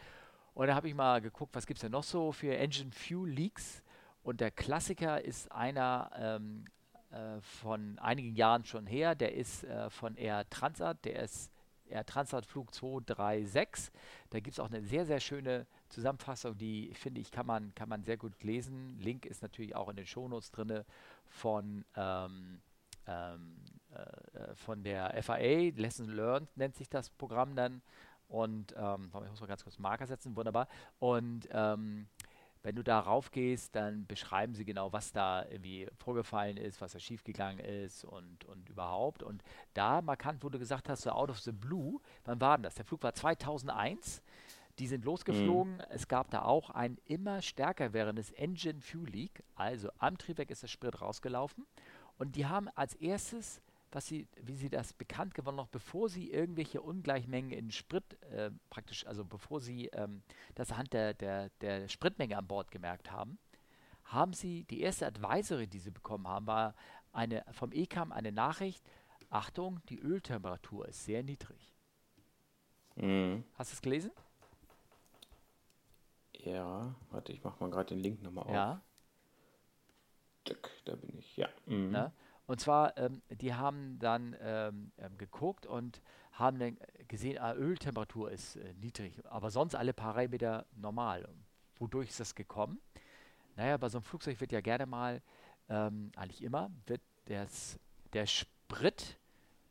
und 0.59 0.67
da 0.67 0.75
habe 0.75 0.89
ich 0.89 0.95
mal 0.95 1.21
geguckt, 1.21 1.55
was 1.55 1.67
gibt 1.67 1.79
es 1.79 1.83
denn 1.83 1.93
noch 1.93 2.03
so 2.03 2.33
für 2.33 2.57
Engine 2.57 2.91
Fuel 2.91 3.31
Leaks. 3.31 3.83
Und 4.23 4.41
der 4.41 4.51
Klassiker 4.51 5.25
ist 5.25 5.51
einer 5.53 6.11
ähm, 6.15 6.65
äh, 7.11 7.41
von 7.41 7.99
einigen 7.99 8.35
Jahren 8.35 8.65
schon 8.65 8.87
her. 8.87 9.15
Der 9.15 9.35
ist 9.35 9.65
äh, 9.65 9.89
von 9.91 10.17
Air 10.17 10.49
Transat. 10.51 11.05
Der 11.05 11.23
ist 11.23 11.51
Air 11.91 12.05
Transat 12.05 12.47
Flug 12.47 12.75
236. 12.75 13.93
Da 14.31 14.41
gibt 14.41 14.55
es 14.55 14.61
auch 14.61 14.69
eine 14.69 14.83
sehr, 14.83 15.07
sehr 15.07 15.21
schöne 15.21 15.67
Zusammenfassung, 15.89 16.57
die 16.57 16.93
finde 16.95 17.21
ich, 17.21 17.31
kann 17.31 17.47
man, 17.47 17.75
kann 17.75 17.89
man 17.89 18.03
sehr 18.03 18.17
gut 18.17 18.43
lesen. 18.43 18.99
Link 19.01 19.25
ist 19.25 19.43
natürlich 19.43 19.75
auch 19.75 19.89
in 19.89 19.97
den 19.97 20.07
Shownotes 20.07 20.51
drin 20.51 20.85
von, 21.25 21.85
ähm, 21.97 22.61
ähm, 23.07 23.57
äh, 23.91 24.55
von 24.55 24.83
der 24.83 25.23
FAA. 25.23 25.71
Lesson 25.77 26.09
Learned 26.09 26.55
nennt 26.57 26.77
sich 26.77 26.89
das 26.89 27.11
Programm 27.11 27.57
dann. 27.57 27.83
Und 28.29 28.75
ähm, 28.77 29.07
ich 29.07 29.31
muss 29.31 29.41
mal 29.41 29.47
ganz 29.47 29.65
kurz 29.65 29.79
Marker 29.79 30.07
setzen, 30.07 30.37
wunderbar. 30.37 30.69
Und 30.99 31.49
ähm, 31.51 32.07
wenn 32.63 32.75
du 32.75 32.83
da 32.83 33.01
raufgehst, 33.01 33.75
dann 33.75 34.07
beschreiben 34.07 34.55
sie 34.55 34.65
genau, 34.65 34.93
was 34.93 35.13
da 35.13 35.45
irgendwie 35.47 35.89
vorgefallen 35.97 36.57
ist, 36.57 36.81
was 36.81 36.93
da 36.93 36.99
schiefgegangen 36.99 37.59
ist 37.65 38.05
und, 38.05 38.45
und 38.45 38.69
überhaupt. 38.69 39.23
Und 39.23 39.43
da 39.75 40.03
markant, 40.03 40.43
wo 40.43 40.49
du 40.49 40.59
gesagt 40.59 40.89
hast, 40.89 41.03
so 41.03 41.11
out 41.11 41.31
of 41.31 41.39
the 41.41 41.53
blue, 41.53 42.01
wann 42.25 42.41
war 42.41 42.57
denn 42.57 42.65
das? 42.65 42.75
Der 42.75 42.85
Flug 42.85 43.03
war 43.03 43.15
2001. 43.15 44.23
Die 44.79 44.87
sind 44.87 45.05
losgeflogen. 45.05 45.75
Mhm. 45.75 45.83
Es 45.91 46.07
gab 46.07 46.31
da 46.31 46.43
auch 46.43 46.71
ein 46.71 46.99
immer 47.07 47.43
stärker 47.43 47.93
wärendes 47.93 48.31
Engine 48.33 48.81
Fuel 48.81 49.09
Leak. 49.09 49.43
Also 49.57 49.91
am 49.99 50.19
Triebwerk 50.19 50.51
ist 50.51 50.63
der 50.63 50.69
Sprit 50.69 51.01
rausgelaufen. 51.01 51.67
Und 52.17 52.37
die 52.37 52.47
haben 52.47 52.69
als 52.75 52.95
erstes 52.95 53.61
was 53.91 54.07
sie, 54.07 54.29
wie 54.43 54.55
sie 54.55 54.69
das 54.69 54.93
bekannt 54.93 55.35
gewonnen, 55.35 55.57
noch 55.57 55.69
bevor 55.69 56.09
sie 56.09 56.31
irgendwelche 56.31 56.83
Ungleichmengen 56.83 57.53
in 57.53 57.71
Sprit 57.71 58.21
äh, 58.31 58.51
praktisch, 58.71 59.07
also 59.07 59.25
bevor 59.25 59.61
sie 59.61 59.87
ähm, 59.89 60.23
das 60.55 60.71
anhand 60.71 60.93
der, 60.93 61.15
der, 61.15 61.51
der 61.61 61.89
Spritmenge 61.89 62.37
an 62.37 62.47
Bord 62.47 62.71
gemerkt 62.71 63.11
haben, 63.11 63.39
haben 64.05 64.33
sie, 64.33 64.65
die 64.65 64.81
erste 64.81 65.07
Advisory, 65.07 65.67
die 65.67 65.79
sie 65.79 65.91
bekommen 65.91 66.27
haben, 66.29 66.47
war 66.47 66.75
eine, 67.13 67.45
vom 67.53 67.73
ECAM 67.73 68.13
eine 68.13 68.33
Nachricht, 68.33 68.83
Achtung, 69.31 69.81
die 69.89 69.99
Öltemperatur 69.99 70.89
ist 70.89 71.05
sehr 71.05 71.23
niedrig. 71.23 71.75
Mhm. 72.97 73.45
Hast 73.55 73.73
du 73.73 73.75
es 73.75 73.83
gelesen? 73.83 74.11
Ja, 76.33 76.95
warte, 77.11 77.33
ich 77.33 77.45
mache 77.45 77.63
mal 77.63 77.71
gerade 77.71 77.89
den 77.89 77.99
Link 77.99 78.23
nochmal 78.23 78.45
auf. 78.45 78.53
Ja. 78.53 78.83
Da 80.85 80.95
bin 80.97 81.19
ich, 81.19 81.37
ja. 81.37 81.49
Mhm. 81.67 81.93
ja. 81.93 82.13
Und 82.49 82.61
zwar, 82.61 82.97
ähm, 82.97 83.21
die 83.29 83.53
haben 83.53 83.99
dann 83.99 84.35
ähm, 84.41 84.91
ähm, 84.97 85.19
geguckt 85.19 85.67
und 85.67 86.01
haben 86.33 86.59
dann 86.59 86.79
gesehen, 87.07 87.37
ah, 87.39 87.53
Öltemperatur 87.53 88.31
ist 88.31 88.57
äh, 88.57 88.73
niedrig, 88.81 89.13
aber 89.27 89.51
sonst 89.51 89.75
alle 89.75 89.93
Parameter 89.93 90.65
normal. 90.75 91.29
Wodurch 91.79 92.09
ist 92.09 92.21
das 92.21 92.35
gekommen? 92.35 92.81
Naja, 93.57 93.77
bei 93.77 93.91
so 93.91 93.99
einem 93.99 94.05
Flugzeug 94.05 94.41
wird 94.41 94.53
ja 94.53 94.63
gerne 94.63 94.87
mal, 94.87 95.21
ähm, 95.69 96.11
eigentlich 96.17 96.43
immer, 96.43 96.71
wird 96.87 97.03
das, 97.27 97.79
der 98.15 98.27
Sprit 98.27 99.19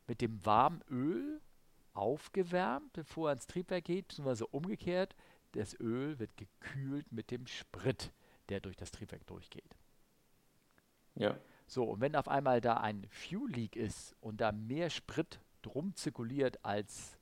mit 0.06 0.20
dem 0.20 0.46
warmen 0.46 0.80
Öl 0.88 1.40
aufgewärmt, 1.94 2.92
bevor 2.92 3.30
er 3.30 3.32
ins 3.32 3.48
Triebwerk 3.48 3.86
geht, 3.86 4.06
beziehungsweise 4.06 4.46
umgekehrt, 4.46 5.16
das 5.50 5.74
Öl 5.80 6.20
wird 6.20 6.36
gekühlt 6.36 7.10
mit 7.10 7.32
dem 7.32 7.48
Sprit, 7.48 8.12
der 8.50 8.60
durch 8.60 8.76
das 8.76 8.92
Triebwerk 8.92 9.26
durchgeht. 9.26 9.74
Ja. 11.16 11.36
So, 11.68 11.84
und 11.84 12.00
wenn 12.00 12.16
auf 12.16 12.28
einmal 12.28 12.60
da 12.62 12.78
ein 12.78 13.06
Fuel 13.10 13.50
Leak 13.50 13.76
ist 13.76 14.16
und 14.20 14.40
da 14.40 14.52
mehr 14.52 14.88
Sprit 14.88 15.38
drum 15.60 15.94
zirkuliert 15.94 16.64
als 16.64 17.18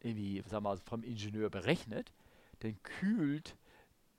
irgendwie, 0.00 0.38
sagen 0.42 0.52
wir 0.52 0.60
mal, 0.60 0.78
vom 0.78 1.02
Ingenieur 1.02 1.50
berechnet, 1.50 2.12
dann 2.60 2.80
kühlt 2.82 3.56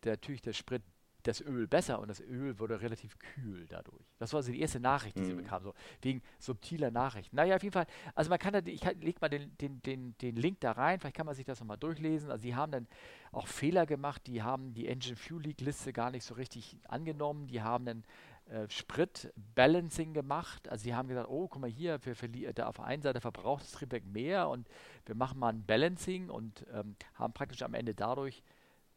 der, 0.03 0.13
natürlich 0.13 0.41
der 0.41 0.53
Sprit 0.53 0.83
das 1.23 1.39
Öl 1.39 1.67
besser 1.67 1.99
und 1.99 2.09
das 2.09 2.19
Öl 2.19 2.59
wurde 2.59 2.81
relativ 2.81 3.17
kühl 3.17 3.65
dadurch. 3.69 4.03
Das 4.19 4.33
war 4.33 4.39
also 4.39 4.51
die 4.51 4.59
erste 4.59 4.81
Nachricht, 4.81 5.15
die 5.15 5.21
mhm. 5.21 5.25
sie 5.25 5.33
bekamen, 5.35 5.63
so 5.63 5.73
wegen 6.01 6.21
subtiler 6.37 6.91
Nachrichten. 6.91 7.35
Naja, 7.35 7.55
auf 7.55 7.63
jeden 7.63 7.71
Fall, 7.71 7.87
also 8.13 8.29
man 8.29 8.39
kann 8.39 8.53
da, 8.53 8.59
ich 8.59 8.83
leg 8.83 9.21
mal 9.21 9.29
den, 9.29 9.57
den, 9.57 9.81
den, 9.83 10.17
den 10.17 10.35
Link 10.35 10.59
da 10.59 10.73
rein, 10.73 10.99
vielleicht 10.99 11.15
kann 11.15 11.25
man 11.25 11.35
sich 11.35 11.45
das 11.45 11.61
nochmal 11.61 11.77
durchlesen. 11.77 12.29
Also 12.29 12.43
sie 12.43 12.55
haben 12.55 12.73
dann 12.73 12.87
auch 13.31 13.47
Fehler 13.47 13.85
gemacht, 13.85 14.27
die 14.27 14.43
haben 14.43 14.73
die 14.73 14.87
Engine 14.87 15.15
Fuel 15.15 15.43
Leak 15.43 15.61
Liste 15.61 15.93
gar 15.93 16.11
nicht 16.11 16.25
so 16.25 16.33
richtig 16.33 16.77
angenommen, 16.89 17.47
die 17.47 17.61
haben 17.61 17.85
dann 17.85 18.03
äh, 18.49 18.67
Sprit-Balancing 18.69 20.13
gemacht. 20.13 20.69
Also 20.69 20.83
sie 20.83 20.95
haben 20.95 21.07
gesagt, 21.07 21.29
oh, 21.29 21.47
guck 21.47 21.61
mal 21.61 21.69
hier, 21.69 22.03
wir 22.05 22.15
verlieren, 22.15 22.53
da 22.55 22.67
auf 22.67 22.75
der 22.75 22.85
einen 22.85 23.01
Seite 23.01 23.21
verbraucht 23.21 23.63
das 23.63 23.71
Triebwerk 23.71 24.05
mehr 24.05 24.49
und 24.49 24.67
wir 25.05 25.15
machen 25.15 25.39
mal 25.39 25.49
ein 25.49 25.65
Balancing 25.65 26.29
und 26.29 26.65
ähm, 26.73 26.95
haben 27.15 27.33
praktisch 27.33 27.61
am 27.61 27.73
Ende 27.73 27.95
dadurch 27.95 28.43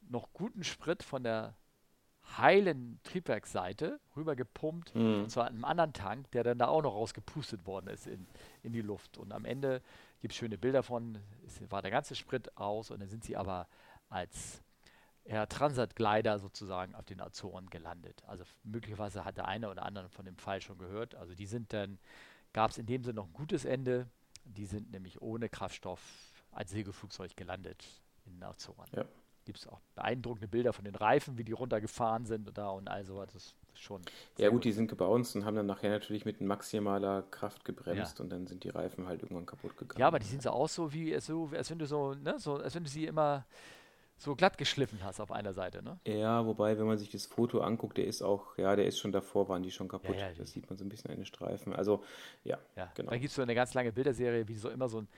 noch 0.08 0.32
guten 0.32 0.64
Sprit 0.64 1.02
von 1.02 1.22
der 1.22 1.56
heilen 2.38 2.98
Triebwerksseite 3.04 4.00
rübergepumpt 4.16 4.94
mhm. 4.94 5.28
zu 5.28 5.40
einem 5.40 5.64
anderen 5.64 5.92
Tank, 5.92 6.30
der 6.32 6.42
dann 6.42 6.58
da 6.58 6.66
auch 6.68 6.82
noch 6.82 6.94
rausgepustet 6.94 7.66
worden 7.66 7.88
ist 7.88 8.06
in, 8.06 8.26
in 8.62 8.72
die 8.72 8.82
Luft. 8.82 9.16
Und 9.16 9.32
am 9.32 9.44
Ende 9.44 9.82
gibt 10.20 10.32
es 10.32 10.38
schöne 10.38 10.58
Bilder 10.58 10.82
von, 10.82 11.18
es 11.46 11.60
war 11.70 11.82
der 11.82 11.90
ganze 11.90 12.14
Sprit 12.14 12.56
aus 12.56 12.90
und 12.90 13.00
dann 13.00 13.08
sind 13.08 13.24
sie 13.24 13.36
aber 13.36 13.68
als 14.08 14.62
Air 15.26 15.48
Transat 15.48 15.96
Glider 15.96 16.38
sozusagen 16.38 16.94
auf 16.94 17.04
den 17.04 17.20
Azoren 17.20 17.68
gelandet. 17.68 18.22
Also 18.26 18.44
möglicherweise 18.62 19.24
hat 19.24 19.36
der 19.36 19.46
eine 19.46 19.70
oder 19.70 19.84
andere 19.84 20.08
von 20.08 20.24
dem 20.24 20.36
Fall 20.36 20.60
schon 20.60 20.78
gehört. 20.78 21.14
Also 21.14 21.34
die 21.34 21.46
sind 21.46 21.72
dann, 21.72 21.98
gab 22.52 22.70
es 22.70 22.78
in 22.78 22.86
dem 22.86 23.02
Sinne 23.02 23.16
noch 23.16 23.26
ein 23.26 23.32
gutes 23.32 23.64
Ende. 23.64 24.08
Die 24.44 24.66
sind 24.66 24.92
nämlich 24.92 25.20
ohne 25.20 25.48
Kraftstoff 25.48 26.00
als 26.52 26.70
Segelflugzeug 26.70 27.36
gelandet 27.36 27.84
in 28.24 28.34
den 28.34 28.44
Azoren. 28.44 28.88
Ja. 28.94 29.04
gibt 29.44 29.58
es 29.58 29.66
auch 29.66 29.80
beeindruckende 29.94 30.48
Bilder 30.48 30.72
von 30.72 30.84
den 30.84 30.94
Reifen, 30.94 31.38
wie 31.38 31.44
die 31.44 31.52
runtergefahren 31.52 32.24
sind 32.24 32.48
und 32.48 32.56
da 32.56 32.70
und 32.70 32.88
all 32.88 33.04
sowas. 33.04 33.32
Das 33.32 33.54
ist 33.74 33.80
schon. 33.80 34.02
Ja, 34.38 34.48
gut, 34.48 34.56
gut, 34.56 34.64
die 34.64 34.72
sind 34.72 34.88
gebounced 34.88 35.36
und 35.36 35.44
haben 35.44 35.56
dann 35.56 35.66
nachher 35.66 35.90
natürlich 35.90 36.24
mit 36.24 36.40
maximaler 36.40 37.22
Kraft 37.22 37.64
gebremst 37.64 38.18
ja. 38.18 38.22
und 38.24 38.30
dann 38.30 38.46
sind 38.46 38.64
die 38.64 38.70
Reifen 38.70 39.06
halt 39.06 39.22
irgendwann 39.22 39.46
kaputt 39.46 39.76
gegangen. 39.76 40.00
Ja, 40.00 40.06
aber 40.06 40.18
die 40.18 40.26
sind 40.26 40.42
so 40.42 40.50
auch 40.50 40.68
so 40.68 40.92
wie, 40.92 41.18
so, 41.20 41.50
als 41.52 41.70
wenn 41.70 41.78
du 41.78 41.86
so, 41.86 42.14
ne, 42.14 42.38
so, 42.38 42.54
als 42.56 42.74
wenn 42.74 42.84
du 42.84 42.90
sie 42.90 43.06
immer 43.06 43.44
so 44.18 44.34
glatt 44.34 44.56
geschliffen 44.56 45.04
hast 45.04 45.20
auf 45.20 45.30
einer 45.30 45.52
Seite, 45.52 45.82
ne? 45.82 45.98
Ja, 46.06 46.46
wobei, 46.46 46.78
wenn 46.78 46.86
man 46.86 46.96
sich 46.96 47.10
das 47.10 47.26
Foto 47.26 47.60
anguckt, 47.60 47.98
der 47.98 48.06
ist 48.06 48.22
auch, 48.22 48.56
ja, 48.56 48.74
der 48.74 48.86
ist 48.86 48.98
schon 48.98 49.12
davor, 49.12 49.48
waren 49.48 49.62
die 49.62 49.70
schon 49.70 49.88
kaputt. 49.88 50.16
Ja, 50.16 50.28
ja, 50.28 50.34
das 50.34 50.52
sieht 50.52 50.68
man 50.70 50.78
so 50.78 50.84
ein 50.84 50.88
bisschen 50.88 51.10
an 51.10 51.16
den 51.16 51.26
Streifen. 51.26 51.74
Also, 51.74 52.02
ja, 52.42 52.58
ja. 52.76 52.90
genau. 52.94 53.10
Dann 53.10 53.20
gibt 53.20 53.30
es 53.30 53.36
so 53.36 53.42
eine 53.42 53.54
ganz 53.54 53.74
lange 53.74 53.92
Bilderserie, 53.92 54.48
wie 54.48 54.56
so 54.56 54.70
immer 54.70 54.88
so 54.88 55.02
ein, 55.02 55.08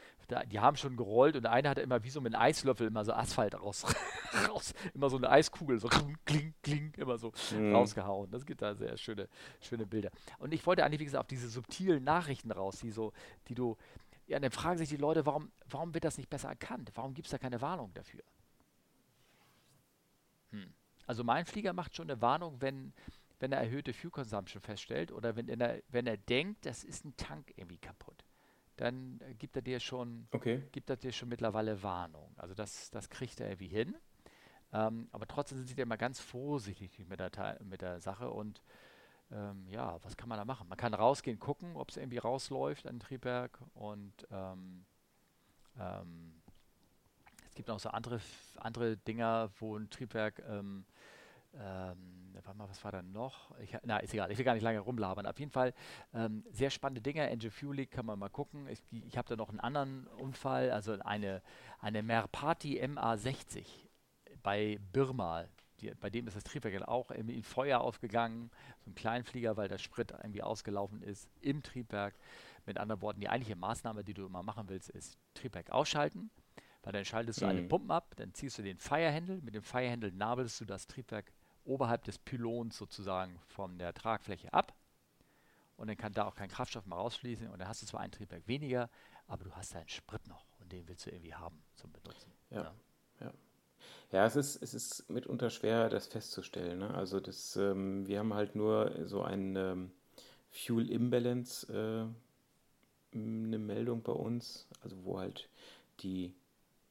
die 0.50 0.58
haben 0.58 0.76
schon 0.76 0.96
gerollt 0.96 1.36
und 1.36 1.46
einer 1.46 1.70
hat 1.70 1.78
immer 1.78 2.02
wie 2.02 2.10
so 2.10 2.20
mit 2.20 2.34
einem 2.34 2.42
Eislöffel 2.42 2.88
immer 2.88 3.04
so 3.04 3.12
Asphalt 3.12 3.54
raus, 3.60 3.86
raus 4.48 4.74
immer 4.94 5.08
so 5.10 5.16
eine 5.16 5.30
Eiskugel, 5.30 5.78
so 5.78 5.88
kling, 6.24 6.54
kling, 6.62 6.92
immer 6.96 7.18
so 7.18 7.32
mhm. 7.52 7.76
rausgehauen. 7.76 8.30
Das 8.32 8.44
gibt 8.44 8.62
da 8.62 8.74
sehr 8.74 8.96
schöne, 8.96 9.28
schöne 9.60 9.86
Bilder. 9.86 10.10
Und 10.38 10.52
ich 10.52 10.66
wollte 10.66 10.84
eigentlich, 10.84 11.00
wie 11.00 11.04
gesagt, 11.04 11.20
auf 11.20 11.28
diese 11.28 11.48
subtilen 11.48 12.02
Nachrichten 12.02 12.50
raus, 12.50 12.80
die 12.80 12.90
so, 12.90 13.12
die 13.46 13.54
du, 13.54 13.76
ja, 14.26 14.40
dann 14.40 14.50
fragen 14.50 14.78
sich 14.78 14.88
die 14.88 14.96
Leute, 14.96 15.24
warum, 15.24 15.52
warum 15.70 15.94
wird 15.94 16.04
das 16.04 16.18
nicht 16.18 16.28
besser 16.28 16.48
erkannt? 16.48 16.90
Warum 16.94 17.14
gibt 17.14 17.28
es 17.28 17.30
da 17.30 17.38
keine 17.38 17.60
Warnung 17.60 17.94
dafür? 17.94 18.22
Hm. 20.50 20.72
Also 21.06 21.24
mein 21.24 21.46
Flieger 21.46 21.72
macht 21.72 21.96
schon 21.96 22.10
eine 22.10 22.20
Warnung, 22.20 22.60
wenn, 22.60 22.92
wenn 23.40 23.52
er 23.52 23.60
erhöhte 23.60 23.92
Fuel 23.92 24.10
Consumption 24.10 24.60
feststellt 24.60 25.10
oder 25.10 25.36
wenn 25.36 25.48
er, 25.48 25.82
wenn 25.88 26.06
er 26.06 26.16
denkt, 26.16 26.66
das 26.66 26.84
ist 26.84 27.04
ein 27.04 27.16
Tank 27.16 27.52
irgendwie 27.56 27.78
kaputt. 27.78 28.24
Dann 28.76 29.20
gibt 29.38 29.56
er 29.56 29.62
dir 29.62 29.80
schon, 29.80 30.28
okay. 30.30 30.62
gibt 30.70 30.88
er 30.90 30.96
dir 30.96 31.12
schon 31.12 31.28
mittlerweile 31.28 31.82
Warnung. 31.82 32.32
Also 32.36 32.54
das, 32.54 32.90
das 32.90 33.08
kriegt 33.10 33.40
er 33.40 33.48
irgendwie 33.48 33.68
hin. 33.68 33.96
Ähm, 34.72 35.08
aber 35.12 35.26
trotzdem 35.26 35.58
sind 35.58 35.68
sie 35.68 35.80
immer 35.80 35.96
ganz 35.96 36.20
vorsichtig 36.20 36.98
mit 37.08 37.18
der, 37.18 37.58
mit 37.64 37.80
der 37.80 38.00
Sache 38.00 38.30
und 38.30 38.62
ähm, 39.30 39.66
ja, 39.68 40.02
was 40.04 40.16
kann 40.16 40.28
man 40.28 40.38
da 40.38 40.44
machen? 40.44 40.68
Man 40.68 40.78
kann 40.78 40.94
rausgehen, 40.94 41.38
gucken, 41.38 41.76
ob 41.76 41.90
es 41.90 41.96
irgendwie 41.96 42.18
rausläuft 42.18 42.86
an 42.86 43.00
Triebwerk 43.00 43.58
und 43.74 44.26
ähm, 44.30 44.84
ähm 45.78 46.37
gibt 47.58 47.68
noch 47.68 47.80
so 47.80 47.88
andere, 47.88 48.20
andere 48.56 48.96
Dinger, 48.96 49.50
wo 49.58 49.76
ein 49.76 49.90
Triebwerk, 49.90 50.40
ähm, 50.48 50.84
ähm, 51.54 52.30
warte 52.34 52.56
mal, 52.56 52.68
was 52.68 52.84
war 52.84 52.92
da 52.92 53.02
noch? 53.02 53.50
Ich, 53.58 53.76
na, 53.82 53.98
ist 53.98 54.14
egal, 54.14 54.30
ich 54.30 54.38
will 54.38 54.44
gar 54.44 54.54
nicht 54.54 54.62
lange 54.62 54.78
rumlabern. 54.78 55.26
Auf 55.26 55.40
jeden 55.40 55.50
Fall 55.50 55.74
ähm, 56.14 56.44
sehr 56.52 56.70
spannende 56.70 57.02
Dinger. 57.02 57.28
Engine 57.28 57.50
Fueling 57.50 57.90
kann 57.90 58.06
man 58.06 58.16
mal 58.16 58.28
gucken. 58.28 58.68
Ich, 58.68 58.80
ich 58.92 59.18
habe 59.18 59.28
da 59.28 59.34
noch 59.34 59.48
einen 59.48 59.58
anderen 59.58 60.06
Unfall, 60.06 60.70
also 60.70 60.92
eine, 61.00 61.42
eine 61.80 62.04
Merpati 62.04 62.80
MA60 62.80 63.66
bei 64.44 64.78
Birma. 64.92 65.46
Die, 65.80 65.90
bei 65.96 66.10
dem 66.10 66.28
ist 66.28 66.36
das 66.36 66.44
Triebwerk 66.44 66.86
auch 66.86 67.10
in 67.10 67.42
Feuer 67.42 67.80
aufgegangen, 67.80 68.52
so 68.84 68.92
ein 68.92 68.94
Kleinflieger, 68.94 69.56
weil 69.56 69.66
der 69.66 69.78
Sprit 69.78 70.12
irgendwie 70.12 70.44
ausgelaufen 70.44 71.02
ist 71.02 71.28
im 71.40 71.64
Triebwerk. 71.64 72.14
Mit 72.66 72.78
anderen 72.78 73.02
Worten, 73.02 73.20
die 73.20 73.28
eigentliche 73.28 73.56
Maßnahme, 73.56 74.04
die 74.04 74.14
du 74.14 74.26
immer 74.26 74.44
machen 74.44 74.68
willst, 74.68 74.90
ist 74.90 75.18
Triebwerk 75.34 75.70
ausschalten 75.70 76.30
weil 76.82 76.92
dann 76.92 77.04
schaltest 77.04 77.40
du 77.40 77.44
mhm. 77.44 77.50
alle 77.50 77.62
Pumpen 77.62 77.90
ab, 77.90 78.14
dann 78.16 78.34
ziehst 78.34 78.58
du 78.58 78.62
den 78.62 78.78
Firehändel, 78.78 79.40
mit 79.42 79.54
dem 79.54 79.62
Firehändel 79.62 80.12
nabelst 80.12 80.60
du 80.60 80.64
das 80.64 80.86
Triebwerk 80.86 81.32
oberhalb 81.64 82.04
des 82.04 82.18
Pylons 82.18 82.76
sozusagen 82.76 83.38
von 83.46 83.78
der 83.78 83.92
Tragfläche 83.94 84.52
ab 84.52 84.74
und 85.76 85.88
dann 85.88 85.96
kann 85.96 86.12
da 86.12 86.24
auch 86.26 86.34
kein 86.34 86.48
Kraftstoff 86.48 86.86
mehr 86.86 86.98
rausfließen 86.98 87.48
und 87.48 87.58
dann 87.58 87.68
hast 87.68 87.82
du 87.82 87.86
zwar 87.86 88.00
ein 88.00 88.10
Triebwerk 88.10 88.46
weniger, 88.46 88.90
aber 89.26 89.44
du 89.44 89.52
hast 89.52 89.74
deinen 89.74 89.88
Sprit 89.88 90.26
noch 90.26 90.44
und 90.60 90.72
den 90.72 90.86
willst 90.88 91.06
du 91.06 91.10
irgendwie 91.10 91.34
haben 91.34 91.62
zum 91.76 91.92
Benutzen. 91.92 92.32
Ja, 92.50 92.62
ja. 92.62 92.74
ja. 93.20 93.32
ja 94.10 94.26
es, 94.26 94.36
ist, 94.36 94.62
es 94.62 94.74
ist 94.74 95.08
mitunter 95.10 95.50
schwer, 95.50 95.88
das 95.88 96.06
festzustellen. 96.06 96.78
Ne? 96.78 96.94
Also 96.94 97.20
das, 97.20 97.56
ähm, 97.56 98.06
wir 98.06 98.18
haben 98.18 98.34
halt 98.34 98.56
nur 98.56 99.06
so 99.06 99.22
ein 99.22 99.54
ähm, 99.56 99.92
Fuel 100.50 100.90
Imbalance, 100.90 101.66
äh, 101.72 103.16
eine 103.16 103.58
Meldung 103.58 104.02
bei 104.02 104.12
uns, 104.12 104.66
also 104.80 105.04
wo 105.04 105.18
halt 105.18 105.48
die 106.00 106.34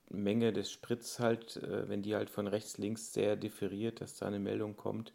Menge 0.09 0.53
des 0.53 0.71
Sprits 0.71 1.19
halt, 1.19 1.57
äh, 1.57 1.89
wenn 1.89 2.01
die 2.01 2.15
halt 2.15 2.29
von 2.29 2.47
rechts, 2.47 2.77
links 2.77 3.13
sehr 3.13 3.35
differiert, 3.35 4.01
dass 4.01 4.17
da 4.17 4.27
eine 4.27 4.39
Meldung 4.39 4.75
kommt. 4.75 5.13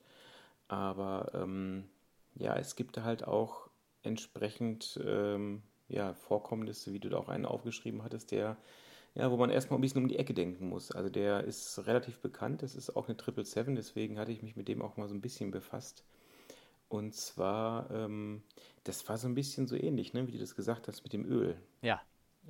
Aber 0.68 1.30
ähm, 1.34 1.84
ja, 2.34 2.56
es 2.56 2.76
gibt 2.76 2.98
halt 2.98 3.24
auch 3.26 3.68
entsprechend 4.02 5.00
ähm, 5.04 5.62
ja, 5.88 6.14
Vorkommnisse, 6.14 6.92
wie 6.92 6.98
du 6.98 7.08
da 7.08 7.18
auch 7.18 7.28
einen 7.28 7.46
aufgeschrieben 7.46 8.02
hattest, 8.02 8.30
der, 8.30 8.56
ja, 9.14 9.30
wo 9.30 9.36
man 9.36 9.50
erstmal 9.50 9.78
ein 9.78 9.82
bisschen 9.82 10.02
um 10.02 10.08
die 10.08 10.18
Ecke 10.18 10.34
denken 10.34 10.68
muss. 10.68 10.90
Also 10.92 11.10
der 11.10 11.44
ist 11.44 11.86
relativ 11.86 12.20
bekannt, 12.20 12.62
das 12.62 12.74
ist 12.74 12.96
auch 12.96 13.08
eine 13.08 13.16
777, 13.16 13.76
deswegen 13.76 14.18
hatte 14.18 14.32
ich 14.32 14.42
mich 14.42 14.56
mit 14.56 14.68
dem 14.68 14.82
auch 14.82 14.96
mal 14.96 15.08
so 15.08 15.14
ein 15.14 15.20
bisschen 15.20 15.50
befasst. 15.50 16.04
Und 16.88 17.14
zwar, 17.14 17.90
ähm, 17.90 18.42
das 18.84 19.08
war 19.08 19.16
so 19.16 19.28
ein 19.28 19.34
bisschen 19.34 19.66
so 19.66 19.76
ähnlich, 19.76 20.12
ne, 20.12 20.26
wie 20.26 20.32
du 20.32 20.38
das 20.38 20.54
gesagt 20.54 20.88
hast 20.88 21.02
mit 21.02 21.12
dem 21.12 21.24
Öl. 21.24 21.56
Ja. 21.80 22.00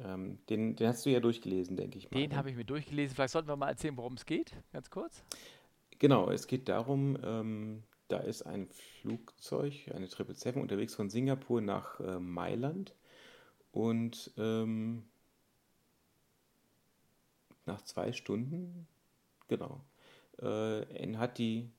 Ähm, 0.01 0.39
den, 0.49 0.77
den, 0.77 0.89
hast 0.89 1.05
du 1.05 1.11
ja 1.11 1.21
durchgelesen, 1.21 1.77
denke 1.77 1.99
ich 1.99 2.11
mal. 2.11 2.19
Den 2.19 2.31
ne? 2.31 2.37
habe 2.37 2.51
ich 2.51 2.57
mir 2.57 2.65
durchgelesen. 2.65 3.15
Vielleicht 3.15 3.33
sollten 3.33 3.49
wir 3.49 3.57
mal 3.57 3.69
erzählen, 3.69 3.97
worum 3.97 4.15
es 4.15 4.25
geht, 4.25 4.53
ganz 4.73 4.91
kurz. 4.91 5.23
Genau, 5.99 6.31
es 6.31 6.47
geht 6.47 6.69
darum, 6.69 7.17
ähm, 7.23 7.83
da 8.09 8.19
ist 8.19 8.43
ein 8.43 8.69
Flugzeug, 8.69 9.73
eine 9.95 10.07
777, 10.07 10.57
unterwegs 10.57 10.95
von 10.95 11.11
Singapur 11.11 11.61
nach 11.61 12.01
äh, 12.01 12.19
Mailand 12.19 12.95
und 13.71 14.33
ähm, 14.37 15.05
nach 17.67 17.83
zwei 17.83 18.13
Stunden, 18.13 18.87
genau, 19.49 19.85
äh, 20.39 21.17
hat 21.17 21.39
die 21.39 21.71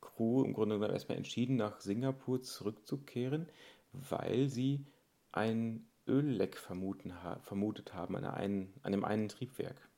Crew 0.00 0.44
im 0.44 0.52
Grunde 0.52 0.76
genommen 0.76 0.92
erstmal 0.92 1.18
entschieden, 1.18 1.56
nach 1.56 1.80
Singapur 1.80 2.42
zurückzukehren, 2.42 3.48
weil 3.92 4.48
sie 4.48 4.84
ein 5.32 5.86
Ölleck 6.10 6.56
vermutet 6.56 7.94
haben 7.94 8.16
an, 8.16 8.24
einen, 8.24 8.74
an 8.82 8.92
dem 8.92 9.04
einen 9.04 9.28
Triebwerk. 9.28 9.88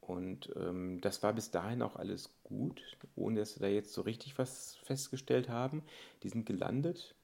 Und 0.00 0.52
ähm, 0.56 1.00
das 1.00 1.22
war 1.22 1.32
bis 1.32 1.50
dahin 1.50 1.82
auch 1.82 1.96
alles 1.96 2.30
gut, 2.42 2.82
ohne 3.16 3.40
dass 3.40 3.54
sie 3.54 3.60
da 3.60 3.68
jetzt 3.68 3.92
so 3.92 4.02
richtig 4.02 4.38
was 4.38 4.76
festgestellt 4.82 5.48
haben. 5.48 5.82
Die 6.22 6.28
sind 6.28 6.44
gelandet 6.44 7.14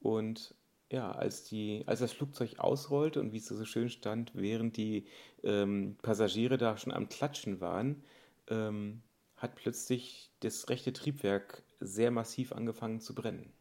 und 0.00 0.54
ja, 0.90 1.12
als, 1.12 1.44
die, 1.44 1.84
als 1.86 2.00
das 2.00 2.12
Flugzeug 2.12 2.58
ausrollte 2.58 3.20
und 3.20 3.32
wie 3.32 3.38
es 3.38 3.46
so 3.46 3.64
schön 3.64 3.90
stand, 3.90 4.32
während 4.34 4.76
die 4.76 5.06
ähm, 5.44 5.96
Passagiere 6.02 6.58
da 6.58 6.76
schon 6.76 6.92
am 6.92 7.08
Klatschen 7.08 7.60
waren, 7.60 8.02
ähm, 8.48 9.02
hat 9.36 9.54
plötzlich 9.54 10.30
das 10.40 10.68
rechte 10.68 10.92
Triebwerk 10.92 11.62
sehr 11.78 12.10
massiv 12.10 12.52
angefangen 12.52 13.00
zu 13.00 13.14
brennen. 13.14 13.52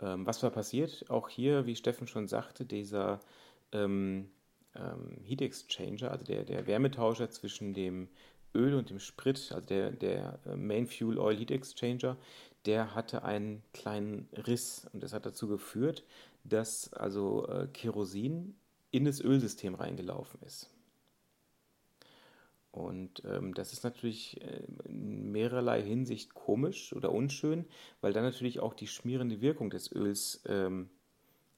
Ähm, 0.00 0.26
was 0.26 0.42
war 0.42 0.50
passiert? 0.50 1.08
Auch 1.10 1.28
hier, 1.28 1.66
wie 1.66 1.76
Steffen 1.76 2.06
schon 2.06 2.26
sagte, 2.28 2.64
dieser 2.64 3.20
ähm, 3.72 4.30
ähm, 4.74 5.18
Heat 5.24 5.42
Exchanger, 5.42 6.10
also 6.10 6.24
der, 6.24 6.44
der 6.44 6.66
Wärmetauscher 6.66 7.30
zwischen 7.30 7.74
dem 7.74 8.08
Öl 8.54 8.74
und 8.74 8.90
dem 8.90 9.00
Sprit, 9.00 9.52
also 9.52 9.66
der, 9.66 9.90
der 9.90 10.38
äh, 10.46 10.56
Main 10.56 10.86
Fuel 10.86 11.18
Oil 11.18 11.36
Heat 11.36 11.50
Exchanger, 11.50 12.16
der 12.66 12.94
hatte 12.94 13.24
einen 13.24 13.62
kleinen 13.72 14.28
Riss 14.46 14.86
und 14.92 15.02
das 15.02 15.12
hat 15.12 15.26
dazu 15.26 15.48
geführt, 15.48 16.04
dass 16.44 16.92
also 16.92 17.46
äh, 17.48 17.66
Kerosin 17.72 18.54
in 18.90 19.04
das 19.04 19.20
Ölsystem 19.20 19.74
reingelaufen 19.74 20.40
ist. 20.42 20.70
Und 22.74 23.22
ähm, 23.24 23.54
das 23.54 23.72
ist 23.72 23.84
natürlich 23.84 24.40
äh, 24.40 24.64
in 24.86 25.30
mehrerlei 25.30 25.80
Hinsicht 25.80 26.34
komisch 26.34 26.92
oder 26.92 27.12
unschön, 27.12 27.66
weil 28.00 28.12
dann 28.12 28.24
natürlich 28.24 28.58
auch 28.58 28.74
die 28.74 28.88
schmierende 28.88 29.40
Wirkung 29.40 29.70
des 29.70 29.92
Öls 29.92 30.42
ähm, 30.48 30.90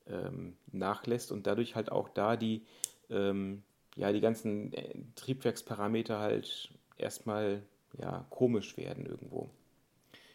ähm, 0.09 0.59
nachlässt 0.73 1.33
und 1.33 1.47
dadurch 1.47 1.75
halt 1.75 1.91
auch 1.91 2.11
da 2.11 2.37
die, 2.37 2.67
ähm, 3.09 3.63
ja, 3.97 4.13
die 4.13 4.21
ganzen 4.21 4.75
äh, 4.75 4.95
Triebwerksparameter 5.15 6.19
halt 6.19 6.71
erstmal 6.99 7.63
ja, 7.99 8.27
komisch 8.29 8.77
werden 8.77 9.07
irgendwo. 9.07 9.49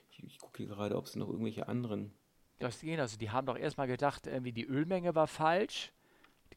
Ich, 0.09 0.23
ich 0.23 0.39
gucke 0.39 0.63
hier 0.63 0.67
gerade, 0.67 0.97
ob 0.97 1.05
es 1.05 1.15
noch 1.15 1.29
irgendwelche 1.29 1.67
anderen. 1.67 2.11
Das 2.57 2.81
gehen, 2.81 2.99
also 2.99 3.19
die 3.19 3.29
haben 3.29 3.45
doch 3.45 3.57
erstmal 3.57 3.87
gedacht, 3.87 4.25
irgendwie 4.25 4.51
die 4.51 4.65
Ölmenge 4.65 5.13
war 5.13 5.27
falsch 5.27 5.91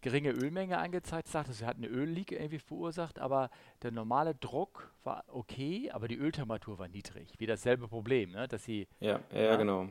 geringe 0.05 0.33
Ölmenge 0.33 0.77
angezeigt, 0.77 1.29
sagt, 1.29 1.53
sie 1.55 1.65
hat 1.65 1.79
eine 1.79 1.87
Ölleak 1.87 2.31
irgendwie 2.31 2.59
verursacht, 2.59 3.19
aber 3.19 3.49
der 3.83 3.91
normale 3.91 4.35
Druck 4.35 4.93
war 5.03 5.25
okay, 5.29 5.91
aber 5.93 6.09
die 6.09 6.17
Öltemperatur 6.17 6.79
war 6.79 6.89
niedrig. 6.89 7.33
Wie 7.39 7.47
dasselbe 7.47 7.89
Problem, 7.89 8.33
ne? 8.33 8.47
dass 8.47 8.65
sie. 8.65 8.87
Ja, 9.01 9.21
ja, 9.33 9.41
ja, 9.41 9.57
genau. 9.57 9.89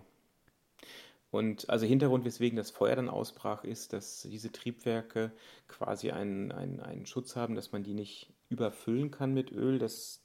Und 1.32 1.68
also 1.68 1.88
Hintergrund, 1.88 2.26
weswegen 2.26 2.55
das 2.55 2.70
Feuer 2.70 2.95
dann 2.95 3.09
ausbrach, 3.09 3.64
ist, 3.64 3.91
dass 3.91 4.22
diese 4.22 4.51
Triebwerke 4.51 5.32
quasi 5.68 6.11
einen, 6.11 6.51
einen, 6.51 6.80
einen 6.80 7.07
Schutz 7.07 7.36
haben, 7.36 7.55
dass 7.55 7.72
man 7.72 7.84
die 7.84 7.95
nicht 7.95 8.32
überfüllen 8.49 9.09
kann 9.09 9.34
mit 9.34 9.51
Öl. 9.51 9.80
Das 9.80 10.22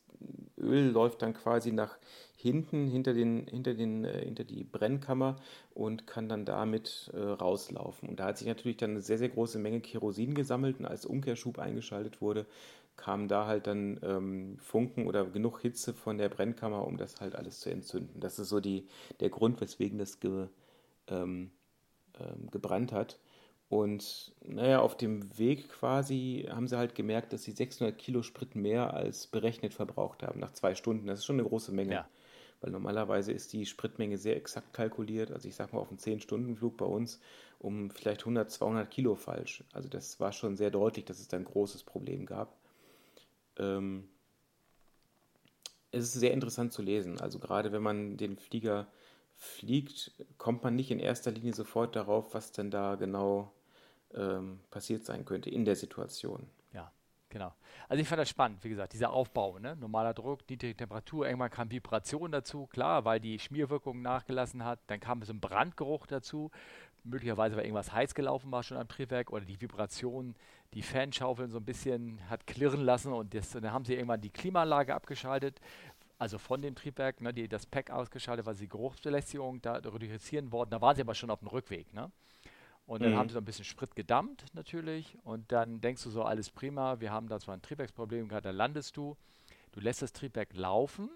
Öl 0.59 0.91
läuft 0.91 1.23
dann 1.23 1.35
quasi 1.35 1.73
nach 1.73 1.97
hinten, 2.37 2.87
hinter, 2.87 3.15
den, 3.15 3.47
hinter, 3.47 3.75
den, 3.75 4.05
äh, 4.05 4.25
hinter 4.25 4.45
die 4.45 4.65
Brennkammer 4.65 5.37
und 5.75 6.07
kann 6.07 6.29
dann 6.29 6.45
damit 6.45 7.11
äh, 7.13 7.19
rauslaufen. 7.19 8.09
Und 8.09 8.21
da 8.21 8.27
hat 8.27 8.39
sich 8.39 8.47
natürlich 8.47 8.77
dann 8.77 8.91
eine 8.91 9.01
sehr, 9.01 9.19
sehr 9.19 9.29
große 9.29 9.59
Menge 9.59 9.81
Kerosin 9.81 10.35
gesammelt 10.35 10.79
und 10.79 10.87
als 10.87 11.05
Umkehrschub 11.05 11.59
eingeschaltet 11.59 12.21
wurde, 12.21 12.47
kamen 12.97 13.29
da 13.29 13.47
halt 13.47 13.67
dann 13.67 13.99
ähm, 14.03 14.59
Funken 14.59 15.07
oder 15.07 15.25
genug 15.25 15.61
Hitze 15.61 15.95
von 15.95 16.19
der 16.19 16.29
Brennkammer, 16.29 16.87
um 16.87 16.97
das 16.97 17.21
halt 17.21 17.35
alles 17.35 17.61
zu 17.61 17.71
entzünden. 17.71 18.21
Das 18.21 18.39
ist 18.39 18.49
so 18.49 18.61
die, 18.61 18.87
der 19.21 19.31
Grund, 19.31 19.61
weswegen 19.61 19.99
das 19.99 20.21
ge, 20.21 20.49
ähm, 21.09 21.51
ähm, 22.21 22.51
gebrannt 22.51 22.93
hat. 22.93 23.19
Und 23.69 24.33
naja, 24.43 24.81
auf 24.81 24.97
dem 24.97 25.39
Weg 25.39 25.69
quasi 25.69 26.47
haben 26.51 26.69
sie 26.69 26.79
halt 26.79 26.95
gemerkt, 26.95 27.33
dass 27.33 27.43
sie 27.43 27.53
600 27.53 27.99
Kilo 27.99 28.23
Sprit 28.23 28.55
mehr 28.55 28.95
als 28.95 29.27
berechnet 29.27 29.75
verbraucht 29.75 30.23
haben 30.23 30.41
nach 30.41 30.53
zwei 30.53 30.75
Stunden. 30.75 31.07
Das 31.07 31.19
ist 31.21 31.27
schon 31.27 31.39
eine 31.39 31.49
große 31.49 31.73
Menge. 31.73 31.93
Ja. 31.93 32.09
Weil 32.61 32.73
normalerweise 32.73 33.33
ist 33.33 33.53
die 33.53 33.67
Spritmenge 33.67 34.17
sehr 34.19 34.37
exakt 34.37 34.73
kalkuliert. 34.73 35.31
Also 35.31 35.49
ich 35.49 35.55
sag 35.55 35.73
mal 35.73 35.81
auf 35.81 35.91
einem 35.91 35.99
10-Stunden-Flug 35.99 36.77
bei 36.77 36.87
uns 36.87 37.21
um 37.61 37.91
vielleicht 37.91 38.21
100, 38.23 38.51
200 38.51 38.91
Kilo 38.91 39.15
falsch. 39.17 39.65
Also 39.73 39.89
das 39.89 40.19
war 40.21 40.33
schon 40.33 40.57
sehr 40.57 40.71
deutlich, 40.71 41.05
dass 41.05 41.21
es 41.21 41.29
da 41.29 41.37
ein 41.37 41.45
großes 41.45 41.83
Problem 41.83 42.25
gab. 42.25 42.57
Ähm 43.59 44.09
es 45.91 46.05
ist 46.05 46.13
sehr 46.15 46.33
interessant 46.33 46.73
zu 46.73 46.83
lesen. 46.83 47.21
Also 47.21 47.39
gerade 47.39 47.73
wenn 47.73 47.83
man 47.83 48.17
den 48.17 48.37
Flieger 48.37 48.87
fliegt, 49.37 50.13
kommt 50.37 50.63
man 50.63 50.77
nicht 50.77 50.91
in 50.91 50.99
erster 50.99 51.31
Linie 51.31 51.55
sofort 51.55 51.97
darauf, 51.97 52.35
was 52.35 52.53
denn 52.53 52.71
da 52.71 52.97
genau 52.97 53.53
ähm, 54.15 54.61
passiert 54.71 55.05
sein 55.05 55.25
könnte 55.25 55.51
in 55.51 55.65
der 55.65 55.77
Situation. 55.77 56.47
Ja, 56.73 56.91
genau. 57.29 57.53
Also 57.89 58.03
ich 58.03 58.09
fand 58.09 58.21
das 58.21 58.29
spannend, 58.29 58.63
wie 58.65 58.69
gesagt, 58.69 58.93
dieser 58.93 59.11
Aufbau, 59.11 59.59
ne? 59.59 59.77
normaler 59.77 60.15
Druck, 60.15 60.41
niedrige 60.49 60.77
Temperatur, 60.77 61.27
irgendwann 61.27 61.51
kam 61.51 61.71
Vibration 61.71 62.33
dazu, 62.33 62.67
klar, 62.67 63.05
weil 63.05 63.21
die 63.21 63.39
Schmierwirkung 63.39 64.03
nachgelassen 64.03 64.65
hat, 64.65 64.81
dann 64.87 65.01
kam 65.01 65.23
so 65.23 65.33
ein 65.33 65.41
Brandgeruch 65.41 66.07
dazu, 66.07 66.51
möglicherweise 67.05 67.57
weil 67.57 67.65
irgendwas 67.65 67.93
heiß 67.93 68.15
gelaufen 68.15 68.51
war 68.51 68.63
schon 68.63 68.77
am 68.77 68.89
Triebwerk 68.89 69.31
oder 69.31 69.45
die 69.45 69.61
Vibration, 69.61 70.35
die 70.75 70.83
Fanschaufeln 70.83 71.51
so 71.51 71.59
ein 71.59 71.65
bisschen 71.65 72.21
hat 72.29 72.47
klirren 72.47 72.81
lassen 72.81 73.13
und 73.13 73.35
das, 73.35 73.51
dann 73.51 73.73
haben 73.73 73.85
sie 73.85 73.95
irgendwann 73.95 74.21
die 74.21 74.31
Klimaanlage 74.31 74.95
abgeschaltet, 74.95 75.61
also 76.19 76.39
von 76.39 76.61
dem 76.61 76.75
Triebwerk, 76.75 77.21
ne, 77.21 77.33
die 77.33 77.49
das 77.49 77.65
Pack 77.67 77.91
ausgeschaltet, 77.91 78.45
weil 78.45 78.55
sie 78.55 78.69
Geruchsbelästigung 78.69 79.63
da 79.63 79.75
reduzieren 79.75 80.51
wollten. 80.51 80.73
Da 80.73 80.81
waren 80.81 80.97
sie 80.97 81.03
aber 81.03 81.15
schon 81.15 81.31
auf 81.31 81.39
dem 81.39 81.49
Rückweg. 81.49 81.95
Ne? 81.95 82.11
Und 82.89 83.03
dann 83.03 83.13
mhm. 83.13 83.17
haben 83.17 83.29
sie 83.29 83.35
so 83.35 83.41
ein 83.41 83.45
bisschen 83.45 83.67
Sprit 83.67 83.95
gedammt 83.95 84.47
natürlich. 84.55 85.19
Und 85.23 85.53
dann 85.53 85.83
denkst 85.83 86.03
du 86.05 86.11
so, 86.11 86.23
alles 86.23 86.49
prima, 86.49 87.01
wir 87.01 87.13
haben 87.13 87.29
da 87.29 87.39
zwar 87.39 87.55
ein 87.55 87.61
Triebwerksproblem, 87.61 88.29
gerade 88.29 88.45
da 88.45 88.51
landest 88.51 88.97
du. 88.97 89.15
Du 89.73 89.81
lässt 89.81 90.01
das 90.01 90.15
Triebwerk 90.15 90.55
laufen 90.55 91.11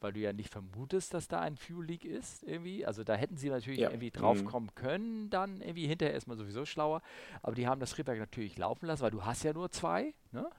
weil 0.00 0.12
du 0.12 0.20
ja 0.20 0.32
nicht 0.32 0.50
vermutest, 0.50 1.14
dass 1.14 1.28
da 1.28 1.40
ein 1.40 1.56
Fuel 1.56 1.86
Leak 1.86 2.04
ist 2.04 2.42
irgendwie. 2.42 2.84
Also 2.84 3.04
da 3.04 3.14
hätten 3.14 3.36
sie 3.36 3.48
natürlich 3.48 3.80
ja. 3.80 3.88
irgendwie 3.88 4.10
drauf 4.10 4.42
mhm. 4.42 4.44
kommen 4.44 4.74
können, 4.74 5.30
dann 5.30 5.60
irgendwie 5.60 5.86
hinterher 5.86 6.14
ist 6.14 6.26
man 6.26 6.36
sowieso 6.36 6.64
schlauer. 6.64 7.02
Aber 7.42 7.54
die 7.54 7.66
haben 7.66 7.80
das 7.80 7.90
Triebwerk 7.90 8.18
natürlich 8.18 8.58
laufen 8.58 8.86
lassen, 8.86 9.02
weil 9.02 9.10
du 9.10 9.24
hast 9.24 9.42
ja 9.42 9.52
nur 9.52 9.70
zwei. 9.70 10.14
Ne? 10.32 10.50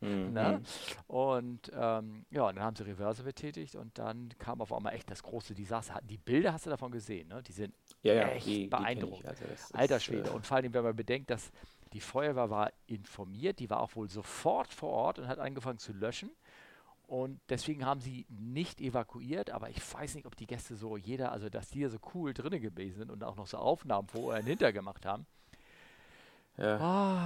Mhm. 0.00 0.32
ne? 0.32 0.62
Und 1.06 1.70
ähm, 1.74 2.26
ja, 2.30 2.48
und 2.48 2.56
dann 2.56 2.64
haben 2.64 2.76
sie 2.76 2.84
Reverse 2.84 3.22
betätigt 3.22 3.76
und 3.76 3.98
dann 3.98 4.30
kam 4.38 4.60
auf 4.60 4.72
einmal 4.72 4.94
echt 4.94 5.10
das 5.10 5.22
große 5.22 5.54
Desaster. 5.54 6.00
Die 6.02 6.18
Bilder 6.18 6.52
hast 6.52 6.66
du 6.66 6.70
davon 6.70 6.90
gesehen, 6.90 7.28
ne? 7.28 7.42
Die 7.42 7.52
sind 7.52 7.74
ja, 8.02 8.14
ja, 8.14 8.28
echt 8.28 8.46
die, 8.46 8.66
beeindruckend. 8.66 9.22
Die 9.22 9.28
also 9.28 9.44
Alter 9.74 10.00
Schwede. 10.00 10.30
Äh 10.30 10.32
und 10.32 10.46
vor 10.46 10.56
allem, 10.56 10.74
wenn 10.74 10.82
man 10.82 10.96
bedenkt, 10.96 11.30
dass 11.30 11.52
die 11.92 12.00
Feuerwehr 12.00 12.50
war 12.50 12.72
informiert, 12.86 13.58
die 13.58 13.70
war 13.70 13.80
auch 13.80 13.94
wohl 13.94 14.08
sofort 14.08 14.72
vor 14.72 14.90
Ort 14.90 15.18
und 15.18 15.28
hat 15.28 15.38
angefangen 15.38 15.78
zu 15.78 15.92
löschen. 15.92 16.30
Und 17.12 17.42
deswegen 17.50 17.84
haben 17.84 18.00
sie 18.00 18.24
nicht 18.30 18.80
evakuiert, 18.80 19.50
aber 19.50 19.68
ich 19.68 19.76
weiß 19.92 20.14
nicht, 20.14 20.26
ob 20.26 20.34
die 20.34 20.46
Gäste 20.46 20.76
so 20.76 20.96
jeder, 20.96 21.30
also 21.30 21.50
dass 21.50 21.68
die 21.68 21.84
so 21.84 21.98
cool 22.14 22.32
drinnen 22.32 22.62
gewesen 22.62 23.00
sind 23.00 23.10
und 23.10 23.22
auch 23.22 23.36
noch 23.36 23.46
so 23.46 23.58
Aufnahmen 23.58 24.08
vorher 24.08 24.42
hinter 24.42 24.72
gemacht 24.72 25.04
haben. 25.04 25.26
Ja. 26.56 26.78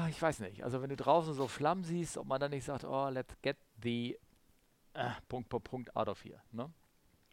Oh, 0.04 0.10
ich 0.10 0.20
weiß 0.20 0.40
nicht. 0.40 0.64
Also 0.64 0.82
wenn 0.82 0.90
du 0.90 0.96
draußen 0.96 1.34
so 1.34 1.46
Flammen 1.46 1.84
siehst, 1.84 2.18
ob 2.18 2.26
man 2.26 2.40
dann 2.40 2.50
nicht 2.50 2.64
sagt, 2.64 2.82
oh, 2.82 3.08
let's 3.10 3.40
get 3.42 3.58
the 3.80 4.18
äh, 4.94 5.10
Punkt, 5.28 5.50
Punkt, 5.50 5.70
Punkt 5.70 5.96
out 5.96 6.08
of 6.08 6.24
here. 6.24 6.40
Ne? 6.50 6.68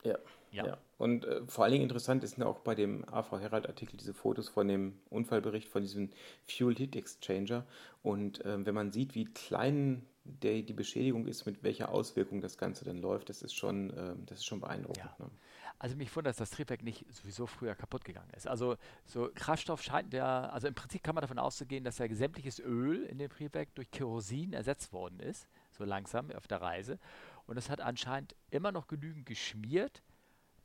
Ja. 0.03 0.19
Ja. 0.51 0.67
ja. 0.67 0.77
Und 0.99 1.25
äh, 1.25 1.41
vor 1.47 1.63
allen 1.63 1.71
Dingen 1.71 1.85
interessant 1.85 2.23
ist 2.23 2.39
auch 2.39 2.59
bei 2.59 2.75
dem 2.75 3.03
AV 3.09 3.31
Herald 3.39 3.67
Artikel 3.67 3.97
diese 3.97 4.13
Fotos 4.13 4.47
von 4.47 4.67
dem 4.67 4.99
Unfallbericht 5.09 5.69
von 5.69 5.81
diesem 5.81 6.11
Fuel 6.45 6.75
Heat 6.75 6.95
Exchanger. 6.95 7.65
Und 8.03 8.45
äh, 8.45 8.63
wenn 8.63 8.75
man 8.75 8.91
sieht, 8.91 9.15
wie 9.15 9.25
klein 9.25 10.05
der, 10.25 10.61
die 10.61 10.73
Beschädigung 10.73 11.27
ist, 11.27 11.45
mit 11.45 11.63
welcher 11.63 11.89
Auswirkung 11.89 12.41
das 12.41 12.57
Ganze 12.57 12.85
dann 12.85 12.97
läuft, 12.97 13.29
das 13.29 13.41
ist 13.41 13.53
schon, 13.53 13.89
äh, 13.91 14.15
das 14.25 14.39
ist 14.39 14.45
schon 14.45 14.61
beeindruckend. 14.61 15.05
Ja. 15.05 15.15
Ne? 15.19 15.29
Also 15.79 15.97
mich 15.97 16.15
wundert, 16.15 16.31
dass 16.31 16.37
das 16.37 16.51
Triebwerk 16.51 16.81
nicht 16.81 17.05
sowieso 17.13 17.45
früher 17.45 17.75
kaputt 17.75 18.05
gegangen 18.05 18.29
ist. 18.35 18.47
Also 18.47 18.77
so 19.05 19.29
Kraftstoff 19.35 19.81
scheint 19.81 20.13
ja, 20.13 20.49
also 20.49 20.67
im 20.67 20.75
Prinzip 20.75 21.03
kann 21.03 21.13
man 21.15 21.23
davon 21.23 21.39
auszugehen, 21.39 21.83
dass 21.83 21.97
ja 21.97 22.07
sämtliches 22.13 22.59
Öl 22.59 23.03
in 23.03 23.17
dem 23.17 23.29
Triebwerk 23.29 23.73
durch 23.75 23.91
Kerosin 23.91 24.53
ersetzt 24.53 24.93
worden 24.93 25.19
ist, 25.19 25.47
so 25.71 25.83
langsam 25.83 26.31
auf 26.31 26.47
der 26.47 26.61
Reise. 26.61 26.99
Und 27.47 27.57
es 27.57 27.69
hat 27.69 27.81
anscheinend 27.81 28.35
immer 28.49 28.71
noch 28.71 28.87
genügend 28.87 29.25
geschmiert, 29.25 30.03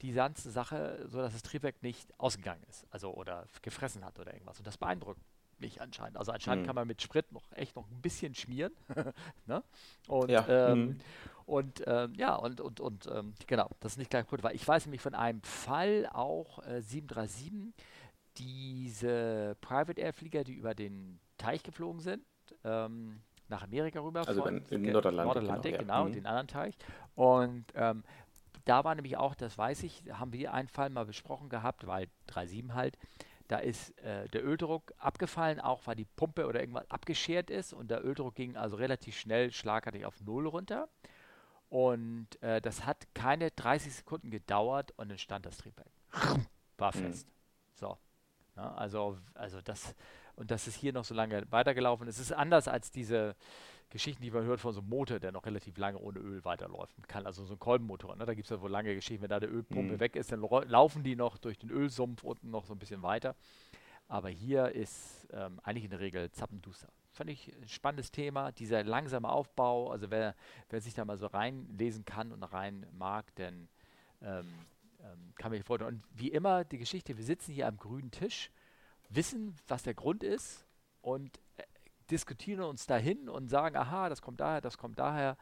die 0.03 0.13
ganze 0.13 0.53
Sache, 0.53 1.05
so 1.09 1.19
dass 1.19 1.33
das 1.33 1.43
Triebwerk 1.43 1.83
nicht 1.83 2.09
ausgegangen 2.21 2.63
ist, 2.69 2.87
also 2.91 3.13
oder 3.13 3.47
gefressen 3.63 4.05
hat 4.05 4.21
oder 4.21 4.33
irgendwas. 4.33 4.59
Und 4.59 4.67
das 4.69 4.79
beeindruckt 4.79 5.21
mich 5.61 5.81
anscheinend. 5.81 6.17
Also 6.17 6.33
anscheinend 6.33 6.63
mhm. 6.63 6.67
kann 6.67 6.75
man 6.77 6.87
mit 6.87 7.03
Sprit 7.03 7.31
noch 7.33 7.51
echt 7.53 7.77
noch 7.77 7.89
ein 7.91 8.01
bisschen 8.01 8.35
schmieren. 8.35 8.73
ne? 9.47 9.63
Und, 10.07 10.31
ja. 10.31 10.47
Ähm, 10.49 10.81
mhm. 10.81 10.99
und 11.47 11.83
ähm, 11.87 12.15
ja, 12.17 12.35
und, 12.37 12.61
und, 12.61 12.81
und 12.81 13.07
ähm, 13.13 13.35
genau, 13.47 13.69
das 13.81 13.93
ist 13.93 13.99
nicht 13.99 14.11
gleich 14.11 14.27
gut, 14.27 14.43
weil 14.43 14.55
ich 14.55 14.67
weiß 14.67 14.87
nämlich 14.87 15.01
von 15.01 15.15
einem 15.15 15.43
Fall 15.43 16.09
auch 16.13 16.65
äh, 16.67 16.83
737, 16.83 17.75
diese 18.39 19.57
Private 19.61 20.01
Air 20.01 20.13
Flieger, 20.13 20.45
die 20.45 20.55
über 20.55 20.75
den 20.75 21.19
Teich 21.39 21.63
geflogen 21.63 22.01
sind, 22.01 22.23
ähm, 22.65 23.21
nach 23.49 23.63
Amerika 23.63 24.01
rüber. 24.01 24.27
Also 24.27 24.43
von, 24.43 24.65
in 24.67 24.83
Nordatlantik, 24.83 25.27
Nordatlantik 25.27 25.79
genau, 25.79 26.03
genau 26.03 26.09
mhm. 26.09 26.13
den 26.13 26.27
anderen 26.27 26.49
Teich. 26.49 26.77
Und 27.15 27.65
ähm, 27.75 28.05
da 28.65 28.85
war 28.85 28.95
nämlich 28.95 29.17
auch, 29.17 29.35
das 29.35 29.57
weiß 29.57 29.83
ich, 29.83 30.05
haben 30.13 30.33
wir 30.33 30.53
einen 30.53 30.69
Fall 30.69 30.91
mal 30.91 31.07
besprochen 31.07 31.49
gehabt, 31.49 31.87
weil 31.87 32.09
37 32.29 32.75
halt, 32.75 32.99
da 33.49 33.59
ist 33.59 33.99
äh, 34.01 34.29
der 34.29 34.45
Öldruck 34.45 34.93
abgefallen, 34.99 35.59
auch 35.59 35.87
weil 35.87 35.97
die 35.97 36.05
Pumpe 36.05 36.47
oder 36.47 36.61
irgendwas 36.61 36.91
abgeschert 36.91 37.51
ist 37.51 37.73
und 37.73 37.91
der 37.91 38.05
Öldruck 38.05 38.35
ging 38.35 38.57
also 38.57 38.77
relativ 38.77 39.19
schnell 39.19 39.51
schlagartig 39.53 40.05
auf 40.05 40.21
Null 40.21 40.47
runter. 40.47 40.89
Und 41.71 42.41
äh, 42.43 42.61
das 42.61 42.87
hat 42.87 43.07
keine 43.15 43.51
30 43.51 43.95
Sekunden 43.95 44.31
gedauert 44.31 44.93
und 44.97 45.09
dann 45.11 45.19
stand 45.19 45.45
das 45.47 45.59
Triebwerk. 45.59 45.91
War 46.79 46.93
fest. 46.93 47.27
Mhm. 47.27 47.33
So. 47.75 47.99
Ja, 48.57 48.75
also, 48.75 49.19
also 49.35 49.61
das, 49.63 49.95
und 50.37 50.51
das 50.51 50.67
ist 50.67 50.77
hier 50.77 50.93
noch 50.93 51.05
so 51.05 51.15
lange 51.15 51.45
weitergelaufen. 51.51 52.09
Es 52.09 52.19
ist 52.19 52.33
anders 52.33 52.69
als 52.69 52.91
diese 52.91 53.35
Geschichten, 53.91 54.23
die 54.23 54.31
man 54.31 54.45
hört 54.45 54.61
von 54.61 54.73
so 54.73 54.81
einem 54.81 54.91
Motor, 54.91 55.19
der 55.19 55.33
noch 55.33 55.47
relativ 55.47 55.79
lange 55.79 55.99
ohne 55.99 56.19
Öl 56.19 56.45
weiterläuft. 56.45 56.95
Kann 57.09 57.27
also 57.27 57.45
so 57.45 57.55
ein 57.55 57.59
Kolbenmotor, 57.59 58.17
ne? 58.17 58.27
da 58.27 58.35
gibt 58.35 58.47
es 58.47 58.51
ja 58.51 58.61
wohl 58.61 58.71
lange 58.71 58.95
Geschichten, 58.95 59.23
wenn 59.23 59.31
da 59.31 59.41
der 59.41 59.51
Ölpumpe 59.51 59.95
mhm. 59.95 60.01
weg 60.01 60.17
ist, 60.17 60.31
dann 60.31 60.41
laufen 60.41 61.03
die 61.03 61.17
noch 61.17 61.39
durch 61.39 61.59
den 61.59 61.71
Ölsumpf 61.71 62.23
unten 62.23 62.51
noch 62.51 62.67
so 62.67 62.75
ein 62.75 62.79
bisschen 62.79 63.03
weiter. 63.03 63.35
Aber 64.09 64.31
hier 64.31 64.73
ist 64.73 65.27
ähm, 65.33 65.61
eigentlich 65.63 65.85
in 65.85 65.91
der 65.91 66.01
Regel 66.01 66.31
zappenduster. 66.31 66.89
Fand 67.13 67.31
ich 67.31 67.55
ein 67.55 67.69
spannendes 67.69 68.11
Thema, 68.11 68.53
dieser 68.53 68.83
langsame 68.85 69.29
Aufbau. 69.29 69.91
Also 69.91 70.11
wer, 70.11 70.35
wer 70.71 70.81
sich 70.81 70.95
da 70.95 71.05
mal 71.05 71.19
so 71.19 71.27
reinlesen 71.27 72.05
kann 72.05 72.33
und 72.33 72.43
rein 72.43 72.87
mag, 72.93 73.35
denn 73.37 73.69
ähm, 74.23 74.47
ähm, 75.01 75.33
kann 75.37 75.51
mich 75.51 75.65
freuen. 75.65 75.83
Und 75.83 76.05
wie 76.15 76.29
immer 76.29 76.65
die 76.65 76.79
Geschichte, 76.79 77.17
wir 77.17 77.25
sitzen 77.25 77.53
hier 77.53 77.67
am 77.69 77.77
grünen 77.77 78.11
Tisch, 78.11 78.51
wissen, 79.11 79.55
was 79.67 79.83
der 79.83 79.95
Grund 79.95 80.23
ist 80.23 80.67
und 81.03 81.41
diskutieren 82.11 82.63
uns 82.63 82.87
dahin 82.87 83.29
und 83.29 83.49
sagen, 83.49 83.77
aha, 83.77 84.09
das 84.09 84.23
kommt 84.23 84.41
daher, 84.41 84.61
das 84.61 84.79
kommt 84.79 84.99
daher. 84.99 85.37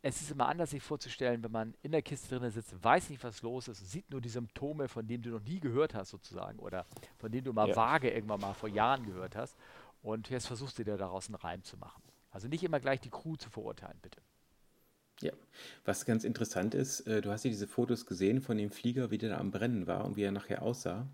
Es 0.00 0.20
ist 0.20 0.30
immer 0.30 0.48
anders, 0.48 0.70
sich 0.70 0.82
vorzustellen, 0.82 1.42
wenn 1.42 1.50
man 1.50 1.74
in 1.82 1.90
der 1.90 2.02
Kiste 2.02 2.38
drin 2.38 2.50
sitzt, 2.50 2.82
weiß 2.82 3.10
nicht, 3.10 3.22
was 3.24 3.42
los 3.42 3.68
ist, 3.68 3.90
sieht 3.90 4.08
nur 4.10 4.20
die 4.20 4.28
Symptome, 4.28 4.88
von 4.88 5.06
denen 5.06 5.22
du 5.22 5.30
noch 5.30 5.42
nie 5.42 5.58
gehört 5.58 5.94
hast, 5.94 6.10
sozusagen, 6.10 6.58
oder 6.60 6.86
von 7.18 7.32
denen 7.32 7.44
du 7.44 7.52
mal 7.52 7.68
ja. 7.68 7.76
vage 7.76 8.10
irgendwann 8.10 8.40
mal 8.40 8.54
vor 8.54 8.68
Jahren 8.68 9.04
gehört 9.04 9.34
hast. 9.34 9.56
Und 10.00 10.30
jetzt 10.30 10.46
versuchst 10.46 10.78
du 10.78 10.84
dir 10.84 10.96
daraus 10.96 11.26
einen 11.26 11.34
Reim 11.34 11.64
zu 11.64 11.76
machen. 11.76 12.02
Also 12.30 12.46
nicht 12.46 12.62
immer 12.62 12.78
gleich 12.78 13.00
die 13.00 13.10
Crew 13.10 13.36
zu 13.36 13.50
verurteilen, 13.50 13.98
bitte. 14.00 14.20
Ja, 15.20 15.32
was 15.84 16.04
ganz 16.04 16.22
interessant 16.22 16.74
ist, 16.74 17.00
äh, 17.00 17.20
du 17.20 17.30
hast 17.30 17.44
ja 17.44 17.50
diese 17.50 17.66
Fotos 17.66 18.06
gesehen 18.06 18.40
von 18.40 18.56
dem 18.56 18.70
Flieger, 18.70 19.10
wie 19.10 19.18
der 19.18 19.30
da 19.30 19.38
am 19.38 19.50
Brennen 19.50 19.88
war 19.88 20.04
und 20.04 20.16
wie 20.16 20.22
er 20.22 20.30
nachher 20.30 20.62
aussah. 20.62 21.08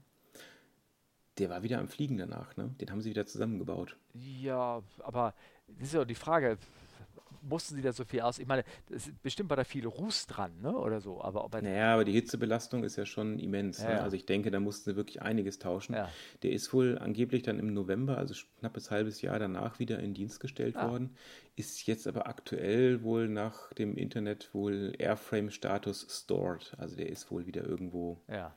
Der 1.39 1.51
war 1.51 1.63
wieder 1.63 1.79
am 1.79 1.89
Fliegen 1.89 2.17
danach, 2.17 2.57
ne? 2.57 2.75
Den 2.81 2.91
haben 2.91 3.01
sie 3.01 3.11
wieder 3.11 3.27
zusammengebaut. 3.27 3.97
Ja, 4.15 4.83
aber 5.01 5.35
das 5.67 5.89
ist 5.89 5.95
ja 5.95 6.05
die 6.05 6.15
Frage, 6.15 6.59
mussten 7.49 7.77
sie 7.77 7.83
da 7.83 7.93
so 7.93 8.05
viel 8.05 8.21
aus? 8.21 8.39
Ich 8.39 8.47
meine, 8.47 8.65
bestimmt 9.23 9.51
war 9.51 9.57
da 9.57 9.65
viel 9.65 9.87
Ruß 9.87 10.27
dran, 10.27 10.53
ne? 10.61 10.77
Oder 10.77 11.01
so. 11.01 11.23
Aber 11.23 11.45
ob 11.45 11.53
naja, 11.61 11.95
aber 11.95 12.05
die 12.05 12.13
Hitzebelastung 12.13 12.85
ist 12.85 12.97
ja 12.97 13.07
schon 13.07 13.39
immens. 13.39 13.83
Ja, 13.83 13.89
ne? 13.89 14.03
Also 14.03 14.17
ich 14.17 14.27
denke, 14.27 14.51
da 14.51 14.61
mussten 14.61 14.91
sie 14.91 14.97
wirklich 14.97 15.23
einiges 15.23 15.59
tauschen. 15.59 15.95
Ja. 15.95 16.09
Der 16.43 16.53
ist 16.53 16.73
wohl 16.73 16.99
angeblich 16.99 17.43
dann 17.43 17.59
im 17.59 17.73
November, 17.73 18.19
also 18.19 18.35
knappes 18.61 18.91
halbes 18.91 19.23
Jahr 19.23 19.39
danach, 19.39 19.79
wieder 19.79 19.99
in 19.99 20.15
Dienst 20.15 20.41
gestellt 20.41 20.77
ah. 20.77 20.91
worden. 20.91 21.17
Ist 21.57 21.87
jetzt 21.87 22.07
aber 22.07 22.27
aktuell 22.27 23.03
wohl 23.03 23.29
nach 23.29 23.73
dem 23.75 23.97
Internet 23.97 24.51
wohl 24.53 24.93
Airframe-Status 24.99 26.07
stored. 26.11 26.75
Also 26.79 26.97
der 26.97 27.09
ist 27.09 27.31
wohl 27.31 27.47
wieder 27.47 27.65
irgendwo. 27.65 28.21
Ja. 28.29 28.55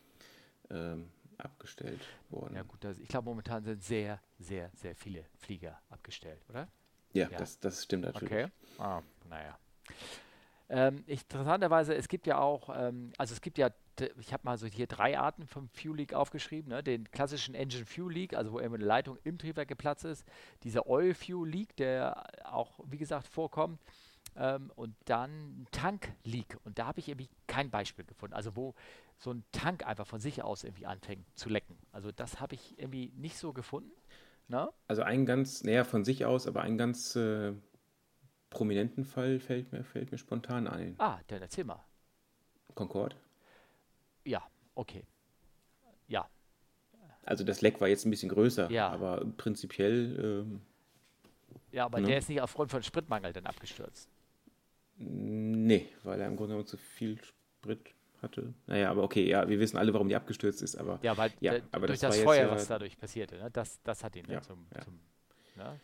Ähm, 0.70 1.06
abgestellt 1.38 2.02
worden. 2.30 2.56
Ja 2.56 2.64
gut, 2.64 2.84
also 2.86 3.02
ich 3.02 3.08
glaube 3.08 3.26
momentan 3.26 3.64
sind 3.64 3.84
sehr, 3.84 4.20
sehr, 4.40 4.72
sehr 4.74 4.96
viele 4.96 5.26
Flieger 5.38 5.80
abgestellt, 5.90 6.42
oder? 6.50 6.68
Ja, 7.14 7.30
ja. 7.30 7.38
Das, 7.38 7.60
das 7.60 7.84
stimmt 7.84 8.04
natürlich. 8.04 8.32
Okay. 8.32 8.48
Ah, 8.80 9.02
naja. 9.30 9.58
Ähm, 10.70 11.04
interessanterweise, 11.08 11.96
es 11.96 12.10
gibt 12.10 12.28
ja 12.28 12.40
auch, 12.40 12.70
ähm, 12.76 13.14
also 13.18 13.34
es 13.34 13.42
gibt 13.42 13.58
ja, 13.58 13.70
ich 14.20 14.34
habe 14.34 14.42
mal 14.44 14.58
so 14.58 14.68
hier 14.68 14.86
drei 14.86 15.18
Arten 15.18 15.48
vom 15.48 15.70
Fuel 15.70 15.96
Leak 15.96 16.14
aufgeschrieben, 16.14 16.70
ne? 16.70 16.84
den 16.84 17.10
klassischen 17.10 17.56
Engine 17.56 17.86
Fuel 17.86 18.12
Leak, 18.12 18.34
also 18.34 18.52
wo 18.52 18.60
immer 18.60 18.76
eine 18.76 18.86
Leitung 18.86 19.18
im 19.24 19.38
Triebwerk 19.38 19.70
geplatzt 19.70 20.04
ist, 20.04 20.26
dieser 20.64 20.88
Oil 20.88 21.14
Fuel 21.14 21.50
Leak, 21.50 21.76
der 21.78 22.28
auch, 22.44 22.80
wie 22.86 22.98
gesagt, 22.98 23.28
vorkommt, 23.28 23.80
ähm, 24.38 24.72
und 24.76 24.96
dann 25.06 25.68
Tank 25.72 26.14
Leak. 26.24 26.58
Und 26.64 26.80
da 26.80 26.88
habe 26.88 27.00
ich 27.00 27.10
irgendwie 27.10 27.30
kein 27.48 27.70
Beispiel 27.70 28.06
gefunden, 28.06 28.36
also 28.36 28.56
wo 28.56 28.76
so 29.18 29.32
ein 29.32 29.44
Tank 29.52 29.86
einfach 29.86 30.06
von 30.06 30.20
sich 30.20 30.44
aus 30.44 30.64
irgendwie 30.64 30.86
anfängt 30.86 31.26
zu 31.36 31.50
lecken. 31.50 31.78
Also 31.92 32.12
das 32.12 32.40
habe 32.40 32.56
ich 32.56 32.78
irgendwie 32.80 33.12
nicht 33.16 33.38
so 33.38 33.52
gefunden. 33.52 33.92
Ne? 34.48 34.70
Also 34.88 35.02
ein 35.02 35.26
ganz, 35.26 35.64
naja, 35.64 35.84
von 35.84 36.06
sich 36.06 36.26
aus, 36.26 36.48
aber 36.48 36.62
ein 36.62 36.78
ganz 36.78 37.16
äh, 37.16 37.54
prominenten 38.50 39.04
Fall 39.04 39.40
fällt 39.40 39.72
mir, 39.72 39.84
fällt 39.84 40.12
mir 40.12 40.18
spontan 40.18 40.68
ein. 40.68 40.96
Ah, 41.00 41.20
dann 41.28 41.42
erzähl 41.42 41.64
mal. 41.64 41.84
Concorde? 42.76 43.16
Ja, 44.24 44.44
okay. 44.76 45.04
Ja. 46.08 46.30
Also 47.26 47.44
das 47.44 47.62
Leck 47.62 47.82
war 47.82 47.90
jetzt 47.90 48.06
ein 48.06 48.12
bisschen 48.12 48.30
größer, 48.30 48.72
ja. 48.72 48.90
aber 48.90 49.26
prinzipiell. 49.26 50.46
Ähm, 50.46 50.62
ja, 51.72 51.86
aber 51.86 52.00
ne? 52.00 52.08
der 52.08 52.20
ist 52.20 52.30
nicht 52.30 52.40
aufgrund 52.40 52.72
von 52.72 52.82
Spritmangel 52.84 53.34
dann 53.34 53.46
abgestürzt. 53.46 54.10
Nee, 55.00 55.88
weil 56.04 56.20
er 56.20 56.28
im 56.28 56.36
Grunde 56.36 56.54
genommen 56.54 56.68
zu 56.68 56.78
viel 56.78 57.20
Sprit 57.24 57.94
hatte. 58.22 58.54
Naja, 58.66 58.90
aber 58.90 59.04
okay, 59.04 59.28
ja, 59.28 59.48
wir 59.48 59.60
wissen 59.60 59.78
alle, 59.78 59.94
warum 59.94 60.10
die 60.10 60.16
abgestürzt 60.16 60.62
ist, 60.62 60.76
aber. 60.76 61.00
Ja, 61.04 61.16
weil 61.18 61.32
ja, 61.40 61.60
aber 61.72 61.88
durch 61.88 62.00
das, 62.00 62.16
das 62.16 62.24
Feuer, 62.24 62.50
was 62.50 62.68
dadurch 62.68 62.98
passierte, 62.98 63.38
ne? 63.38 63.52
das, 63.52 63.82
das 63.84 64.04
hat 64.04 64.16
ihn 64.16 64.26
ja, 64.30 64.42
zum, 64.42 64.66
ja. 64.74 64.82
zum 64.82 65.00
ne? 65.56 65.80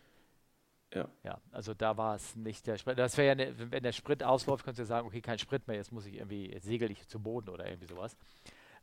Ja. 0.94 1.10
ja, 1.24 1.42
also 1.52 1.74
da 1.74 1.98
war 1.98 2.16
es 2.16 2.36
nicht 2.36 2.68
der 2.68 2.78
Sprit. 2.78 3.00
Das 3.00 3.18
wäre 3.18 3.30
ja, 3.30 3.36
ne, 3.36 3.72
wenn 3.72 3.82
der 3.82 3.92
Sprit 3.92 4.24
ausläuft, 4.24 4.64
könntest 4.64 4.82
du 4.82 4.86
sagen, 4.86 5.08
okay, 5.08 5.22
kein 5.22 5.40
Sprit 5.40 5.68
mehr, 5.68 5.78
jetzt 5.78 5.92
muss 5.92 6.06
ich 6.06 6.16
irgendwie, 6.16 6.52
jetzt 6.52 6.66
segel 6.66 6.92
ich 6.92 7.08
zu 7.08 7.20
Boden 7.20 7.50
oder 7.50 7.68
irgendwie 7.68 7.88
sowas. 7.88 8.16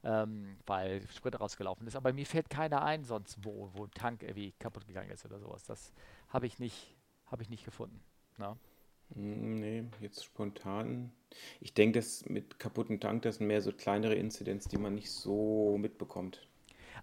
Ähm, 0.03 0.57
weil 0.67 1.07
Sprit 1.09 1.39
rausgelaufen 1.39 1.87
ist. 1.87 1.95
Aber 1.95 2.13
mir 2.13 2.27
fällt 2.27 2.51
keiner 2.51 2.83
ein 2.83 3.05
sonst, 3.05 3.45
wo, 3.45 3.71
wo 3.75 3.87
Tank 3.87 4.23
irgendwie 4.23 4.53
kaputt 4.59 4.87
gegangen 4.87 5.11
ist 5.11 5.25
oder 5.25 5.39
sowas. 5.39 5.65
Das 5.65 5.93
habe 6.31 6.47
ich 6.47 6.59
nicht, 6.59 6.97
habe 7.27 7.43
ich 7.43 7.51
nicht 7.51 7.65
gefunden. 7.65 8.03
Na? 8.39 8.57
Hm, 9.15 9.57
nee, 9.57 9.85
jetzt 10.01 10.25
spontan. 10.25 11.13
Ich 11.61 11.75
denke, 11.75 11.99
das 11.99 12.27
mit 12.27 12.59
kaputten 12.59 13.01
Tank, 13.01 13.23
das 13.23 13.37
sind 13.37 13.47
mehr 13.47 13.61
so 13.61 13.73
kleinere 13.73 14.15
Inzidenz, 14.15 14.67
die 14.67 14.79
man 14.79 14.95
nicht 14.95 15.11
so 15.11 15.77
mitbekommt. 15.79 16.47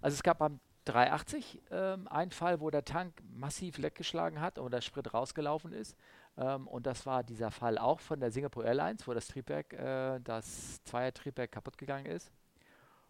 Also 0.01 0.15
es 0.15 0.23
gab 0.23 0.41
am 0.41 0.59
380 0.85 1.61
ähm, 1.71 2.07
ein 2.07 2.31
Fall, 2.31 2.61
wo 2.61 2.69
der 2.69 2.85
Tank 2.85 3.21
massiv 3.33 3.77
leckgeschlagen 3.77 4.39
hat 4.39 4.57
und 4.57 4.71
der 4.71 4.81
Sprit 4.81 5.13
rausgelaufen 5.13 5.73
ist. 5.73 5.97
Ähm, 6.37 6.67
und 6.67 6.85
das 6.85 7.05
war 7.05 7.23
dieser 7.23 7.51
Fall 7.51 7.77
auch 7.77 7.99
von 7.99 8.19
der 8.19 8.31
Singapore 8.31 8.65
Airlines, 8.65 9.07
wo 9.07 9.13
das 9.13 9.27
Triebwerk, 9.27 9.73
äh, 9.73 10.19
das 10.23 10.83
Zweier-Triebwerk 10.85 11.51
kaputt 11.51 11.77
gegangen 11.77 12.05
ist. 12.05 12.31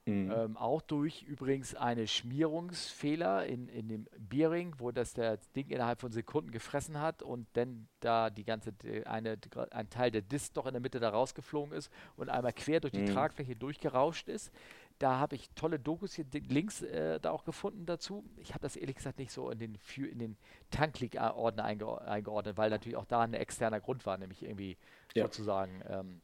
Mhm. 0.08 0.32
Ähm, 0.32 0.58
auch 0.58 0.82
durch 0.82 1.24
übrigens 1.24 1.76
eine 1.76 2.08
Schmierungsfehler 2.08 3.46
in, 3.46 3.68
in 3.68 3.90
dem 3.90 4.08
Bearing, 4.18 4.74
wo 4.78 4.92
das 4.92 5.14
der 5.14 5.38
Ding 5.54 5.68
innerhalb 5.68 6.00
von 6.00 6.14
Sekunden 6.14 6.52
gefressen 6.52 7.02
hat 7.02 7.22
und 7.22 7.46
dann 7.54 7.90
da 8.00 8.30
die 8.30 8.46
ganze 8.46 8.74
eine, 9.06 9.38
ein 9.72 9.90
Teil 9.90 10.12
der 10.12 10.22
Disk 10.22 10.54
doch 10.54 10.66
in 10.66 10.72
der 10.72 10.82
Mitte 10.82 11.02
da 11.02 11.10
rausgeflogen 11.10 11.74
ist 11.76 11.92
und 12.16 12.30
einmal 12.30 12.54
quer 12.54 12.80
durch 12.80 12.94
die 12.94 13.02
mhm. 13.02 13.08
Tragfläche 13.08 13.58
durchgerauscht 13.58 14.30
ist. 14.30 14.54
Da 14.98 15.20
habe 15.20 15.36
ich 15.36 15.50
tolle 15.56 15.78
Dokus 15.78 16.14
hier, 16.14 16.26
Links 16.48 16.82
äh, 16.82 17.20
da 17.20 17.32
auch 17.32 17.44
gefunden 17.44 17.86
dazu. 17.86 18.24
Ich 18.38 18.52
habe 18.52 18.62
das 18.62 18.78
ehrlich 18.78 18.96
gesagt 18.96 19.20
nicht 19.20 19.32
so 19.32 19.52
in 19.52 19.60
den, 19.60 19.78
in 19.98 20.20
den 20.20 20.38
Tankleak-Ordner 20.72 21.66
einge 21.66 22.02
eingeordnet, 22.02 22.58
weil 22.58 22.70
natürlich 22.70 22.96
auch 22.96 23.06
da 23.06 23.22
ein 23.22 23.34
externer 23.34 23.82
Grund 23.82 24.06
war, 24.06 24.18
nämlich 24.18 24.42
irgendwie 24.42 24.78
ja. 25.14 25.26
sozusagen, 25.26 25.84
ähm. 25.90 26.22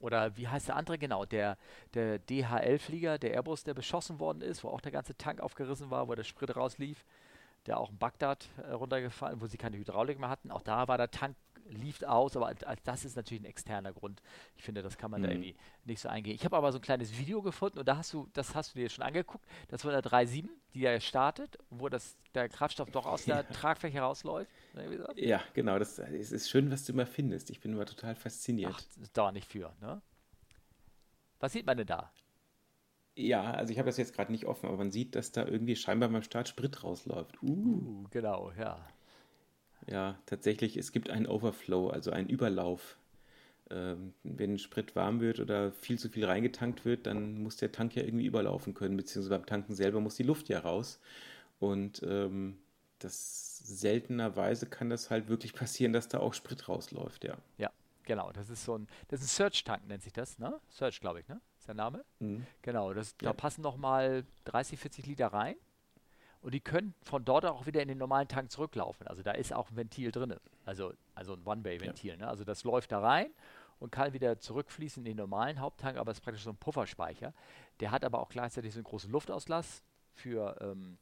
Oder 0.00 0.36
wie 0.36 0.48
heißt 0.48 0.68
der 0.68 0.76
andere 0.76 0.98
genau? 0.98 1.24
Der, 1.24 1.56
der 1.94 2.18
DHL-Flieger, 2.18 3.18
der 3.18 3.32
Airbus, 3.32 3.64
der 3.64 3.74
beschossen 3.74 4.18
worden 4.18 4.42
ist, 4.42 4.64
wo 4.64 4.68
auch 4.68 4.80
der 4.80 4.92
ganze 4.92 5.16
Tank 5.16 5.40
aufgerissen 5.40 5.90
war, 5.90 6.08
wo 6.08 6.14
der 6.14 6.24
Sprit 6.24 6.56
rauslief, 6.56 7.04
der 7.66 7.78
auch 7.78 7.90
in 7.90 7.98
Bagdad 7.98 8.48
äh, 8.56 8.72
runtergefallen, 8.72 9.40
wo 9.40 9.46
sie 9.46 9.58
keine 9.58 9.76
Hydraulik 9.76 10.18
mehr 10.18 10.30
hatten. 10.30 10.50
Auch 10.50 10.62
da 10.62 10.88
war 10.88 10.96
der 10.96 11.10
Tank 11.10 11.36
lief 11.70 12.02
aus, 12.02 12.36
aber 12.36 12.52
das 12.84 13.04
ist 13.04 13.16
natürlich 13.16 13.42
ein 13.42 13.46
externer 13.46 13.92
Grund. 13.92 14.20
Ich 14.56 14.64
finde, 14.64 14.82
das 14.82 14.98
kann 14.98 15.10
man 15.10 15.20
mhm. 15.20 15.24
da 15.24 15.30
irgendwie 15.30 15.56
nicht 15.84 16.00
so 16.00 16.08
eingehen. 16.08 16.34
Ich 16.34 16.44
habe 16.44 16.56
aber 16.56 16.72
so 16.72 16.78
ein 16.78 16.82
kleines 16.82 17.16
Video 17.16 17.42
gefunden 17.42 17.78
und 17.78 17.86
da 17.86 17.96
hast 17.96 18.12
du, 18.12 18.28
das 18.32 18.54
hast 18.54 18.74
du 18.74 18.78
dir 18.78 18.88
schon 18.88 19.04
angeguckt. 19.04 19.44
Das 19.68 19.84
war 19.84 19.92
der 19.92 20.02
3.7, 20.02 20.48
die 20.74 20.80
ja 20.80 20.98
startet, 21.00 21.58
wo 21.70 21.88
das, 21.88 22.16
der 22.34 22.48
Kraftstoff 22.48 22.90
doch 22.90 23.06
aus 23.06 23.24
der. 23.24 23.48
Tragfläche 23.60 24.00
rausläuft. 24.00 24.50
Ja, 25.16 25.42
genau. 25.54 25.78
Das, 25.78 25.98
es 25.98 26.32
ist 26.32 26.48
schön, 26.48 26.70
was 26.70 26.84
du 26.84 26.92
immer 26.92 27.06
findest. 27.06 27.50
Ich 27.50 27.60
bin 27.60 27.72
immer 27.72 27.86
total 27.86 28.14
fasziniert. 28.14 28.72
Ach, 28.74 28.82
da 29.12 29.32
nicht 29.32 29.50
für, 29.50 29.74
ne? 29.80 30.00
Was 31.40 31.52
sieht 31.52 31.66
man 31.66 31.76
denn 31.76 31.86
da? 31.86 32.12
Ja, 33.16 33.50
also 33.50 33.72
ich 33.72 33.78
habe 33.78 33.88
das 33.88 33.96
jetzt 33.96 34.14
gerade 34.14 34.30
nicht 34.30 34.46
offen, 34.46 34.66
aber 34.66 34.76
man 34.76 34.90
sieht, 34.90 35.14
dass 35.14 35.32
da 35.32 35.44
irgendwie 35.44 35.76
scheinbar 35.76 36.08
beim 36.08 36.22
Start 36.22 36.48
Sprit 36.48 36.84
rausläuft. 36.84 37.42
Uh, 37.42 37.48
uh 37.48 38.04
genau, 38.10 38.52
ja. 38.58 38.86
Ja, 39.86 40.18
tatsächlich, 40.26 40.76
es 40.76 40.92
gibt 40.92 41.10
einen 41.10 41.26
Overflow, 41.26 41.88
also 41.88 42.12
einen 42.12 42.28
Überlauf. 42.28 42.98
Ähm, 43.70 44.14
wenn 44.22 44.58
Sprit 44.58 44.94
warm 44.96 45.20
wird 45.20 45.40
oder 45.40 45.72
viel 45.72 45.98
zu 45.98 46.08
viel 46.08 46.24
reingetankt 46.24 46.84
wird, 46.84 47.06
dann 47.06 47.42
muss 47.42 47.56
der 47.56 47.72
Tank 47.72 47.94
ja 47.94 48.02
irgendwie 48.02 48.26
überlaufen 48.26 48.74
können, 48.74 48.96
beziehungsweise 48.96 49.36
beim 49.38 49.46
Tanken 49.46 49.74
selber 49.74 50.00
muss 50.00 50.16
die 50.16 50.22
Luft 50.22 50.48
ja 50.48 50.60
raus. 50.60 51.00
Und 51.58 52.02
ähm, 52.04 52.58
das 53.00 53.58
seltenerweise 53.58 54.66
kann 54.66 54.90
das 54.90 55.10
halt 55.10 55.28
wirklich 55.28 55.52
passieren, 55.52 55.92
dass 55.92 56.08
da 56.08 56.18
auch 56.18 56.34
Sprit 56.34 56.68
rausläuft, 56.68 57.24
ja. 57.24 57.36
Ja, 57.58 57.70
genau. 58.04 58.32
Das 58.32 58.48
ist 58.48 58.64
so 58.64 58.76
ein, 58.76 58.88
das 59.08 59.20
ist 59.20 59.26
ein 59.26 59.36
Search-Tank, 59.36 59.86
nennt 59.86 60.02
sich 60.02 60.12
das, 60.12 60.38
ne? 60.38 60.60
Search, 60.70 61.00
glaube 61.00 61.20
ich, 61.20 61.28
ne? 61.28 61.40
Ist 61.58 61.68
der 61.68 61.74
Name? 61.74 62.04
Mhm. 62.20 62.46
Genau, 62.62 62.92
das, 62.94 63.14
ja. 63.20 63.28
da 63.28 63.32
passen 63.32 63.62
nochmal 63.62 64.24
30, 64.44 64.78
40 64.78 65.06
Liter 65.06 65.28
rein. 65.28 65.56
Und 66.42 66.54
die 66.54 66.60
können 66.60 66.94
von 67.02 67.24
dort 67.24 67.44
auch 67.44 67.66
wieder 67.66 67.82
in 67.82 67.88
den 67.88 67.98
normalen 67.98 68.26
Tank 68.26 68.50
zurücklaufen. 68.50 69.06
Also 69.06 69.22
da 69.22 69.32
ist 69.32 69.52
auch 69.52 69.70
ein 69.70 69.76
Ventil 69.76 70.10
drin. 70.10 70.34
Also, 70.64 70.94
also 71.14 71.34
ein 71.34 71.42
One-Bay-Ventil. 71.44 72.12
Ja. 72.12 72.16
Ne? 72.16 72.28
Also 72.28 72.44
das 72.44 72.64
läuft 72.64 72.92
da 72.92 73.00
rein 73.00 73.30
und 73.78 73.92
kann 73.92 74.14
wieder 74.14 74.38
zurückfließen 74.38 75.02
in 75.02 75.04
den 75.04 75.16
normalen 75.18 75.60
Haupttank, 75.60 75.98
aber 75.98 76.12
es 76.12 76.18
ist 76.18 76.24
praktisch 76.24 76.44
so 76.44 76.50
ein 76.50 76.56
Pufferspeicher. 76.56 77.34
Der 77.80 77.90
hat 77.90 78.04
aber 78.06 78.20
auch 78.20 78.30
gleichzeitig 78.30 78.72
so 78.72 78.78
einen 78.78 78.84
großen 78.84 79.10
Luftauslass 79.10 79.82
für 80.14 80.56
ähm, 80.62 80.98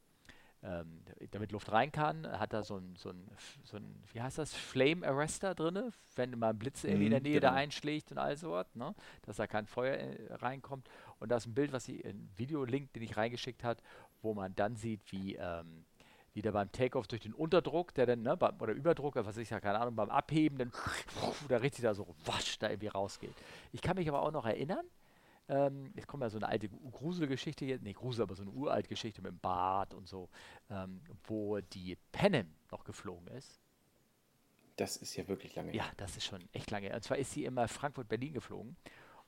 ähm, 0.61 1.03
damit 1.31 1.51
Luft 1.51 1.71
rein 1.71 1.91
kann, 1.91 2.27
hat 2.27 2.51
da 2.53 2.63
so 2.63 2.77
ein, 2.77 2.95
so 2.97 3.09
ein, 3.09 3.29
so 3.63 3.77
ein 3.77 4.03
wie 4.11 4.21
heißt 4.21 4.37
das, 4.37 4.53
Flame 4.53 5.07
Arrester 5.07 5.55
drin, 5.55 5.91
wenn 6.15 6.37
mal 6.37 6.49
ein 6.49 6.59
Blitz 6.59 6.83
in 6.83 6.99
der 6.99 7.19
mhm, 7.19 7.23
Nähe 7.23 7.39
genau. 7.39 7.51
da 7.51 7.53
einschlägt 7.53 8.11
und 8.11 8.17
all 8.17 8.35
sowas, 8.35 8.75
ne? 8.75 8.93
dass 9.21 9.37
da 9.37 9.47
kein 9.47 9.67
Feuer 9.67 9.95
äh, 9.95 10.33
reinkommt. 10.33 10.89
Und 11.19 11.29
da 11.29 11.37
ist 11.37 11.45
ein 11.45 11.53
Bild, 11.53 11.71
was 11.71 11.85
sie, 11.85 12.03
ein 12.03 12.29
Videolink, 12.35 12.91
den 12.93 13.03
ich 13.03 13.15
reingeschickt 13.15 13.63
hat, 13.63 13.81
wo 14.21 14.33
man 14.33 14.53
dann 14.55 14.75
sieht, 14.75 15.01
wie, 15.11 15.35
ähm, 15.35 15.85
wie 16.33 16.41
der 16.41 16.51
beim 16.51 16.71
Takeoff 16.71 17.07
durch 17.07 17.21
den 17.21 17.33
Unterdruck, 17.33 17.93
der 17.93 18.05
dann, 18.05 18.21
ne, 18.21 18.35
beim, 18.35 18.59
oder 18.59 18.73
Überdruck, 18.73 19.15
was 19.15 19.37
ich 19.37 19.49
ja 19.49 19.61
keine 19.61 19.79
Ahnung, 19.79 19.95
beim 19.95 20.09
Abheben, 20.09 20.57
dann 20.57 20.71
da 21.47 21.57
richtig 21.57 21.83
da 21.83 21.93
so 21.93 22.15
wasch 22.25 22.59
da 22.59 22.69
irgendwie 22.69 22.87
rausgeht. 22.87 23.33
Ich 23.71 23.81
kann 23.81 23.95
mich 23.95 24.09
aber 24.09 24.21
auch 24.21 24.31
noch 24.31 24.45
erinnern, 24.45 24.85
ähm, 25.49 25.91
jetzt 25.95 26.07
kommt 26.07 26.21
ja 26.21 26.29
so 26.29 26.37
eine 26.37 26.47
alte 26.47 26.69
Gruselgeschichte 26.69 27.65
hier, 27.65 27.79
nee, 27.81 27.93
Grusel, 27.93 28.23
aber 28.23 28.35
so 28.35 28.43
eine 28.43 28.51
uralt 28.51 28.87
Geschichte 28.87 29.21
mit 29.21 29.31
dem 29.31 29.39
Bad 29.39 29.93
und 29.93 30.07
so, 30.07 30.29
ähm, 30.69 31.01
wo 31.25 31.59
die 31.59 31.97
Panem 32.11 32.53
noch 32.71 32.83
geflogen 32.83 33.27
ist. 33.29 33.59
Das 34.75 34.95
ist 34.95 35.15
ja 35.15 35.27
wirklich 35.27 35.55
lange 35.55 35.71
her. 35.71 35.81
Ja, 35.81 35.91
das 35.97 36.15
ist 36.15 36.25
schon 36.25 36.47
echt 36.53 36.71
lange 36.71 36.87
her. 36.87 36.95
Und 36.95 37.03
zwar 37.03 37.17
ist 37.17 37.31
sie 37.31 37.43
immer 37.43 37.67
Frankfurt-Berlin 37.67 38.33
geflogen. 38.33 38.77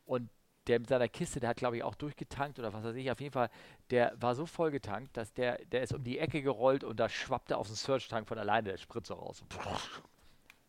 Und 0.05 0.29
der 0.67 0.79
mit 0.79 0.89
seiner 0.89 1.07
Kiste, 1.07 1.39
der 1.39 1.49
hat 1.49 1.57
glaube 1.57 1.77
ich 1.77 1.83
auch 1.83 1.95
durchgetankt 1.95 2.59
oder 2.59 2.71
was 2.71 2.83
weiß 2.83 2.95
ich, 2.95 3.09
auf 3.11 3.19
jeden 3.19 3.33
Fall, 3.33 3.49
der 3.89 4.13
war 4.21 4.35
so 4.35 4.45
vollgetankt, 4.45 5.17
dass 5.17 5.33
der, 5.33 5.57
der 5.65 5.81
ist 5.81 5.91
um 5.91 6.03
die 6.03 6.19
Ecke 6.19 6.41
gerollt 6.43 6.83
und 6.83 6.99
da 6.99 7.09
schwappte 7.09 7.57
auf 7.57 7.67
den 7.67 7.75
Search-Tank 7.75 8.27
von 8.27 8.37
alleine 8.37 8.69
der 8.69 8.77
Spritzer 8.77 9.15
raus. 9.15 9.43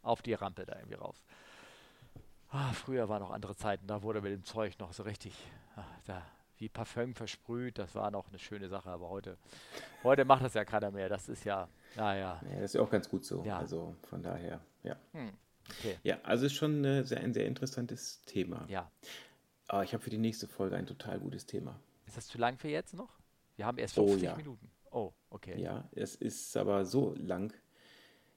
Auf 0.02 0.22
die 0.22 0.32
Rampe 0.32 0.64
da 0.64 0.76
irgendwie 0.76 0.94
raus. 0.94 1.22
Ah, 2.54 2.72
früher 2.74 3.08
waren 3.08 3.22
noch 3.22 3.30
andere 3.30 3.56
Zeiten, 3.56 3.86
da 3.86 4.02
wurde 4.02 4.20
mit 4.20 4.30
dem 4.30 4.44
Zeug 4.44 4.78
noch 4.78 4.92
so 4.92 5.04
richtig, 5.04 5.34
ach, 5.74 5.86
da, 6.04 6.22
wie 6.58 6.68
Parfüm 6.68 7.14
versprüht, 7.14 7.78
das 7.78 7.94
war 7.94 8.10
noch 8.10 8.28
eine 8.28 8.38
schöne 8.38 8.68
Sache, 8.68 8.90
aber 8.90 9.08
heute, 9.08 9.38
heute 10.04 10.26
macht 10.26 10.44
das 10.44 10.52
ja 10.52 10.64
keiner 10.64 10.90
mehr. 10.90 11.08
Das 11.08 11.30
ist 11.30 11.44
ja, 11.44 11.66
naja. 11.96 12.40
Ja, 12.44 12.54
das 12.56 12.64
ist 12.66 12.74
ja 12.74 12.82
auch 12.82 12.90
ganz 12.90 13.08
gut 13.08 13.24
so. 13.24 13.42
Ja. 13.42 13.58
Also 13.58 13.96
von 14.02 14.22
daher, 14.22 14.60
ja. 14.82 14.96
Hm, 15.12 15.32
okay. 15.70 15.98
Ja, 16.02 16.18
also 16.24 16.44
ist 16.44 16.52
schon 16.52 16.84
äh, 16.84 17.04
sehr, 17.04 17.20
ein 17.20 17.32
sehr 17.32 17.46
interessantes 17.46 18.22
Thema. 18.26 18.66
Ja. 18.68 18.90
Aber 19.68 19.82
ich 19.82 19.94
habe 19.94 20.04
für 20.04 20.10
die 20.10 20.18
nächste 20.18 20.46
Folge 20.46 20.76
ein 20.76 20.86
total 20.86 21.18
gutes 21.20 21.46
Thema. 21.46 21.80
Ist 22.06 22.18
das 22.18 22.28
zu 22.28 22.36
lang 22.36 22.58
für 22.58 22.68
jetzt 22.68 22.92
noch? 22.92 23.18
Wir 23.56 23.64
haben 23.64 23.78
erst 23.78 23.94
50 23.94 24.14
oh, 24.14 24.24
ja. 24.24 24.36
Minuten. 24.36 24.70
Oh, 24.90 25.12
okay. 25.30 25.58
Ja, 25.58 25.88
es 25.92 26.16
ist 26.16 26.54
aber 26.58 26.84
so 26.84 27.14
lang. 27.16 27.54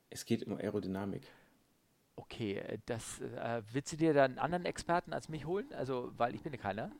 Es 0.09 0.25
geht 0.25 0.47
um 0.47 0.55
Aerodynamik. 0.55 1.27
Okay, 2.15 2.57
äh, 2.57 2.77
das 2.85 3.21
äh, 3.21 3.61
willst 3.71 3.93
du 3.93 3.97
dir 3.97 4.13
dann 4.13 4.31
einen 4.31 4.39
anderen 4.39 4.65
Experten 4.65 5.13
als 5.13 5.29
mich 5.29 5.45
holen? 5.45 5.71
Also, 5.73 6.11
weil 6.17 6.35
ich 6.35 6.41
bin 6.41 6.53
ja 6.53 6.59
keiner. 6.59 6.91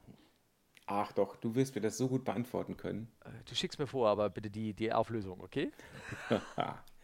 Ach 0.88 1.12
doch, 1.14 1.36
du 1.38 1.56
wirst 1.56 1.74
mir 1.74 1.82
das 1.82 1.98
so 1.98 2.08
gut 2.08 2.26
beantworten 2.26 2.78
können. 2.78 3.12
Äh, 3.24 3.30
du 3.46 3.56
schickst 3.56 3.80
mir 3.80 3.88
vor, 3.88 4.08
aber 4.10 4.30
bitte 4.30 4.50
die, 4.50 4.74
die 4.74 4.94
Auflösung, 4.94 5.42
okay? 5.42 5.72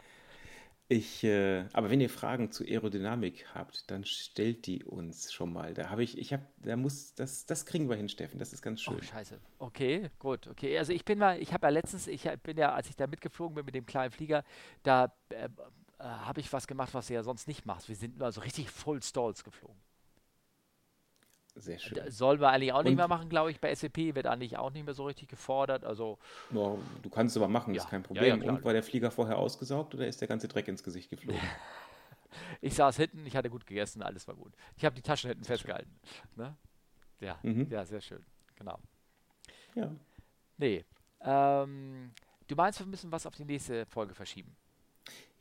Ich, 0.88 1.24
äh, 1.24 1.64
aber 1.72 1.88
wenn 1.88 2.02
ihr 2.02 2.10
Fragen 2.10 2.50
zu 2.52 2.64
Aerodynamik 2.64 3.46
habt, 3.54 3.90
dann 3.90 4.04
stellt 4.04 4.66
die 4.66 4.84
uns 4.84 5.32
schon 5.32 5.50
mal. 5.50 5.72
Da 5.72 5.88
habe 5.88 6.02
ich, 6.02 6.18
ich 6.18 6.34
habe, 6.34 6.42
da 6.58 6.76
muss, 6.76 7.14
das, 7.14 7.46
das 7.46 7.64
kriegen 7.64 7.88
wir 7.88 7.96
hin, 7.96 8.10
Steffen. 8.10 8.38
Das 8.38 8.52
ist 8.52 8.60
ganz 8.60 8.82
schön. 8.82 8.98
Oh, 8.98 9.02
scheiße. 9.02 9.40
Okay, 9.58 10.10
gut, 10.18 10.48
okay. 10.48 10.76
Also 10.76 10.92
ich 10.92 11.06
bin 11.06 11.18
mal, 11.18 11.40
ich 11.40 11.54
habe 11.54 11.66
ja 11.66 11.70
letztens, 11.70 12.08
ich 12.08 12.28
bin 12.42 12.58
ja, 12.58 12.74
als 12.74 12.90
ich 12.90 12.96
da 12.96 13.06
mitgeflogen 13.06 13.54
bin 13.54 13.64
mit 13.64 13.74
dem 13.74 13.86
kleinen 13.86 14.10
Flieger, 14.10 14.44
da 14.82 15.14
äh, 15.30 15.48
äh, 16.02 16.04
habe 16.04 16.40
ich 16.40 16.52
was 16.52 16.66
gemacht, 16.66 16.92
was 16.94 17.06
du 17.06 17.14
ja 17.14 17.22
sonst 17.22 17.46
nicht 17.46 17.64
machst. 17.64 17.88
Wir 17.88 17.94
sind 17.94 18.18
nur 18.18 18.32
so 18.32 18.40
richtig 18.40 18.70
Full 18.70 19.02
Stalls 19.02 19.44
geflogen. 19.44 19.80
Sehr 21.54 21.78
schön. 21.78 21.98
Das 21.98 22.16
sollen 22.16 22.40
wir 22.40 22.48
eigentlich 22.48 22.72
auch 22.72 22.78
und 22.78 22.86
nicht 22.86 22.96
mehr 22.96 23.08
machen, 23.08 23.28
glaube 23.28 23.50
ich. 23.50 23.60
Bei 23.60 23.72
SAP 23.74 24.14
wird 24.14 24.26
eigentlich 24.26 24.56
auch 24.56 24.70
nicht 24.70 24.84
mehr 24.84 24.94
so 24.94 25.04
richtig 25.04 25.28
gefordert. 25.28 25.84
Also, 25.84 26.18
no, 26.50 26.80
du 27.02 27.10
kannst 27.10 27.36
es 27.36 27.42
aber 27.42 27.48
machen, 27.48 27.74
ja. 27.74 27.82
ist 27.82 27.90
kein 27.90 28.02
Problem. 28.02 28.40
Ja, 28.40 28.46
ja, 28.46 28.52
und 28.52 28.64
war 28.64 28.72
der 28.72 28.82
Flieger 28.82 29.10
vorher 29.10 29.38
ausgesaugt 29.38 29.94
oder 29.94 30.06
ist 30.08 30.20
der 30.20 30.28
ganze 30.28 30.48
Dreck 30.48 30.66
ins 30.66 30.82
Gesicht 30.82 31.10
geflogen? 31.10 31.40
ich 32.62 32.74
saß 32.74 32.96
hinten, 32.96 33.24
ich 33.26 33.36
hatte 33.36 33.50
gut 33.50 33.66
gegessen, 33.66 34.02
alles 34.02 34.26
war 34.26 34.34
gut. 34.34 34.54
Ich 34.76 34.84
habe 34.84 34.96
die 34.96 35.02
Taschen 35.02 35.28
hinten 35.28 35.44
festgehalten. 35.44 35.94
Ne? 36.36 36.56
Ja, 37.20 37.38
mhm. 37.42 37.68
ja, 37.70 37.84
sehr 37.84 38.00
schön. 38.00 38.24
Genau. 38.56 38.78
Ja. 39.74 39.94
Nee. 40.56 40.84
Ähm, 41.20 42.12
du 42.48 42.56
meinst, 42.56 42.80
wir 42.80 42.86
müssen 42.86 43.12
was 43.12 43.26
auf 43.26 43.36
die 43.36 43.44
nächste 43.44 43.84
Folge 43.86 44.14
verschieben? 44.14 44.56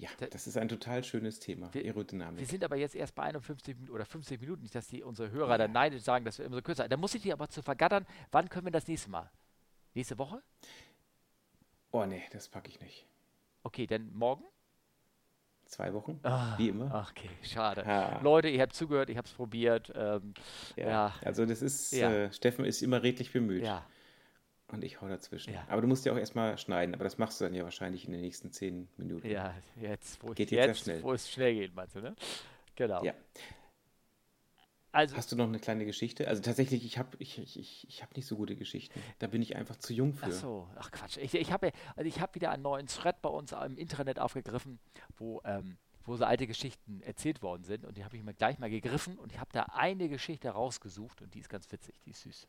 Ja, 0.02 0.10
das 0.32 0.48
ist 0.48 0.58
ein 0.58 0.68
total 0.68 1.04
schönes 1.04 1.40
Thema, 1.40 1.72
wir, 1.76 1.84
Aerodynamik. 1.84 2.40
Wir 2.40 2.48
sind 2.48 2.64
aber 2.64 2.76
jetzt 2.76 2.96
erst 2.96 3.14
bei 3.14 3.22
51 3.22 3.76
Minuten 3.76 3.94
oder 3.94 4.04
50 4.04 4.42
Minuten, 4.42 4.64
nicht, 4.64 4.74
dass 4.74 4.88
die 4.88 5.04
unsere 5.04 5.30
Hörer 5.30 5.60
dann 5.60 5.72
neidisch 5.74 6.02
sagen, 6.02 6.26
dass 6.26 6.40
wir 6.40 6.46
immer 6.46 6.56
so 6.56 6.64
kürzer. 6.64 6.90
Da 6.90 6.98
muss 6.98 7.14
ich 7.14 7.22
die 7.22 7.32
aber 7.32 7.48
zu 7.50 7.62
vergattern. 7.62 8.08
Wann 8.32 8.50
können 8.50 8.66
wir 8.66 8.72
das 8.72 8.88
nächste 8.88 9.12
Mal? 9.12 9.30
Nächste 9.94 10.18
Woche? 10.18 10.42
Oh 11.92 12.04
nee, 12.06 12.24
das 12.32 12.50
packe 12.50 12.70
ich 12.70 12.82
nicht. 12.82 13.06
Okay, 13.62 13.86
dann 13.86 14.12
morgen? 14.16 14.44
Zwei 15.66 15.94
Wochen, 15.94 16.20
ah, 16.24 16.58
wie 16.58 16.70
immer. 16.70 17.08
Okay, 17.12 17.30
schade. 17.44 17.86
Ah. 17.86 18.20
Leute, 18.24 18.50
ihr 18.50 18.62
habt 18.64 18.74
zugehört, 18.74 19.12
ich 19.12 19.18
habe 19.18 19.28
es 19.28 19.34
probiert. 19.34 19.94
Ähm, 19.96 20.34
ja, 20.78 20.88
ja, 20.90 21.14
Also 21.24 21.46
das 21.46 21.62
ist, 21.62 21.92
ja. 21.94 22.12
äh, 22.12 22.34
Steffen 22.34 22.66
ist 22.66 22.82
immer 22.82 23.04
redlich 23.04 23.32
bemüht. 23.32 23.64
Ja, 23.64 23.86
und 24.74 24.84
ich 24.84 25.02
hau 25.02 25.08
dazwischen. 25.08 25.54
Ja. 25.54 25.66
Aber 25.68 25.82
du 25.82 25.88
musst 25.88 26.06
ja 26.06 26.14
auch 26.14 26.18
erstmal 26.18 26.58
schneiden, 26.58 26.94
aber 26.96 27.04
das 27.04 27.18
machst 27.18 27.40
du 27.40 27.46
dann 27.46 27.54
ja 27.54 27.64
wahrscheinlich 27.64 28.06
in 28.06 28.12
den 28.12 28.22
nächsten 28.22 28.52
zehn 28.52 28.88
Minuten. 28.98 29.30
Ja, 29.30 29.54
jetzt, 29.80 30.22
wo, 30.24 30.30
geht 30.30 30.52
jetzt, 30.52 30.68
jetzt 30.68 30.80
schnell. 30.82 31.04
wo 31.04 31.14
es 31.14 31.30
schnell 31.30 31.54
geht, 31.54 31.76
meinst 31.76 31.96
du, 31.96 32.02
ne? 32.02 32.16
Genau. 32.76 33.04
Ja. 33.04 33.14
Also, 34.94 35.16
Hast 35.16 35.32
du 35.32 35.38
noch 35.38 35.48
eine 35.48 35.60
kleine 35.60 35.86
Geschichte? 35.86 36.28
Also 36.28 36.42
tatsächlich, 36.42 36.84
ich 36.86 36.98
habe 36.98 37.16
ich, 37.20 37.38
ich, 37.40 37.88
ich 37.88 38.04
hab 38.04 38.16
nicht 38.16 38.26
so 38.26 38.36
gute 38.36 38.58
Geschichten. 38.58 39.00
Da 39.20 39.28
bin 39.28 39.42
ich 39.42 39.56
einfach 39.56 39.78
zu 39.78 39.94
jung 39.94 40.14
für. 40.14 40.26
Ach 40.26 40.32
so, 40.32 40.68
ach 40.76 40.92
Quatsch. 40.92 41.18
Ich, 41.18 41.34
ich 41.34 41.52
habe 41.52 41.72
also 41.96 42.20
hab 42.20 42.36
wieder 42.36 42.52
einen 42.52 42.64
neuen 42.64 42.88
Thread 42.88 43.22
bei 43.22 43.30
uns 43.30 43.54
im 43.54 43.78
Internet 43.78 44.20
aufgegriffen, 44.20 44.80
wo, 45.16 45.42
ähm, 45.46 45.78
wo 46.04 46.18
so 46.18 46.26
alte 46.26 46.46
Geschichten 46.46 47.02
erzählt 47.04 47.42
worden 47.42 47.64
sind. 47.64 47.86
Und 47.86 47.98
die 47.98 48.04
habe 48.04 48.18
ich 48.18 48.24
mir 48.24 48.34
gleich 48.34 48.60
mal 48.60 48.70
gegriffen 48.70 49.18
und 49.18 49.32
ich 49.32 49.40
habe 49.40 49.52
da 49.54 49.64
eine 49.72 50.10
Geschichte 50.10 50.50
rausgesucht 50.50 51.22
und 51.22 51.34
die 51.36 51.40
ist 51.40 51.50
ganz 51.50 51.72
witzig, 51.72 51.96
die 52.06 52.10
ist 52.10 52.24
süß 52.24 52.48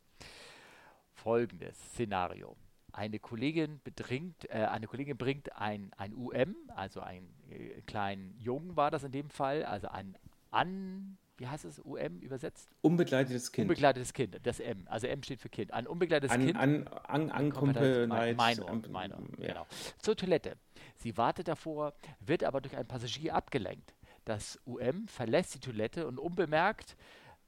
folgendes 1.14 1.78
Szenario. 1.92 2.56
Eine 2.92 3.18
Kollegin 3.18 3.80
bedringt, 3.84 4.50
äh, 4.50 4.64
eine 4.64 4.86
Kollegin 4.86 5.16
bringt 5.16 5.56
ein, 5.56 5.90
ein 5.96 6.14
UM, 6.14 6.54
also 6.74 7.00
einen 7.00 7.32
äh, 7.50 7.80
kleinen 7.82 8.36
Jungen 8.38 8.76
war 8.76 8.90
das 8.90 9.02
in 9.02 9.12
dem 9.12 9.30
Fall, 9.30 9.64
also 9.64 9.88
ein 9.88 10.16
an, 10.50 11.16
wie 11.38 11.48
heißt 11.48 11.64
es, 11.64 11.78
UM 11.80 12.20
übersetzt? 12.20 12.68
Unbegleitetes 12.82 13.50
Kind. 13.50 13.64
Unbegleitetes 13.64 14.12
Kind, 14.12 14.38
das 14.42 14.60
M. 14.60 14.86
Also 14.86 15.06
M 15.06 15.22
steht 15.22 15.40
für 15.40 15.48
Kind. 15.48 15.72
Ein 15.72 15.86
unbegleitetes 15.86 16.34
an, 16.34 16.44
Kind. 16.44 16.58
An, 16.58 16.86
an, 16.86 17.30
an 17.30 17.48
Minor, 17.48 18.70
Minor, 18.88 19.20
ja. 19.38 19.48
genau. 19.48 19.66
Zur 19.98 20.16
Toilette. 20.16 20.56
Sie 20.96 21.16
wartet 21.16 21.48
davor, 21.48 21.94
wird 22.20 22.44
aber 22.44 22.60
durch 22.60 22.76
einen 22.76 22.86
Passagier 22.86 23.34
abgelenkt. 23.34 23.94
Das 24.24 24.60
UM 24.66 25.08
verlässt 25.08 25.54
die 25.54 25.60
Toilette 25.60 26.06
und 26.06 26.18
unbemerkt 26.18 26.96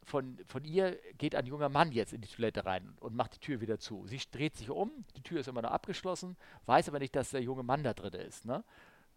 von, 0.04 0.38
von 0.46 0.64
ihr 0.64 0.98
geht 1.18 1.34
ein 1.34 1.46
junger 1.46 1.68
Mann 1.68 1.92
jetzt 1.92 2.12
in 2.12 2.20
die 2.20 2.28
Toilette 2.28 2.64
rein 2.64 2.94
und 3.00 3.14
macht 3.14 3.34
die 3.34 3.40
Tür 3.40 3.60
wieder 3.60 3.78
zu. 3.78 4.06
Sie 4.06 4.20
dreht 4.30 4.56
sich 4.56 4.70
um, 4.70 5.04
die 5.16 5.22
Tür 5.22 5.40
ist 5.40 5.48
immer 5.48 5.62
noch 5.62 5.70
abgeschlossen, 5.70 6.36
weiß 6.66 6.88
aber 6.88 6.98
nicht, 6.98 7.16
dass 7.16 7.30
der 7.30 7.42
junge 7.42 7.62
Mann 7.62 7.82
da 7.82 7.94
drin 7.94 8.14
ist. 8.14 8.44
Ne? 8.44 8.64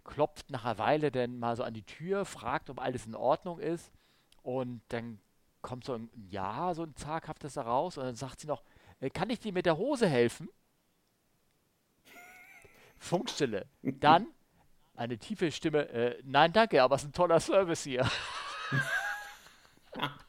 Klopft 0.03 0.49
nach 0.49 0.65
einer 0.65 0.77
Weile 0.77 1.11
dann 1.11 1.39
mal 1.39 1.55
so 1.55 1.63
an 1.63 1.73
die 1.73 1.83
Tür, 1.83 2.25
fragt, 2.25 2.69
ob 2.69 2.79
alles 2.81 3.05
in 3.05 3.15
Ordnung 3.15 3.59
ist 3.59 3.91
und 4.43 4.81
dann 4.89 5.19
kommt 5.61 5.83
so 5.85 5.93
ein 5.93 6.09
Ja, 6.29 6.73
so 6.73 6.83
ein 6.83 6.95
zaghaftes 6.95 7.55
da 7.55 7.63
raus 7.63 7.97
und 7.97 8.05
dann 8.05 8.15
sagt 8.15 8.39
sie 8.39 8.47
noch, 8.47 8.63
äh, 8.99 9.09
kann 9.09 9.29
ich 9.29 9.39
dir 9.39 9.53
mit 9.53 9.65
der 9.65 9.77
Hose 9.77 10.07
helfen? 10.07 10.49
Funkstille. 12.97 13.67
Dann 13.81 14.27
eine 14.95 15.17
tiefe 15.17 15.51
Stimme, 15.51 15.89
äh, 15.89 16.21
nein, 16.23 16.51
danke, 16.53 16.81
aber 16.81 16.95
es 16.95 17.03
ist 17.03 17.09
ein 17.09 17.13
toller 17.13 17.39
Service 17.39 17.83
hier. 17.83 18.09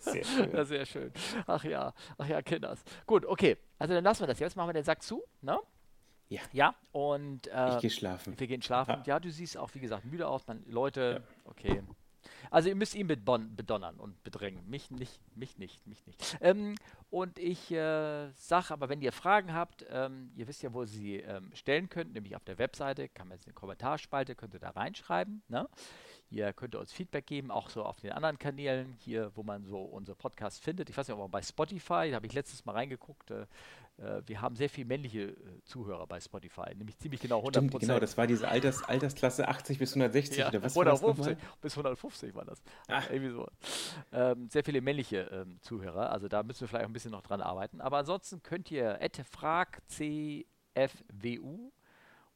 Sehr 0.00 0.24
schön. 0.24 0.52
Ja, 0.52 0.64
sehr 0.64 0.86
schön. 0.86 1.12
Ach 1.46 1.64
ja, 1.64 1.92
ach 2.18 2.28
ja, 2.28 2.40
Kinders. 2.40 2.84
Gut, 3.04 3.26
okay. 3.26 3.56
Also 3.78 3.94
dann 3.94 4.04
lassen 4.04 4.22
wir 4.22 4.28
das 4.28 4.38
jetzt. 4.38 4.56
Machen 4.56 4.68
wir 4.68 4.74
den 4.74 4.84
Sack 4.84 5.02
zu, 5.02 5.24
ne? 5.40 5.58
Ja. 6.28 6.40
Ja, 6.52 6.74
und. 6.92 7.46
Äh, 7.48 7.74
ich 7.74 7.80
gehe 7.80 7.90
schlafen. 7.90 8.38
Wir 8.38 8.46
gehen 8.46 8.62
schlafen. 8.62 9.02
Ja. 9.06 9.14
ja. 9.14 9.20
du 9.20 9.30
siehst 9.30 9.56
auch, 9.56 9.74
wie 9.74 9.80
gesagt, 9.80 10.04
müde 10.04 10.28
aus. 10.28 10.46
Man, 10.46 10.64
Leute, 10.66 11.22
ja. 11.24 11.50
okay. 11.50 11.82
Also 12.50 12.68
ihr 12.68 12.74
müsst 12.74 12.94
ihn 12.94 13.06
bedonnern 13.06 13.96
und 13.96 14.22
bedrängen. 14.24 14.68
Mich 14.68 14.90
nicht, 14.90 15.20
mich 15.36 15.58
nicht, 15.58 15.86
mich 15.86 16.04
nicht. 16.06 16.36
Ähm, 16.40 16.74
und 17.10 17.38
ich 17.38 17.70
äh, 17.70 18.30
sage 18.32 18.72
aber, 18.72 18.88
wenn 18.88 19.00
ihr 19.00 19.12
Fragen 19.12 19.52
habt, 19.52 19.84
ähm, 19.90 20.32
ihr 20.34 20.48
wisst 20.48 20.62
ja, 20.62 20.72
wo 20.72 20.82
ihr 20.82 20.86
sie 20.86 21.16
ähm, 21.16 21.50
stellen 21.54 21.88
könnt, 21.88 22.14
nämlich 22.14 22.36
auf 22.36 22.44
der 22.44 22.58
Webseite, 22.58 23.08
kann 23.08 23.28
man 23.28 23.38
jetzt 23.38 23.46
eine 23.46 23.54
Kommentarspalte, 23.54 24.34
könnt 24.34 24.54
ihr 24.54 24.60
da 24.60 24.70
reinschreiben. 24.70 25.42
Ne? 25.48 25.68
Ihr 26.30 26.52
könnt 26.52 26.74
uns 26.74 26.92
Feedback 26.92 27.26
geben, 27.26 27.50
auch 27.50 27.70
so 27.70 27.84
auf 27.84 28.00
den 28.00 28.12
anderen 28.12 28.38
Kanälen, 28.38 28.96
hier, 28.98 29.30
wo 29.34 29.42
man 29.42 29.64
so 29.64 29.78
unsere 29.78 30.16
Podcasts 30.16 30.58
findet. 30.58 30.90
Ich 30.90 30.96
weiß 30.96 31.06
nicht, 31.06 31.16
ob 31.16 31.30
bei 31.30 31.42
Spotify, 31.42 32.08
da 32.10 32.16
habe 32.16 32.26
ich 32.26 32.32
letztes 32.32 32.64
Mal 32.64 32.72
reingeguckt, 32.72 33.30
äh, 33.30 33.46
äh, 33.98 34.22
wir 34.26 34.40
haben 34.40 34.56
sehr 34.56 34.68
viele 34.68 34.86
männliche 34.86 35.28
äh, 35.28 35.34
Zuhörer 35.64 36.06
bei 36.06 36.20
Spotify, 36.20 36.74
nämlich 36.74 36.98
ziemlich 36.98 37.20
genau 37.20 37.38
100 37.38 37.62
Stimmt, 37.62 37.80
genau, 37.80 37.98
das 38.00 38.16
war 38.18 38.26
diese 38.26 38.48
Alters, 38.48 38.82
Altersklasse 38.82 39.46
80 39.48 39.78
bis 39.78 39.90
160 39.90 40.38
ja, 40.38 40.48
oder 40.48 40.62
was 40.62 40.76
150 40.76 41.38
bis 41.60 41.72
150 41.72 42.34
war 42.34 42.44
das. 42.44 42.60
Ach. 42.88 43.08
Irgendwie 43.10 43.32
so. 43.32 43.46
Ähm, 44.12 44.48
sehr 44.50 44.64
viele 44.64 44.80
männliche 44.80 45.30
ähm, 45.32 45.58
Zuhörer, 45.62 46.10
also 46.10 46.28
da 46.28 46.42
müssen 46.42 46.62
wir 46.62 46.68
vielleicht 46.68 46.86
ein 46.86 46.92
bisschen 46.92 47.12
noch 47.12 47.22
dran 47.22 47.40
arbeiten. 47.40 47.80
Aber 47.80 47.98
ansonsten 47.98 48.42
könnt 48.42 48.70
ihr 48.70 48.98
fragcfwu 49.30 50.42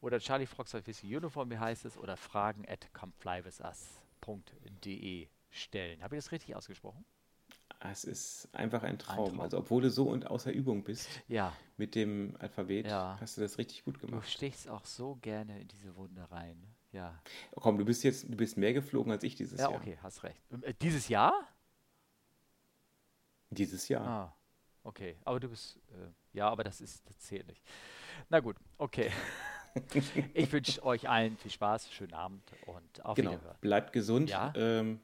oder 0.01 0.19
Charlie 0.19 0.47
Fox 0.47 0.73
Whiskey 0.73 1.15
Uniform, 1.15 1.49
wie 1.49 1.57
heißt 1.57 1.85
es, 1.85 1.97
oder 1.97 2.17
fragen 2.17 2.65
at 2.67 2.93
comeflywithus.de 2.93 5.29
stellen. 5.49 6.03
Habe 6.03 6.15
ich 6.15 6.23
das 6.23 6.31
richtig 6.31 6.55
ausgesprochen? 6.55 7.03
Es 7.79 8.03
ist 8.03 8.47
einfach 8.53 8.83
ein 8.83 8.99
Traum. 8.99 9.19
ein 9.19 9.25
Traum. 9.25 9.41
Also 9.41 9.57
obwohl 9.57 9.81
du 9.81 9.89
so 9.89 10.07
und 10.09 10.27
außer 10.27 10.51
Übung 10.51 10.83
bist 10.83 11.09
ja. 11.27 11.51
mit 11.77 11.95
dem 11.95 12.35
Alphabet, 12.39 12.85
ja. 12.85 13.17
hast 13.19 13.37
du 13.37 13.41
das 13.41 13.57
richtig 13.57 13.83
gut 13.83 13.99
gemacht. 13.99 14.23
Du 14.23 14.29
stichst 14.29 14.69
auch 14.69 14.85
so 14.85 15.15
gerne 15.15 15.59
in 15.59 15.67
diese 15.67 15.95
Wunde 15.95 16.29
rein. 16.29 16.61
Ja. 16.91 17.19
Komm, 17.55 17.79
du 17.79 17.85
bist 17.85 18.03
jetzt, 18.03 18.29
du 18.29 18.35
bist 18.35 18.57
mehr 18.57 18.73
geflogen 18.73 19.11
als 19.11 19.23
ich 19.23 19.33
dieses 19.35 19.59
ja, 19.59 19.69
Jahr. 19.69 19.73
Ja, 19.73 19.79
okay, 19.79 19.97
hast 20.03 20.21
recht. 20.23 20.39
Äh, 20.61 20.75
dieses 20.81 21.07
Jahr? 21.07 21.33
Dieses 23.49 23.87
Jahr. 23.87 24.07
Ah, 24.07 24.35
okay. 24.83 25.17
Aber 25.23 25.39
du 25.39 25.49
bist, 25.49 25.79
äh, 25.89 26.11
ja, 26.33 26.47
aber 26.49 26.63
das 26.63 26.81
ist, 26.81 27.09
das 27.09 27.17
zählt 27.19 27.47
nicht. 27.47 27.63
Na 28.29 28.41
gut, 28.41 28.57
okay. 28.77 29.11
ich 30.33 30.51
wünsche 30.51 30.83
euch 30.83 31.09
allen 31.09 31.37
viel 31.37 31.51
Spaß, 31.51 31.91
schönen 31.91 32.13
Abend 32.13 32.43
und 32.65 33.05
auf 33.05 33.15
genau. 33.15 33.31
Wiederhören. 33.31 33.57
Bleibt 33.61 33.93
gesund. 33.93 34.29
Ja? 34.29 34.53
Ähm, 34.55 34.99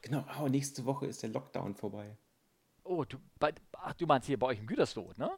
genau, 0.00 0.24
oh, 0.40 0.48
nächste 0.48 0.84
Woche 0.84 1.06
ist 1.06 1.22
der 1.22 1.30
Lockdown 1.30 1.74
vorbei. 1.74 2.16
Oh, 2.84 3.04
du, 3.04 3.18
bei, 3.38 3.52
ach, 3.72 3.94
du 3.94 4.06
meinst 4.06 4.26
hier 4.26 4.38
bei 4.38 4.48
euch 4.48 4.58
im 4.58 4.66
Gütersloh, 4.66 5.12
ne? 5.16 5.30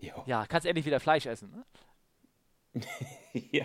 Jo. 0.00 0.22
Ja, 0.26 0.46
kannst 0.46 0.66
endlich 0.66 0.86
wieder 0.86 1.00
Fleisch 1.00 1.26
essen, 1.26 1.50
ne? 1.50 1.64
ja, 3.32 3.64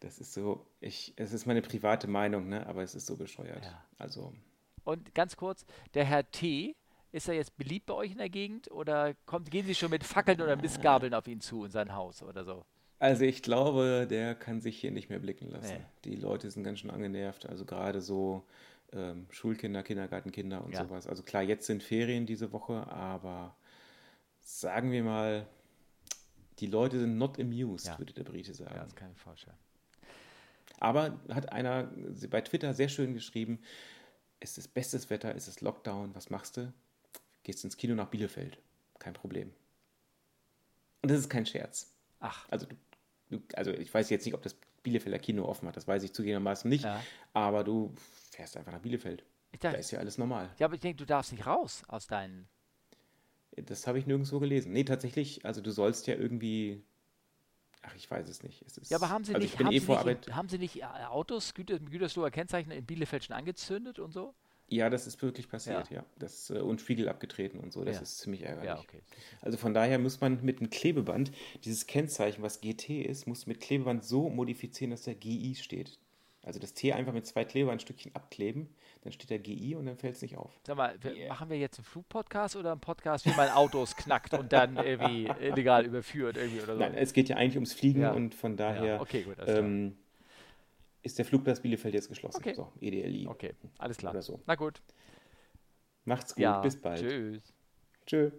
das 0.00 0.18
ist 0.18 0.32
so, 0.32 0.66
ich, 0.80 1.12
es 1.16 1.32
ist 1.32 1.46
meine 1.46 1.62
private 1.62 2.08
Meinung, 2.08 2.48
ne? 2.48 2.66
aber 2.66 2.82
es 2.82 2.94
ist 2.94 3.06
so 3.06 3.16
bescheuert. 3.16 3.64
Ja. 3.64 3.84
Also. 3.98 4.32
Und 4.84 5.14
ganz 5.14 5.36
kurz, 5.36 5.64
der 5.94 6.04
Herr 6.04 6.30
T., 6.30 6.76
ist 7.12 7.28
er 7.28 7.34
jetzt 7.34 7.56
beliebt 7.58 7.86
bei 7.86 7.94
euch 7.94 8.12
in 8.12 8.18
der 8.18 8.30
Gegend 8.30 8.70
oder 8.70 9.12
kommt, 9.26 9.50
gehen 9.50 9.66
Sie 9.66 9.74
schon 9.74 9.90
mit 9.90 10.02
Fackeln 10.02 10.40
oder 10.40 10.56
Missgabeln 10.56 11.12
auf 11.12 11.28
ihn 11.28 11.42
zu 11.42 11.64
in 11.64 11.70
sein 11.70 11.94
Haus 11.94 12.22
oder 12.22 12.42
so? 12.42 12.64
Also 13.02 13.24
ich 13.24 13.42
glaube, 13.42 14.06
der 14.08 14.36
kann 14.36 14.60
sich 14.60 14.78
hier 14.78 14.92
nicht 14.92 15.10
mehr 15.10 15.18
blicken 15.18 15.50
lassen. 15.50 15.74
Nee. 15.74 16.10
Die 16.12 16.14
Leute 16.14 16.48
sind 16.52 16.62
ganz 16.62 16.78
schön 16.78 16.90
angenervt. 16.90 17.46
Also 17.46 17.64
gerade 17.64 18.00
so 18.00 18.44
ähm, 18.92 19.26
Schulkinder, 19.30 19.82
Kindergartenkinder 19.82 20.64
und 20.64 20.72
ja. 20.72 20.84
sowas. 20.84 21.08
Also 21.08 21.24
klar, 21.24 21.42
jetzt 21.42 21.66
sind 21.66 21.82
Ferien 21.82 22.26
diese 22.26 22.52
Woche, 22.52 22.86
aber 22.92 23.56
sagen 24.40 24.92
wir 24.92 25.02
mal, 25.02 25.48
die 26.60 26.68
Leute 26.68 27.00
sind 27.00 27.18
not 27.18 27.40
amused, 27.40 27.86
ja. 27.86 27.98
würde 27.98 28.12
der 28.12 28.22
Brite 28.22 28.54
sagen. 28.54 28.76
Ja, 28.76 28.84
das 28.84 28.94
kann 28.94 29.10
ich 29.10 29.18
vorstellen. 29.18 29.56
Aber 30.78 31.18
hat 31.28 31.50
einer 31.50 31.90
bei 32.30 32.40
Twitter 32.40 32.72
sehr 32.72 32.88
schön 32.88 33.14
geschrieben, 33.14 33.58
es 34.38 34.58
ist 34.58 34.74
bestes 34.74 35.10
Wetter, 35.10 35.34
es 35.34 35.48
ist 35.48 35.60
Lockdown, 35.60 36.14
was 36.14 36.30
machst 36.30 36.56
du? 36.56 36.72
Gehst 37.42 37.64
ins 37.64 37.76
Kino 37.76 37.96
nach 37.96 38.10
Bielefeld. 38.10 38.58
Kein 39.00 39.14
Problem. 39.14 39.52
Und 41.02 41.10
das 41.10 41.18
ist 41.18 41.28
kein 41.28 41.46
Scherz. 41.46 41.92
Ach. 42.20 42.46
Also 42.48 42.66
du 42.66 42.76
also 43.54 43.72
ich 43.72 43.92
weiß 43.92 44.10
jetzt 44.10 44.24
nicht, 44.24 44.34
ob 44.34 44.42
das 44.42 44.56
Bielefelder 44.82 45.18
Kino 45.18 45.44
offen 45.44 45.68
hat, 45.68 45.76
das 45.76 45.86
weiß 45.86 46.02
ich 46.02 46.12
zugegebenermaßen 46.12 46.68
nicht, 46.68 46.84
ja. 46.84 47.02
aber 47.32 47.64
du 47.64 47.94
fährst 48.30 48.56
einfach 48.56 48.72
nach 48.72 48.80
Bielefeld. 48.80 49.24
Dachte, 49.52 49.72
da 49.72 49.72
ist 49.72 49.90
ja 49.90 49.98
alles 49.98 50.18
normal. 50.18 50.50
Ja, 50.58 50.66
aber 50.66 50.74
ich 50.74 50.80
denke, 50.80 50.96
du 50.96 51.04
darfst 51.04 51.32
nicht 51.32 51.46
raus 51.46 51.82
aus 51.88 52.06
deinen. 52.06 52.48
Das 53.56 53.86
habe 53.86 53.98
ich 53.98 54.06
nirgendwo 54.06 54.40
gelesen. 54.40 54.72
Nee, 54.72 54.84
tatsächlich, 54.84 55.44
also 55.44 55.60
du 55.60 55.70
sollst 55.70 56.06
ja 56.06 56.14
irgendwie. 56.14 56.82
Ach, 57.82 57.94
ich 57.96 58.10
weiß 58.10 58.28
es 58.28 58.42
nicht. 58.42 58.62
Es 58.62 58.78
ist, 58.78 58.90
ja, 58.90 58.96
aber 58.96 59.10
haben 59.10 59.24
sie 59.24 59.34
also 59.34 59.44
nicht, 59.44 59.58
haben, 59.58 59.72
eh 59.72 59.78
sie 59.78 59.92
nicht 59.92 60.30
haben 60.30 60.48
sie 60.48 60.58
nicht 60.58 60.76
äh, 60.80 60.84
Autos, 60.84 61.52
Güter, 61.52 61.78
Gütersloher 61.78 62.30
Kennzeichen 62.30 62.70
in 62.70 62.86
Bielefeld 62.86 63.24
schon 63.24 63.36
angezündet 63.36 63.98
und 63.98 64.12
so? 64.12 64.34
Ja, 64.72 64.88
das 64.88 65.06
ist 65.06 65.20
wirklich 65.20 65.48
passiert, 65.48 65.90
ja. 65.90 65.96
ja. 65.96 66.04
Das, 66.18 66.48
äh, 66.48 66.58
und 66.58 66.80
Spiegel 66.80 67.08
abgetreten 67.08 67.58
und 67.58 67.72
so. 67.72 67.84
Das 67.84 67.96
ja. 67.96 68.02
ist 68.02 68.18
ziemlich 68.18 68.42
ärgerlich. 68.42 68.70
Ja, 68.70 68.78
okay. 68.78 69.02
Also 69.42 69.58
von 69.58 69.74
daher 69.74 69.98
muss 69.98 70.20
man 70.20 70.42
mit 70.42 70.60
einem 70.60 70.70
Klebeband 70.70 71.30
dieses 71.64 71.86
Kennzeichen, 71.86 72.42
was 72.42 72.60
GT 72.62 73.02
ist, 73.02 73.26
muss 73.26 73.46
mit 73.46 73.60
Klebeband 73.60 74.02
so 74.02 74.30
modifizieren, 74.30 74.90
dass 74.90 75.02
da 75.02 75.12
GI 75.12 75.56
steht. 75.56 75.98
Also 76.44 76.58
das 76.58 76.72
T 76.74 76.92
einfach 76.92 77.12
mit 77.12 77.26
zwei 77.26 77.44
Klebebandstückchen 77.44 78.16
abkleben, 78.16 78.68
dann 79.02 79.12
steht 79.12 79.30
da 79.30 79.36
GI 79.36 79.76
und 79.76 79.86
dann 79.86 79.96
fällt 79.96 80.16
es 80.16 80.22
nicht 80.22 80.36
auf. 80.36 80.50
Sag 80.66 80.76
mal, 80.76 80.96
yeah. 81.04 81.28
machen 81.28 81.50
wir 81.50 81.58
jetzt 81.58 81.78
einen 81.78 81.84
Flugpodcast 81.84 82.56
oder 82.56 82.72
einen 82.72 82.80
Podcast, 82.80 83.26
wie 83.26 83.36
man 83.36 83.50
Autos 83.50 83.94
knackt 83.96 84.34
und 84.34 84.52
dann 84.52 84.76
irgendwie 84.76 85.30
illegal 85.40 85.84
überführt 85.84 86.36
irgendwie 86.36 86.62
oder 86.62 86.74
so? 86.74 86.80
Nein, 86.80 86.94
es 86.94 87.12
geht 87.12 87.28
ja 87.28 87.36
eigentlich 87.36 87.56
ums 87.56 87.74
Fliegen 87.74 88.04
und 88.06 88.34
von 88.34 88.56
daher 88.56 89.00
okay, 89.00 89.22
gut, 89.22 89.36
ähm, 89.46 89.96
ist 91.02 91.18
der 91.18 91.24
Flugplatz 91.24 91.60
Bielefeld 91.60 91.94
jetzt 91.94 92.08
geschlossen. 92.08 92.38
Okay. 92.38 92.54
So, 92.54 92.72
EDLI. 92.80 93.26
Okay, 93.28 93.54
alles 93.78 93.96
klar. 93.96 94.12
Oder 94.12 94.22
so. 94.22 94.40
Na 94.46 94.54
gut. 94.54 94.80
Macht's 96.04 96.34
gut, 96.34 96.62
bis 96.62 96.80
bald. 96.80 97.00
Tschüss. 97.00 97.54
Tschüss. 98.06 98.32